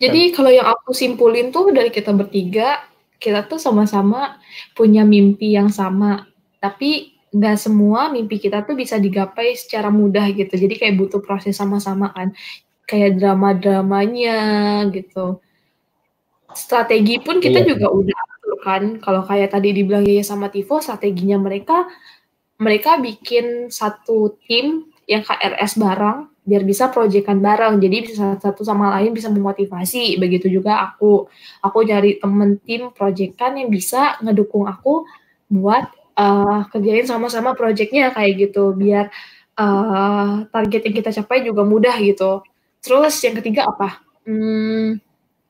Jadi 0.00 0.32
kalau 0.32 0.48
yang 0.48 0.64
aku 0.64 0.96
simpulin 0.96 1.52
tuh 1.52 1.68
dari 1.76 1.92
kita 1.92 2.16
bertiga, 2.16 2.80
kita 3.20 3.44
tuh 3.44 3.60
sama-sama 3.60 4.40
punya 4.72 5.04
mimpi 5.04 5.52
yang 5.52 5.68
sama. 5.68 6.24
Tapi 6.56 7.12
nggak 7.30 7.56
semua 7.60 8.08
mimpi 8.08 8.40
kita 8.40 8.64
tuh 8.64 8.72
bisa 8.72 8.96
digapai 8.96 9.52
secara 9.52 9.92
mudah 9.92 10.24
gitu. 10.32 10.56
Jadi 10.56 10.80
kayak 10.80 10.96
butuh 10.96 11.20
proses 11.20 11.60
sama-sama 11.60 12.16
kan. 12.16 12.32
Kayak 12.88 13.20
drama-dramanya 13.20 14.38
gitu. 14.96 15.36
Strategi 16.56 17.20
pun 17.20 17.38
kita 17.38 17.60
Iya. 17.60 17.76
juga 17.76 17.92
udah 17.92 18.18
atur 18.24 18.54
kan. 18.64 18.82
Kalau 19.04 19.22
kayak 19.28 19.52
tadi 19.52 19.76
dibilang 19.76 20.08
Yaya 20.08 20.24
sama 20.24 20.48
Tivo, 20.48 20.80
strateginya 20.80 21.36
mereka 21.36 21.84
mereka 22.60 23.00
bikin 23.00 23.72
satu 23.72 24.36
tim 24.44 24.92
yang 25.08 25.24
KRS 25.24 25.80
bareng 25.80 26.30
biar 26.44 26.62
bisa 26.66 26.92
proyekan 26.92 27.40
bareng. 27.40 27.80
Jadi 27.80 27.96
bisa 28.12 28.36
satu 28.36 28.62
sama 28.66 28.92
lain 28.98 29.16
bisa 29.16 29.32
memotivasi. 29.32 30.20
Begitu 30.20 30.52
juga 30.52 30.82
aku. 30.84 31.26
Aku 31.64 31.78
cari 31.88 32.20
temen 32.20 32.60
tim 32.62 32.92
proyekan 32.92 33.56
yang 33.56 33.72
bisa 33.72 34.20
ngedukung 34.20 34.68
aku 34.68 35.08
buat 35.48 35.88
eh, 36.18 36.60
kerjain 36.68 37.06
sama-sama 37.08 37.56
proyeknya 37.56 38.12
kayak 38.12 38.50
gitu. 38.50 38.76
Biar 38.76 39.08
eh, 39.56 40.32
target 40.52 40.80
yang 40.90 40.94
kita 41.00 41.10
capai 41.22 41.46
juga 41.48 41.62
mudah 41.64 41.96
gitu. 42.02 42.44
Terus 42.84 43.14
yang 43.24 43.36
ketiga 43.40 43.68
apa? 43.68 44.00
Hmm, 44.24 45.00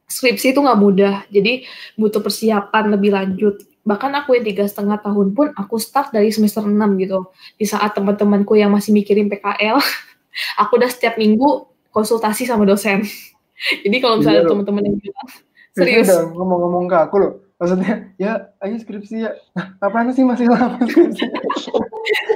skripsi 0.07 0.53
itu 0.53 0.61
nggak 0.63 0.81
mudah. 0.81 1.17
Jadi 1.31 1.65
butuh 1.95 2.23
persiapan 2.23 2.85
lebih 2.93 3.11
lanjut 3.15 3.70
bahkan 3.91 4.15
aku 4.15 4.39
yang 4.39 4.47
tiga 4.47 4.63
setengah 4.63 5.03
tahun 5.03 5.35
pun 5.35 5.51
aku 5.59 5.75
start 5.77 6.15
dari 6.15 6.31
semester 6.31 6.63
6 6.63 6.71
gitu 7.03 7.27
di 7.59 7.67
saat 7.67 7.91
teman-temanku 7.91 8.55
yang 8.55 8.71
masih 8.71 8.95
mikirin 8.95 9.27
PKL 9.27 9.83
aku 10.63 10.79
udah 10.79 10.87
setiap 10.87 11.19
minggu 11.19 11.67
konsultasi 11.91 12.47
sama 12.47 12.63
dosen 12.63 13.03
jadi 13.85 13.97
kalau 13.99 14.23
misalnya 14.23 14.47
Iya 14.47 14.51
teman-teman 14.55 14.83
yang 14.87 14.97
bilang 14.97 15.29
Serius 15.75 16.07
serius 16.07 16.11
udah 16.11 16.35
ngomong-ngomong 16.35 16.85
ke 16.87 16.97
aku 16.99 17.17
loh. 17.19 17.33
Maksudnya, 17.55 18.11
ya 18.19 18.51
ayo 18.59 18.75
skripsi 18.75 19.23
ya. 19.23 19.31
Nah, 19.55 19.77
apaan 19.79 20.11
sih 20.11 20.27
masih 20.27 20.51
lama 20.51 20.81
skripsi? 20.83 21.29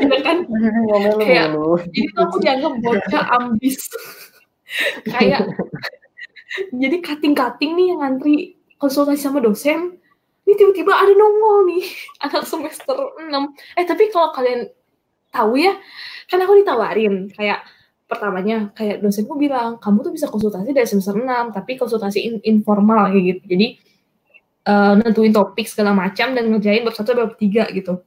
ya 0.06 0.18
kan 0.22 0.46
Gini 0.46 0.80
ngomel 0.86 1.16
Kayak- 1.18 1.50
lu. 1.50 1.74
jadi 1.90 2.06
tuh 2.14 2.22
aku 2.28 2.36
dianggap 2.38 2.72
bocah 2.78 3.24
ambis 3.40 3.76
kayak 5.08 5.50
jadi 6.70 6.96
cutting-cutting 7.02 7.72
nih 7.74 7.86
yang 7.90 8.00
ngantri 8.06 8.34
konsultasi 8.76 9.18
sama 9.18 9.40
dosen 9.40 9.96
ini 10.44 10.52
tiba-tiba 10.56 10.92
ada 10.92 11.12
nongol 11.12 11.68
nih. 11.72 11.84
Anak 12.24 12.44
semester 12.44 12.96
6 13.16 13.80
eh 13.80 13.84
tapi 13.88 14.12
kalau 14.12 14.30
kalian 14.36 14.68
tahu 15.32 15.58
ya 15.58 15.74
kan 16.28 16.38
aku 16.40 16.60
ditawarin. 16.60 17.32
Kayak 17.32 17.64
pertamanya 18.04 18.70
kayak 18.76 19.00
dosenku 19.00 19.34
bilang 19.40 19.80
kamu 19.80 20.04
tuh 20.04 20.12
bisa 20.12 20.28
konsultasi 20.28 20.76
dari 20.76 20.84
semester 20.84 21.16
6 21.16 21.24
tapi 21.56 21.80
konsultasi 21.80 22.18
in- 22.20 22.44
informal 22.44 23.08
gitu. 23.16 23.40
Jadi 23.44 23.80
eh, 24.68 24.92
nentuin 25.00 25.32
topik 25.32 25.64
segala 25.64 25.96
macam 25.96 26.36
dan 26.36 26.44
ngerjain 26.52 26.84
bab 26.84 26.94
satu 26.94 27.16
bab 27.16 27.34
tiga 27.40 27.64
gitu. 27.72 28.00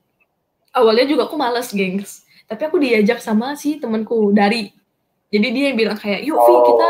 Awalnya 0.78 1.10
juga 1.10 1.26
aku 1.26 1.36
males 1.36 1.74
gengs. 1.74 2.22
Tapi 2.48 2.62
aku 2.64 2.80
diajak 2.80 3.20
sama 3.20 3.58
si 3.60 3.82
temanku 3.82 4.32
dari. 4.32 4.72
Jadi 5.28 5.48
dia 5.52 5.64
yang 5.74 5.78
bilang 5.78 5.98
kayak 6.00 6.24
yuk 6.24 6.40
Vi 6.40 6.54
kita 6.72 6.90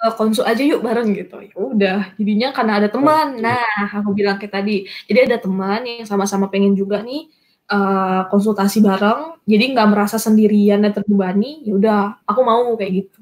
uh, 0.00 0.12
konsul 0.16 0.44
aja 0.48 0.60
yuk 0.64 0.80
bareng 0.80 1.12
gitu 1.12 1.36
ya 1.44 1.52
udah 1.56 1.98
jadinya 2.16 2.48
karena 2.56 2.72
ada 2.80 2.88
teman 2.88 3.40
nah 3.40 3.64
aku 4.00 4.16
bilang 4.16 4.36
kayak 4.40 4.52
tadi 4.60 4.88
jadi 5.06 5.28
ada 5.30 5.36
teman 5.40 5.84
yang 5.84 6.08
sama-sama 6.08 6.48
pengen 6.48 6.72
juga 6.72 7.04
nih 7.04 7.28
uh, 7.70 8.26
konsultasi 8.32 8.80
bareng 8.80 9.40
jadi 9.44 9.64
nggak 9.76 9.88
merasa 9.92 10.16
sendirian 10.16 10.82
dan 10.84 10.92
terbebani 10.96 11.64
ya 11.68 11.72
udah 11.76 12.00
aku 12.24 12.40
mau 12.44 12.74
kayak 12.76 13.04
gitu 13.06 13.20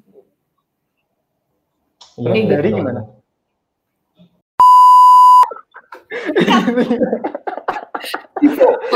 Kayak 2.18 2.34
betul 2.34 2.50
dari 2.50 2.68
banget. 2.74 2.78
gimana? 2.82 3.02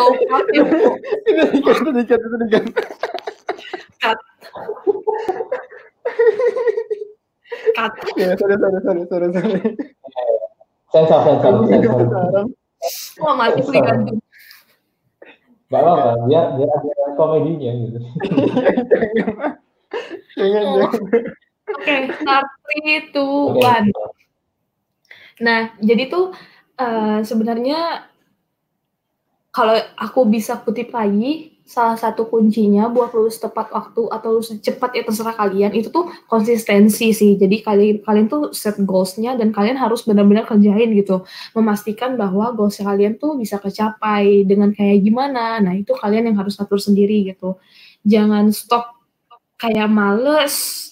oh 0.02 0.10
dikat, 1.94 2.18
itu 2.18 2.36
dikat. 2.42 2.66
Ya, 8.16 8.34
sorry, 8.36 8.56
sorry, 8.58 8.78
sorry, 8.82 9.02
sorry, 9.08 9.26
sorry. 9.32 9.60
Sensor, 10.92 11.18
sensor, 11.24 11.52
sensor. 11.64 12.44
wah 13.22 13.34
mati 13.38 13.62
digantung 13.62 14.18
Gak 15.72 15.80
apa-apa, 15.80 16.28
biar 16.28 16.58
biar 16.60 16.68
ada 16.68 17.16
komedinya 17.16 17.70
gitu. 17.80 17.98
Jangan, 20.36 20.62
Oh. 20.68 20.76
jangan. 20.84 21.00
oke 21.72 21.96
start 22.20 22.46
three 22.68 23.08
two 23.08 23.56
Oke. 23.56 23.64
one 23.64 23.88
Nah, 25.40 25.72
jadi 25.80 26.12
tuh 26.12 26.36
eh, 26.76 27.20
sebenarnya 27.24 28.04
kalau 29.48 29.72
aku 29.96 30.28
bisa 30.28 30.60
kutip 30.60 30.92
lagi, 30.92 31.56
salah 31.62 31.94
satu 31.94 32.26
kuncinya 32.26 32.90
buat 32.90 33.14
lulus 33.14 33.38
tepat 33.38 33.70
waktu 33.70 34.10
atau 34.10 34.28
lulus 34.34 34.50
cepat 34.60 34.98
ya 34.98 35.02
terserah 35.06 35.32
kalian 35.38 35.72
itu 35.72 35.88
tuh 35.88 36.10
konsistensi 36.26 37.14
sih. 37.14 37.38
Jadi 37.38 37.62
kalian 37.62 38.02
kalian 38.02 38.26
tuh 38.26 38.50
set 38.52 38.76
goalsnya 38.82 39.38
dan 39.38 39.54
kalian 39.54 39.78
harus 39.78 40.02
benar-benar 40.02 40.44
kerjain 40.44 40.90
gitu, 40.92 41.22
memastikan 41.54 42.18
bahwa 42.18 42.50
goals 42.52 42.76
kalian 42.82 43.16
tuh 43.16 43.38
bisa 43.38 43.62
kecapai 43.62 44.44
dengan 44.44 44.74
kayak 44.74 45.00
gimana. 45.06 45.62
Nah 45.62 45.78
itu 45.78 45.94
kalian 45.94 46.34
yang 46.34 46.36
harus 46.42 46.58
atur 46.58 46.82
sendiri 46.82 47.30
gitu. 47.30 47.56
Jangan 48.02 48.50
stop 48.50 48.98
kayak 49.56 49.86
males 49.86 50.82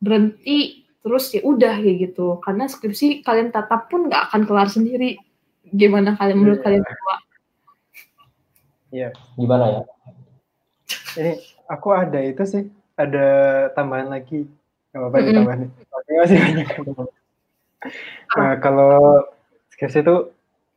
berhenti 0.00 0.88
terus 1.04 1.28
ya 1.36 1.44
udah 1.44 1.84
kayak 1.84 1.96
gitu 2.12 2.40
karena 2.40 2.64
skripsi 2.64 3.20
kalian 3.20 3.52
tatap 3.52 3.92
pun 3.92 4.08
nggak 4.08 4.32
akan 4.32 4.48
kelar 4.48 4.72
sendiri 4.72 5.20
gimana 5.68 6.16
kalian 6.16 6.40
menurut 6.40 6.64
Iya. 6.64 6.64
kalian 6.64 6.82
berdua 6.84 7.16
Gimana 9.34 9.64
ya? 9.74 9.82
Ini 11.14 11.32
aku 11.70 11.88
ada 11.94 12.20
itu 12.20 12.42
sih, 12.44 12.64
ada 12.98 13.26
tambahan 13.72 14.10
lagi. 14.10 14.46
Apa-apa 14.94 15.16
Mm-mm. 15.18 15.28
ditambahin. 15.30 15.68
Oke, 15.90 16.10
masih 16.22 16.38
banyak. 16.38 16.68
Nah, 18.38 18.52
kalau 18.62 19.26
skripsi 19.74 20.06
itu 20.06 20.16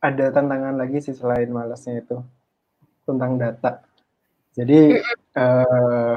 ada 0.02 0.26
tantangan 0.30 0.74
lagi 0.74 0.98
sih 1.02 1.14
selain 1.14 1.50
malasnya 1.50 2.02
itu 2.02 2.18
tentang 3.06 3.38
data. 3.38 3.82
Jadi 4.58 4.98
eh, 5.38 6.14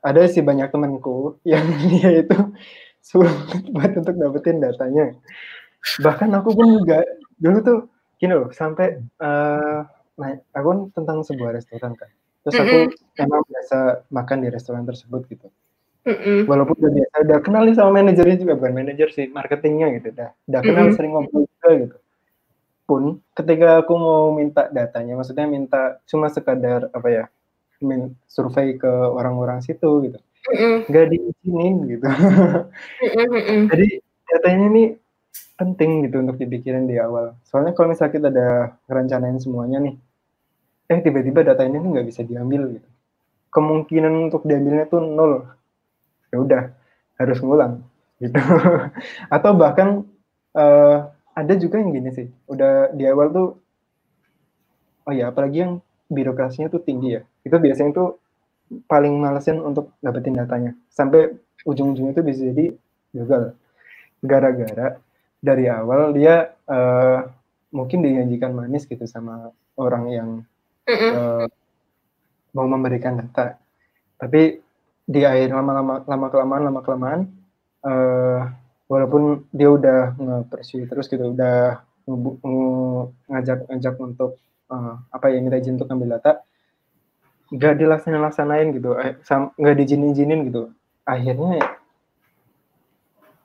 ada 0.00 0.20
sih 0.26 0.42
banyak 0.42 0.68
temanku 0.72 1.38
yang 1.46 1.64
dia 1.86 2.24
itu 2.24 2.38
sulit 3.00 3.34
buat 3.72 3.92
untuk 3.94 4.14
dapetin 4.16 4.58
datanya. 4.58 5.14
Bahkan 6.00 6.30
aku 6.36 6.50
pun 6.52 6.66
juga 6.82 7.00
dulu 7.40 7.58
tuh 7.64 7.78
gini 8.20 8.36
loh 8.36 8.52
sampai 8.52 9.00
uh, 9.24 9.80
nah, 10.20 10.30
aku 10.52 10.66
kan 10.68 10.80
tentang 10.92 11.18
sebuah 11.24 11.56
restoran 11.56 11.96
kan. 11.96 12.10
Terus 12.44 12.54
aku 12.56 12.76
mm 12.76 12.88
-hmm. 12.88 13.22
emang 13.24 13.42
biasa 13.44 13.78
makan 14.08 14.38
di 14.40 14.48
restoran 14.48 14.84
tersebut 14.88 15.22
gitu. 15.28 15.48
Mm 16.08 16.16
-hmm. 16.16 16.38
Walaupun 16.48 16.74
udah 16.80 16.92
biasa, 16.96 17.14
udah 17.28 17.38
kenal 17.44 17.62
nih 17.68 17.76
sama 17.76 17.90
manajernya 18.00 18.36
juga 18.40 18.54
bukan 18.56 18.72
manajer 18.72 19.08
sih, 19.12 19.26
marketingnya 19.28 20.00
gitu, 20.00 20.08
udah, 20.16 20.30
udah 20.48 20.60
kenal 20.64 20.80
mm 20.80 20.88
-hmm. 20.88 20.96
sering 20.96 21.12
ngobrol 21.12 21.44
juga 21.44 21.70
gitu. 21.76 21.96
Pun 22.88 23.02
ketika 23.36 23.68
aku 23.84 23.92
mau 24.00 24.32
minta 24.32 24.72
datanya, 24.72 25.20
maksudnya 25.20 25.44
minta 25.44 26.00
cuma 26.08 26.32
sekadar 26.32 26.88
apa 26.96 27.08
ya, 27.12 27.24
min, 27.84 28.16
survei 28.24 28.80
ke 28.80 28.88
orang-orang 28.88 29.60
situ 29.60 30.08
gitu, 30.08 30.18
mm 30.48 30.56
-hmm. 30.88 31.08
diizinin 31.12 31.76
gitu. 31.92 32.06
mm 32.08 33.28
-hmm. 33.28 33.62
Jadi 33.68 33.88
datanya 34.32 34.66
ini 34.72 34.84
penting 35.60 36.08
gitu 36.08 36.24
untuk 36.24 36.40
dipikirin 36.40 36.88
di 36.88 36.96
awal. 36.96 37.36
Soalnya 37.44 37.76
kalau 37.76 37.92
misalnya 37.92 38.12
kita 38.16 38.28
ada 38.32 38.48
rencanain 38.88 39.36
semuanya 39.36 39.84
nih, 39.84 40.00
eh 40.90 40.98
tiba-tiba 40.98 41.46
data 41.46 41.62
ini 41.62 41.78
nggak 41.78 42.06
bisa 42.10 42.26
diambil 42.26 42.74
gitu. 42.74 42.88
Kemungkinan 43.54 44.30
untuk 44.30 44.42
diambilnya 44.42 44.90
tuh 44.90 45.00
nol. 45.06 45.46
Ya 46.34 46.38
udah, 46.42 46.62
harus 47.18 47.38
ngulang 47.38 47.86
gitu. 48.18 48.34
Atau 49.34 49.54
bahkan 49.54 50.02
uh, 50.58 51.10
ada 51.34 51.54
juga 51.54 51.78
yang 51.78 51.94
gini 51.94 52.10
sih, 52.10 52.26
udah 52.50 52.90
di 52.92 53.06
awal 53.06 53.30
tuh, 53.30 53.48
oh 55.06 55.12
ya 55.14 55.30
apalagi 55.30 55.62
yang 55.62 55.72
birokrasinya 56.10 56.68
tuh 56.68 56.82
tinggi 56.82 57.18
ya. 57.18 57.22
Itu 57.46 57.56
biasanya 57.56 57.90
tuh 57.94 58.08
paling 58.90 59.14
malesin 59.18 59.58
untuk 59.62 59.94
dapetin 60.02 60.36
datanya. 60.36 60.74
Sampai 60.90 61.34
ujung-ujungnya 61.62 62.12
itu 62.14 62.22
bisa 62.22 62.40
jadi 62.50 62.66
gagal. 63.14 63.54
Gara-gara 64.20 65.00
dari 65.40 65.64
awal 65.70 66.12
dia 66.12 66.52
uh, 66.68 67.24
mungkin 67.72 68.04
dijanjikan 68.04 68.52
manis 68.52 68.84
gitu 68.84 69.08
sama 69.08 69.54
orang 69.80 70.04
yang 70.12 70.28
uh, 70.94 71.46
mau 72.56 72.66
memberikan 72.66 73.18
data 73.18 73.56
tapi 74.20 74.60
di 75.06 75.20
akhir 75.26 75.54
lama-lama 75.54 76.04
lama 76.06 76.26
kelamaan 76.30 76.62
lama 76.66 76.80
kelamaan 76.82 77.20
uh, 77.82 78.40
walaupun 78.90 79.46
dia 79.54 79.70
udah 79.70 80.00
nge 80.18 80.36
terus 80.90 81.06
gitu 81.06 81.24
udah 81.34 81.82
ngajak-ngajak 83.30 83.94
untuk 84.02 84.38
uh, 84.70 84.98
apa 85.14 85.30
ya 85.30 85.38
minta 85.38 85.58
izin 85.58 85.78
untuk 85.78 85.90
ambil 85.90 86.18
data 86.18 86.42
nggak 87.50 87.74
dilaksanain 87.82 88.70
gitu. 88.74 88.94
Nggak 89.58 89.76
dijinin-jinin 89.82 90.40
gitu. 90.48 90.70
Akhirnya 91.02 91.58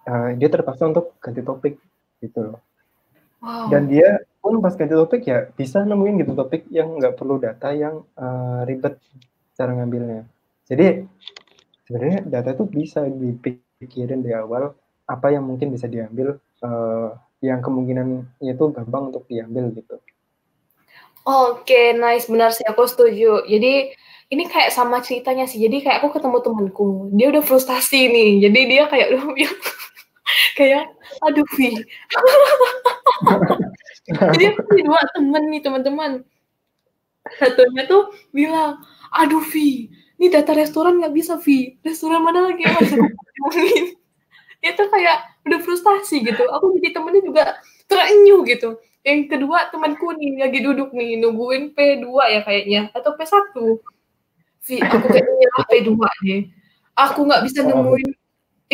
uh, 0.06 0.30
dia 0.38 0.50
terpaksa 0.50 0.86
untuk 0.86 1.18
ganti 1.18 1.42
topik 1.42 1.82
gitu 2.22 2.54
loh. 2.54 2.62
Wow. 3.46 3.70
Dan 3.70 3.86
dia 3.94 4.26
pun 4.42 4.58
pas 4.58 4.74
ganti 4.74 4.98
topik 4.98 5.22
ya 5.26 5.46
bisa 5.54 5.86
nemuin 5.86 6.26
gitu 6.26 6.34
topik 6.34 6.66
yang 6.74 6.98
nggak 6.98 7.14
perlu 7.14 7.38
data 7.38 7.70
yang 7.78 8.02
uh, 8.18 8.66
ribet 8.66 8.98
cara 9.54 9.78
ngambilnya. 9.78 10.26
Jadi 10.66 11.06
sebenarnya 11.86 12.26
data 12.26 12.58
itu 12.58 12.66
bisa 12.66 13.06
dipikirin 13.06 14.26
di 14.26 14.34
awal 14.34 14.74
apa 15.06 15.30
yang 15.30 15.46
mungkin 15.46 15.70
bisa 15.70 15.86
diambil 15.86 16.42
uh, 16.66 17.14
yang 17.46 17.62
kemungkinan 17.62 18.26
itu 18.42 18.66
gampang 18.74 19.14
untuk 19.14 19.30
diambil 19.30 19.70
gitu. 19.78 20.02
Oke, 21.26 21.66
okay, 21.70 21.86
nice 21.94 22.26
benar 22.26 22.50
sih 22.50 22.66
aku 22.66 22.86
setuju. 22.90 23.46
Jadi 23.46 23.94
ini 24.34 24.44
kayak 24.50 24.74
sama 24.74 25.02
ceritanya 25.06 25.46
sih. 25.46 25.62
Jadi 25.62 25.86
kayak 25.86 26.02
aku 26.02 26.18
ketemu 26.18 26.42
temanku, 26.42 27.14
dia 27.14 27.30
udah 27.30 27.46
frustasi 27.46 28.10
nih. 28.10 28.50
Jadi 28.50 28.60
dia 28.70 28.84
kayak 28.90 29.08
udah 29.14 29.24
kayak 30.58 30.90
aduh 31.22 31.46
Vi 31.54 31.74
jadi 34.36 34.46
aku 34.54 34.76
dua 34.84 35.02
temen 35.16 35.44
nih 35.52 35.62
teman-teman. 35.64 36.12
Satunya 37.42 37.84
tuh 37.90 38.14
bilang 38.30 38.86
aduh 39.10 39.42
Vi 39.42 39.90
ini 40.16 40.28
data 40.32 40.56
restoran 40.56 41.00
nggak 41.02 41.16
bisa 41.16 41.34
Vi. 41.42 41.76
Restoran 41.84 42.24
mana 42.24 42.52
lagi 42.52 42.64
yang 42.64 42.76
masih 42.80 43.00
itu 44.70 44.84
kayak 44.90 45.18
udah 45.46 45.60
frustasi 45.62 46.26
gitu. 46.26 46.44
Aku 46.50 46.74
jadi 46.80 46.96
temennya 46.96 47.22
juga 47.22 47.44
terenyuh 47.92 48.42
gitu. 48.48 48.80
Yang 49.06 49.38
kedua 49.38 49.70
temanku 49.70 50.10
nih 50.18 50.42
lagi 50.42 50.60
duduk 50.66 50.90
nih 50.96 51.22
nungguin 51.22 51.78
P2 51.78 52.10
ya 52.34 52.42
kayaknya 52.42 52.82
atau 52.96 53.14
P1 53.14 53.54
Vi 54.66 54.82
aku 54.82 55.06
kayaknya 55.14 55.48
P2 55.70 55.94
nih 56.26 56.42
aku 56.98 57.20
nggak 57.28 57.44
bisa 57.46 57.62
nemuin 57.62 58.10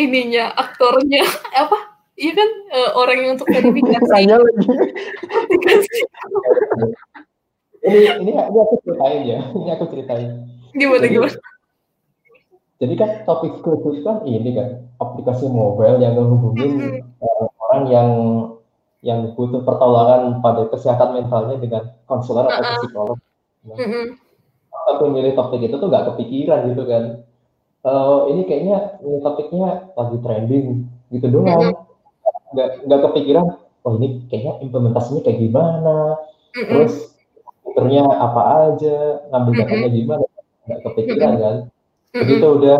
ininya 0.00 0.54
aktornya. 0.56 1.26
Apa 1.66 1.91
iya 2.18 2.32
kan 2.36 2.50
uh, 2.72 2.90
orang 2.98 3.18
yang 3.20 3.30
untuk 3.36 3.48
verifikasi 3.48 4.08
Tanya 4.08 4.36
lagi 4.40 4.66
ini 7.82 8.00
ini 8.22 8.30
ini 8.30 8.58
aku 8.60 8.74
ceritain 8.84 9.20
ya 9.26 9.40
ini 9.52 9.70
aku 9.72 9.84
ceritain 9.90 10.28
gimana 10.72 11.04
jadi, 11.04 11.14
gimana 11.18 11.36
jadi 12.82 12.94
kan 12.98 13.10
topik 13.28 13.52
khusus 13.62 14.02
kan 14.02 14.22
ini 14.26 14.50
kan 14.54 14.86
aplikasi 14.98 15.46
mobile 15.48 15.98
yang 15.98 16.14
menghubungi 16.18 16.68
mm 16.68 16.78
-hmm. 16.78 17.22
uh, 17.22 17.46
orang 17.68 17.82
yang 17.90 18.10
yang 19.02 19.34
butuh 19.34 19.66
pertolongan 19.66 20.38
pada 20.38 20.70
kesehatan 20.70 21.18
mentalnya 21.18 21.58
dengan 21.58 21.90
konselor 22.06 22.46
atau 22.46 22.62
uh 22.62 22.62
-uh. 22.62 22.78
psikolog. 22.78 23.18
Nah, 23.66 23.74
mm 23.74 23.88
-hmm. 23.90 24.04
Aku 24.94 25.10
milih 25.10 25.34
topik 25.34 25.62
itu 25.62 25.74
tuh 25.74 25.90
gak 25.90 26.14
kepikiran 26.14 26.70
gitu 26.70 26.86
kan 26.86 27.22
uh, 27.86 28.26
ini 28.30 28.42
kayaknya 28.46 28.98
ini 29.02 29.18
topiknya 29.22 29.90
lagi 29.94 30.16
trending 30.22 30.86
gitu 31.12 31.26
doang 31.28 31.74
nggak 32.52 32.68
nggak 32.86 33.00
kepikiran 33.10 33.46
oh 33.82 33.92
ini 33.98 34.24
kayaknya 34.30 34.62
implementasinya 34.62 35.20
kayak 35.26 35.38
gimana? 35.42 35.98
Terus 36.54 37.16
fiturnya 37.66 38.06
apa 38.06 38.42
aja? 38.70 39.26
Ngambil 39.32 39.52
datanya 39.58 39.88
gimana? 39.90 40.24
Nggak 40.68 40.80
kepikiran 40.86 41.32
kan? 41.40 41.56
Begitu 42.12 42.46
udah 42.46 42.78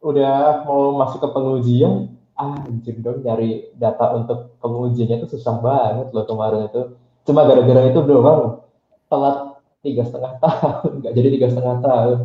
udah 0.00 0.64
mau 0.64 0.96
masuk 0.96 1.20
ke 1.20 1.28
pengujian 1.28 2.16
ah 2.40 2.56
anjir 2.64 2.96
dong 3.04 3.20
nyari 3.20 3.68
data 3.76 4.16
untuk 4.16 4.56
pengujiannya 4.64 5.20
itu 5.20 5.36
susah 5.36 5.60
banget 5.60 6.08
loh 6.16 6.24
kemarin 6.24 6.72
itu. 6.72 6.82
Cuma 7.28 7.44
gara-gara 7.44 7.84
itu 7.92 8.00
doang 8.00 8.64
telat 9.12 9.60
tiga 9.84 10.04
setengah 10.08 10.38
tahun 10.44 11.04
nggak 11.04 11.12
jadi 11.12 11.28
tiga 11.36 11.46
setengah 11.52 11.76
tahun. 11.84 12.18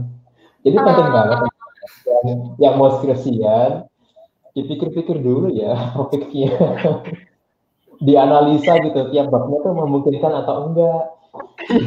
Jadi 0.65 0.75
penting 0.81 1.09
banget 1.13 1.39
yang, 2.05 2.39
yang 2.57 2.73
mau 2.79 2.89
skripsian 2.97 3.85
dipikir-pikir 4.55 5.19
dulu 5.19 5.51
ya 5.51 5.75
topiknya 5.93 6.55
dianalisa 8.01 8.79
gitu 8.83 9.07
tiap 9.11 9.27
babnya 9.31 9.57
tuh 9.63 9.73
memungkinkan 9.75 10.31
atau 10.43 10.55
enggak. 10.71 11.03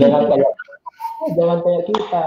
Jangan 0.00 0.22
kayak 0.28 0.52
jangan 1.36 1.58
kayak 1.64 1.82
kita. 1.88 2.24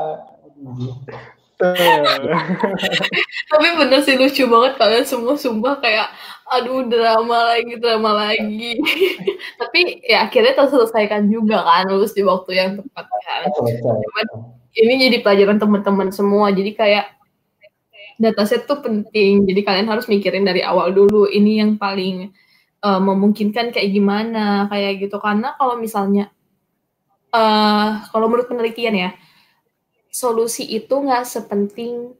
Tapi 3.53 3.67
bener 3.77 4.01
sih 4.01 4.17
lucu 4.17 4.49
banget 4.49 4.81
kalian 4.81 5.05
semua 5.05 5.37
sumpah 5.37 5.77
kayak 5.77 6.09
aduh 6.49 6.89
drama 6.89 7.53
lagi 7.53 7.77
drama 7.77 8.11
lagi. 8.17 8.81
Tapi 9.61 10.01
ya 10.05 10.25
akhirnya 10.25 10.57
terselesaikan 10.57 11.29
juga 11.29 11.61
kan 11.61 11.89
lulus 11.89 12.17
di 12.17 12.25
waktu 12.25 12.51
yang 12.57 12.69
tepat 12.81 13.05
kan. 13.05 13.49
Cuman, 13.53 14.25
ini 14.73 14.93
jadi 15.09 15.17
pelajaran 15.21 15.61
teman-teman 15.61 16.09
semua 16.09 16.49
jadi 16.49 16.73
kayak 16.73 17.05
dataset 18.20 18.68
tuh 18.68 18.82
penting. 18.84 19.45
Jadi 19.47 19.62
kalian 19.62 19.88
harus 19.88 20.09
mikirin 20.12 20.43
dari 20.43 20.66
awal 20.66 20.91
dulu 20.91 21.30
ini 21.30 21.62
yang 21.62 21.78
paling 21.78 22.32
uh, 22.84 23.01
memungkinkan 23.01 23.72
kayak 23.72 23.89
gimana 23.91 24.68
kayak 24.68 25.07
gitu. 25.07 25.18
Karena 25.22 25.53
kalau 25.55 25.78
misalnya 25.80 26.34
uh, 27.32 28.03
kalau 28.12 28.28
menurut 28.28 28.47
penelitian 28.51 28.95
ya 28.95 29.09
solusi 30.12 30.68
itu 30.68 30.91
nggak 30.91 31.24
sepenting 31.24 32.12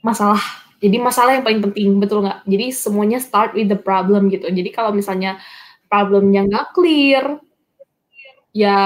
masalah. 0.00 0.40
Jadi 0.80 0.96
masalah 0.96 1.36
yang 1.36 1.44
paling 1.44 1.60
penting 1.60 2.00
betul 2.00 2.24
nggak? 2.24 2.48
Jadi 2.48 2.66
semuanya 2.72 3.20
start 3.20 3.52
with 3.52 3.68
the 3.68 3.76
problem 3.76 4.32
gitu. 4.32 4.48
Jadi 4.48 4.72
kalau 4.72 4.96
misalnya 4.96 5.36
problemnya 5.92 6.48
nggak 6.48 6.66
clear, 6.72 7.36
ya 8.56 8.78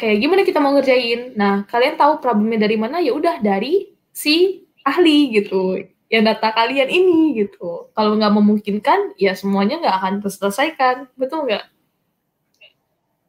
kayak 0.00 0.16
gimana 0.24 0.40
kita 0.48 0.58
mau 0.64 0.72
ngerjain? 0.72 1.36
Nah 1.36 1.68
kalian 1.68 2.00
tahu 2.00 2.24
problemnya 2.24 2.64
dari 2.64 2.76
mana? 2.80 3.04
Ya 3.04 3.12
udah 3.12 3.44
dari 3.44 3.92
si 4.08 4.63
ahli 4.84 5.32
gitu 5.32 5.80
yang 6.12 6.28
data 6.28 6.52
kalian 6.52 6.88
ini 6.92 7.34
gitu. 7.34 7.90
Kalau 7.96 8.14
nggak 8.14 8.34
memungkinkan 8.36 9.18
ya 9.18 9.32
semuanya 9.34 9.80
nggak 9.80 9.96
akan 9.98 10.14
terselesaikan 10.22 11.08
betul 11.16 11.48
nggak? 11.48 11.64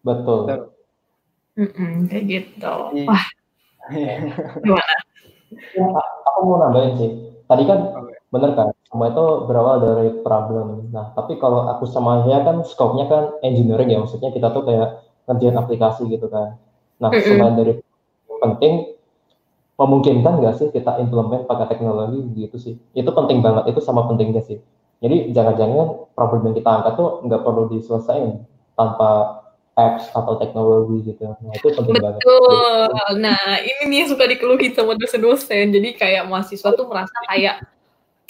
Betul. 0.05 0.69
Mm 1.55 1.69
-mm, 1.71 1.91
kayak 2.11 2.23
gitu. 2.27 2.75
Iya. 2.93 3.07
wah. 3.07 3.25
Gimana? 4.61 4.95
Ya, 5.71 5.87
aku 6.27 6.39
mau 6.45 6.57
nambahin 6.61 6.93
sih. 6.99 7.11
Tadi 7.47 7.63
kan 7.63 7.79
bener 8.33 8.51
kan 8.57 8.67
semua 8.91 9.15
itu 9.15 9.25
berawal 9.47 9.75
dari 9.79 10.09
problem. 10.21 10.91
Nah 10.91 11.15
tapi 11.15 11.39
kalau 11.39 11.71
aku 11.71 11.87
sama 11.87 12.27
dia 12.27 12.43
kan 12.43 12.61
scope-nya 12.67 13.07
kan 13.07 13.23
engineering 13.39 13.89
ya 13.95 14.03
maksudnya 14.03 14.35
kita 14.35 14.51
tuh 14.51 14.67
kayak 14.67 14.99
ngerjain 15.25 15.55
aplikasi 15.55 16.03
gitu 16.11 16.27
kan. 16.27 16.59
Nah 16.99 17.09
mm 17.09 17.17
-mm. 17.17 17.25
selain 17.25 17.55
dari 17.55 17.73
penting 18.43 18.94
memungkinkan 19.75 20.39
nggak 20.39 20.55
sih 20.55 20.67
kita 20.71 20.97
implement 20.99 21.43
pakai 21.45 21.67
teknologi 21.67 22.23
gitu 22.35 22.55
sih 22.55 22.73
itu 22.95 23.09
penting 23.11 23.43
banget 23.43 23.67
itu 23.71 23.79
sama 23.79 24.07
pentingnya 24.07 24.39
sih 24.41 24.59
Jadi 25.03 25.35
jangan-jangan 25.35 26.07
problem 26.15 26.47
yang 26.49 26.55
kita 26.55 26.71
angkat 26.71 26.95
tuh 26.95 27.19
nggak 27.27 27.43
perlu 27.43 27.67
diselesaikan 27.67 28.47
tanpa 28.73 29.43
apps 29.75 30.07
atau 30.15 30.39
teknologi 30.39 31.11
gitu. 31.11 31.35
Nah 31.35 31.51
itu 31.51 31.67
penting 31.67 31.99
banget. 31.99 32.23
Betul. 32.23 33.19
Nah, 33.19 33.59
ini 33.59 33.91
nih 33.91 33.97
yang 34.01 34.09
suka 34.15 34.23
dikeluhin 34.23 34.71
sama 34.71 34.95
dosen-dosen. 34.95 35.67
Jadi 35.75 35.99
kayak 35.99 36.31
mahasiswa 36.31 36.71
tuh 36.71 36.87
merasa 36.87 37.11
kayak 37.27 37.67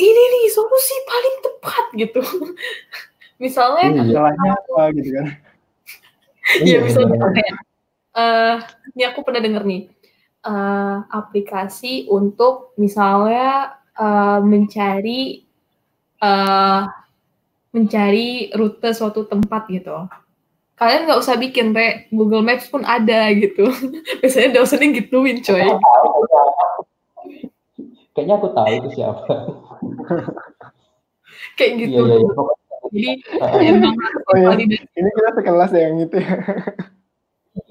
ini 0.01 0.21
nih 0.33 0.45
solusi 0.49 0.95
paling 1.05 1.35
tepat 1.45 1.85
gitu. 2.01 2.21
Misalnya 3.43 3.85
Iya. 3.93 4.01
Masalahnya 4.01 4.51
apa 4.57 4.81
gitu 4.97 5.09
kan? 5.13 5.27
ya 5.29 6.65
Iya, 6.65 6.77
misalnya 6.81 7.09
benar. 7.13 7.29
kayak 7.37 7.55
eh 8.15 8.55
ini 8.97 9.03
aku 9.05 9.19
pernah 9.21 9.41
denger 9.43 9.63
nih 9.69 9.81
eh, 10.45 10.97
aplikasi 11.09 12.05
untuk 12.07 12.77
misalnya 12.77 13.81
eh, 13.97 14.39
mencari 14.45 15.41
eh 16.21 16.81
mencari 17.75 18.55
rute 18.55 18.89
suatu 18.95 19.27
tempat 19.27 19.67
gitu. 19.67 20.07
Kalian 20.75 21.07
nggak 21.07 21.21
usah 21.23 21.35
bikin, 21.35 21.75
Re. 21.75 22.07
Google 22.11 22.43
Maps 22.43 22.71
pun 22.71 22.83
ada 22.87 23.31
gitu. 23.35 23.67
Biasanya 24.23 24.59
dosennya 24.59 24.95
gituin, 24.95 25.43
coy. 25.43 25.63
Kayaknya. 28.15 28.33
Aku 28.39 28.47
tahu 28.55 28.71
itu 28.79 28.89
siapa. 28.95 29.35
Kayak 31.59 31.71
Iya 31.71 31.79
gitu. 31.83 31.99
iya 32.03 32.15
iya. 32.19 32.31
Pokoknya, 32.35 32.63
Jadi 32.85 33.11
uh, 33.41 33.59
emang 33.59 33.95
Oh 34.29 34.35
iya, 34.37 34.49
ini 34.59 34.75
kita 35.15 35.31
sekelas 35.35 35.71
ya 35.71 35.81
yang 35.89 35.97
itu 35.99 36.17
ya. 36.19 36.35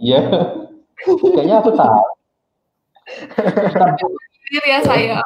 Iya. 0.00 0.20
Kayaknya 1.04 1.56
aku 1.60 1.70
tahu. 1.76 2.00
Diri 4.50 4.68
ya 4.68 4.80
saya. 4.84 5.18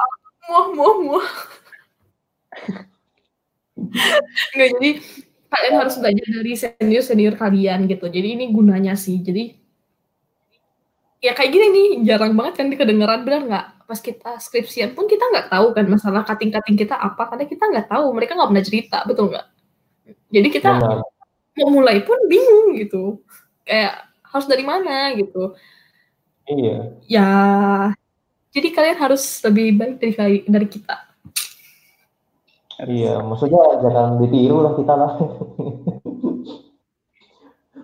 Muah, 0.49 0.67
muah, 0.73 0.97
muah. 1.05 1.29
Nggak, 4.57 4.69
jadi 4.79 4.91
kalian 5.49 5.75
harus 5.81 5.95
belajar 5.97 6.27
dari 6.29 6.53
senior-senior 6.57 7.35
kalian 7.37 7.89
gitu. 7.89 8.07
Jadi 8.09 8.29
ini 8.37 8.45
gunanya 8.53 8.97
sih. 8.97 9.21
Jadi 9.21 9.57
ya 11.19 11.35
kayak 11.35 11.51
gini 11.51 11.67
nih, 11.73 11.89
jarang 12.07 12.33
banget 12.39 12.63
kan 12.63 12.67
kedengeran 12.71 13.27
benar 13.27 13.43
nggak? 13.45 13.67
Pas 13.89 14.01
kita 14.05 14.37
skripsian 14.39 14.93
pun 14.93 15.09
kita 15.09 15.25
nggak 15.33 15.49
tahu 15.49 15.73
kan 15.73 15.89
masalah 15.89 16.23
cutting-cutting 16.23 16.77
kita 16.77 16.95
apa, 16.95 17.33
karena 17.33 17.45
kita 17.49 17.65
nggak 17.65 17.87
tahu, 17.89 18.13
mereka 18.13 18.37
nggak 18.37 18.51
pernah 18.53 18.65
cerita, 18.65 18.99
betul 19.09 19.33
nggak? 19.33 19.47
Jadi 20.29 20.49
kita 20.53 20.71
Benar. 20.77 21.01
mau 21.57 21.69
mulai 21.73 22.05
pun 22.05 22.17
bingung 22.29 22.77
gitu. 22.77 23.25
Kayak 23.65 24.09
harus 24.29 24.47
dari 24.49 24.65
mana 24.65 25.13
gitu. 25.17 25.57
Iya. 26.49 26.79
Ya, 27.05 27.29
jadi 28.57 28.69
kalian 28.73 28.99
harus 28.99 29.23
lebih 29.45 29.77
baik 29.77 29.95
dari 30.01 30.37
dari 30.49 30.67
kita. 30.69 30.97
Iya. 32.89 33.21
Maksudnya 33.21 33.85
jangan 33.85 34.17
ditiru 34.23 34.65
lah 34.65 34.73
kita 34.79 34.95
lah. 34.97 35.13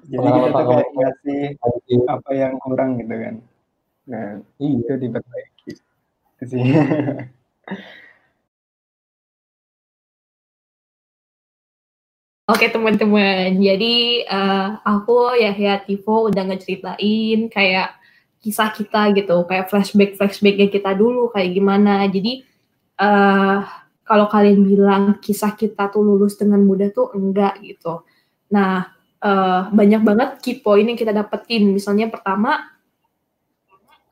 Jadi 0.05 0.27
kita 0.29 0.49
tuh 0.53 0.65
kayak 0.69 0.89
ngasih 0.95 1.41
apa 2.09 2.31
yang 2.33 2.55
kurang 2.63 3.01
gitu 3.01 3.15
kan. 3.15 3.35
Nah, 4.09 4.41
Iya. 4.61 4.77
itu 4.81 4.93
diperbaiki. 5.01 5.73
Itu 6.41 6.45
sih. 6.49 6.61
Oke 12.45 12.69
teman-teman, 12.69 13.57
jadi 13.57 13.95
eh, 14.29 14.69
aku 14.85 15.33
Yahya 15.41 15.81
Tivo 15.81 16.29
udah 16.29 16.45
ngeceritain 16.45 17.49
kayak 17.49 17.97
kisah 18.45 18.69
kita 18.77 19.17
gitu, 19.17 19.49
kayak 19.49 19.73
flashback 19.73 20.21
flashbacknya 20.21 20.69
kita 20.69 20.93
dulu 20.93 21.33
kayak 21.33 21.51
gimana. 21.57 22.05
Jadi 22.13 22.45
eh 23.01 23.59
kalau 24.05 24.27
kalian 24.29 24.61
bilang 24.69 25.05
kisah 25.25 25.57
kita 25.57 25.89
tuh 25.89 26.05
lulus 26.05 26.37
dengan 26.37 26.61
mudah 26.61 26.93
tuh 26.93 27.17
enggak 27.17 27.57
gitu. 27.65 28.05
Nah 28.53 28.93
eh, 29.25 29.61
banyak 29.73 30.03
banget 30.05 30.29
key 30.45 30.61
point 30.61 30.85
yang 30.85 30.99
kita 31.01 31.17
dapetin. 31.17 31.73
Misalnya 31.73 32.13
pertama, 32.13 32.69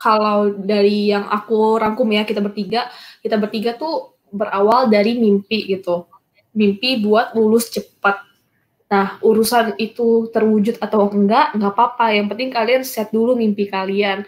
kalau 0.01 0.49
dari 0.57 1.13
yang 1.13 1.29
aku 1.29 1.77
rangkum 1.77 2.09
ya 2.09 2.25
kita 2.25 2.41
bertiga, 2.41 2.89
kita 3.21 3.37
bertiga 3.37 3.77
tuh 3.77 4.17
berawal 4.33 4.89
dari 4.89 5.13
mimpi 5.21 5.69
gitu 5.69 6.09
mimpi 6.53 7.01
buat 7.01 7.33
lulus 7.35 7.73
cepat. 7.73 8.21
Nah, 8.93 9.17
urusan 9.25 9.73
itu 9.81 10.29
terwujud 10.29 10.77
atau 10.77 11.09
enggak, 11.09 11.57
enggak 11.57 11.73
apa-apa. 11.73 12.13
Yang 12.13 12.27
penting 12.29 12.49
kalian 12.53 12.81
set 12.85 13.09
dulu 13.09 13.33
mimpi 13.33 13.65
kalian. 13.65 14.21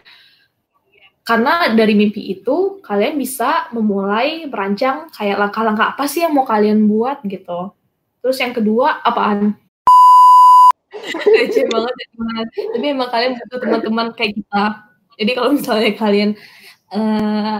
Karena 1.21 1.69
dari 1.77 1.93
mimpi 1.93 2.33
itu, 2.33 2.81
kalian 2.81 3.13
bisa 3.13 3.69
memulai 3.69 4.49
merancang 4.49 5.05
kayak 5.13 5.37
langkah-langkah 5.37 5.93
apa 5.93 6.09
sih 6.09 6.25
yang 6.25 6.33
mau 6.33 6.49
kalian 6.49 6.81
buat 6.89 7.21
gitu. 7.29 7.77
Terus 8.25 8.41
yang 8.41 8.57
kedua, 8.57 9.05
apaan? 9.05 9.53
Receh 11.13 11.69
banget 11.69 11.93
ya, 11.93 12.05
teman. 12.09 12.45
Tapi 12.49 12.85
emang 12.89 13.09
kalian 13.13 13.31
butuh 13.37 13.59
teman-teman 13.61 14.07
kayak 14.17 14.33
kita. 14.33 14.65
Jadi 15.21 15.31
kalau 15.37 15.49
misalnya 15.53 15.91
kalian 15.93 16.29
eh, 16.89 17.57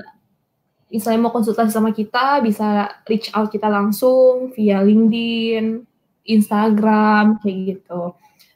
misalnya 0.89 1.19
mau 1.21 1.33
konsultasi 1.33 1.69
sama 1.69 1.93
kita, 1.93 2.41
bisa 2.41 2.97
reach 3.05 3.29
out 3.37 3.53
kita 3.53 3.69
langsung 3.69 4.49
via 4.57 4.81
LinkedIn, 4.81 5.85
Instagram, 6.25 7.39
kayak 7.41 7.57
gitu. 7.77 8.13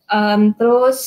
Em, 0.10 0.54
terus 0.58 1.00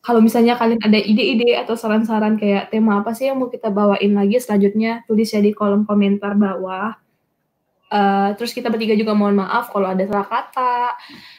kalau 0.00 0.24
misalnya 0.24 0.56
kalian 0.56 0.80
ada 0.80 0.96
ide-ide 0.96 1.58
atau 1.60 1.76
saran-saran 1.76 2.40
kayak 2.40 2.72
tema 2.72 3.04
apa 3.04 3.12
sih 3.12 3.28
yang 3.28 3.36
mau 3.36 3.52
kita 3.52 3.68
bawain 3.68 4.16
lagi 4.16 4.40
selanjutnya, 4.40 5.04
tulis 5.04 5.28
ya 5.28 5.42
di 5.44 5.52
kolom 5.52 5.84
komentar 5.84 6.32
bawah. 6.32 6.96
Eh, 7.88 8.30
terus 8.36 8.52
kita 8.52 8.68
bertiga 8.68 8.92
juga 8.92 9.16
mohon 9.16 9.40
maaf 9.40 9.72
kalau 9.72 9.88
ada 9.88 10.04
salah 10.04 10.28
kata. 10.28 10.96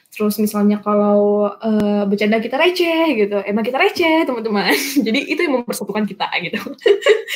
Terus 0.09 0.41
misalnya 0.41 0.81
kalau 0.81 1.49
eh, 1.61 2.03
bercanda 2.09 2.41
kita 2.41 2.57
receh 2.57 3.05
gitu, 3.13 3.37
emang 3.45 3.61
kita 3.61 3.77
receh 3.77 4.25
teman-teman. 4.25 4.73
Jadi 5.05 5.19
itu 5.29 5.39
yang 5.45 5.61
mempersatukan 5.61 6.09
kita 6.09 6.25
gitu. 6.41 6.57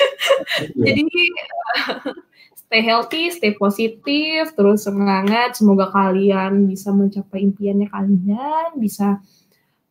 Jadi 0.86 1.02
stay 2.74 2.82
healthy, 2.82 3.30
stay 3.30 3.54
positif, 3.54 4.58
terus 4.58 4.90
semangat. 4.90 5.54
Semoga 5.54 5.94
kalian 5.94 6.66
bisa 6.66 6.90
mencapai 6.90 7.46
impiannya 7.46 7.86
kalian, 7.86 8.82
bisa 8.82 9.22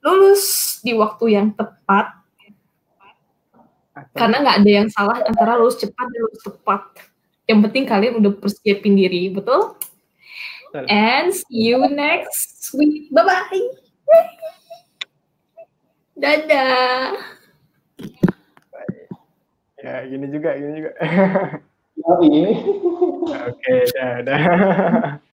lulus 0.03 0.83
di 0.83 0.91
waktu 0.91 1.39
yang 1.39 1.55
tepat. 1.55 2.11
Atau 3.95 4.19
Karena 4.19 4.43
nggak 4.43 4.59
ada 4.67 4.71
yang 4.83 4.91
salah 4.91 5.23
antara 5.23 5.55
lulus 5.55 5.79
cepat 5.79 6.11
dan 6.11 6.21
lulus 6.27 6.43
tepat. 6.43 6.83
Yang 7.47 7.59
penting 7.71 7.85
kalian 7.87 8.15
udah 8.19 8.33
persiapin 8.35 8.99
diri, 8.99 9.31
betul? 9.31 9.79
Betul. 10.75 10.91
And 10.91 11.31
see 11.31 11.71
you 11.71 11.87
next 11.87 12.67
week. 12.75 13.15
Bye-bye. 13.15 13.63
Dadah. 16.19 17.15
ya 19.79 20.03
gini 20.11 20.27
juga, 20.35 20.51
gini 20.59 20.83
juga. 20.83 20.91
Oke, 22.01 23.75
dah, 23.95 24.23
dah. 24.25 24.43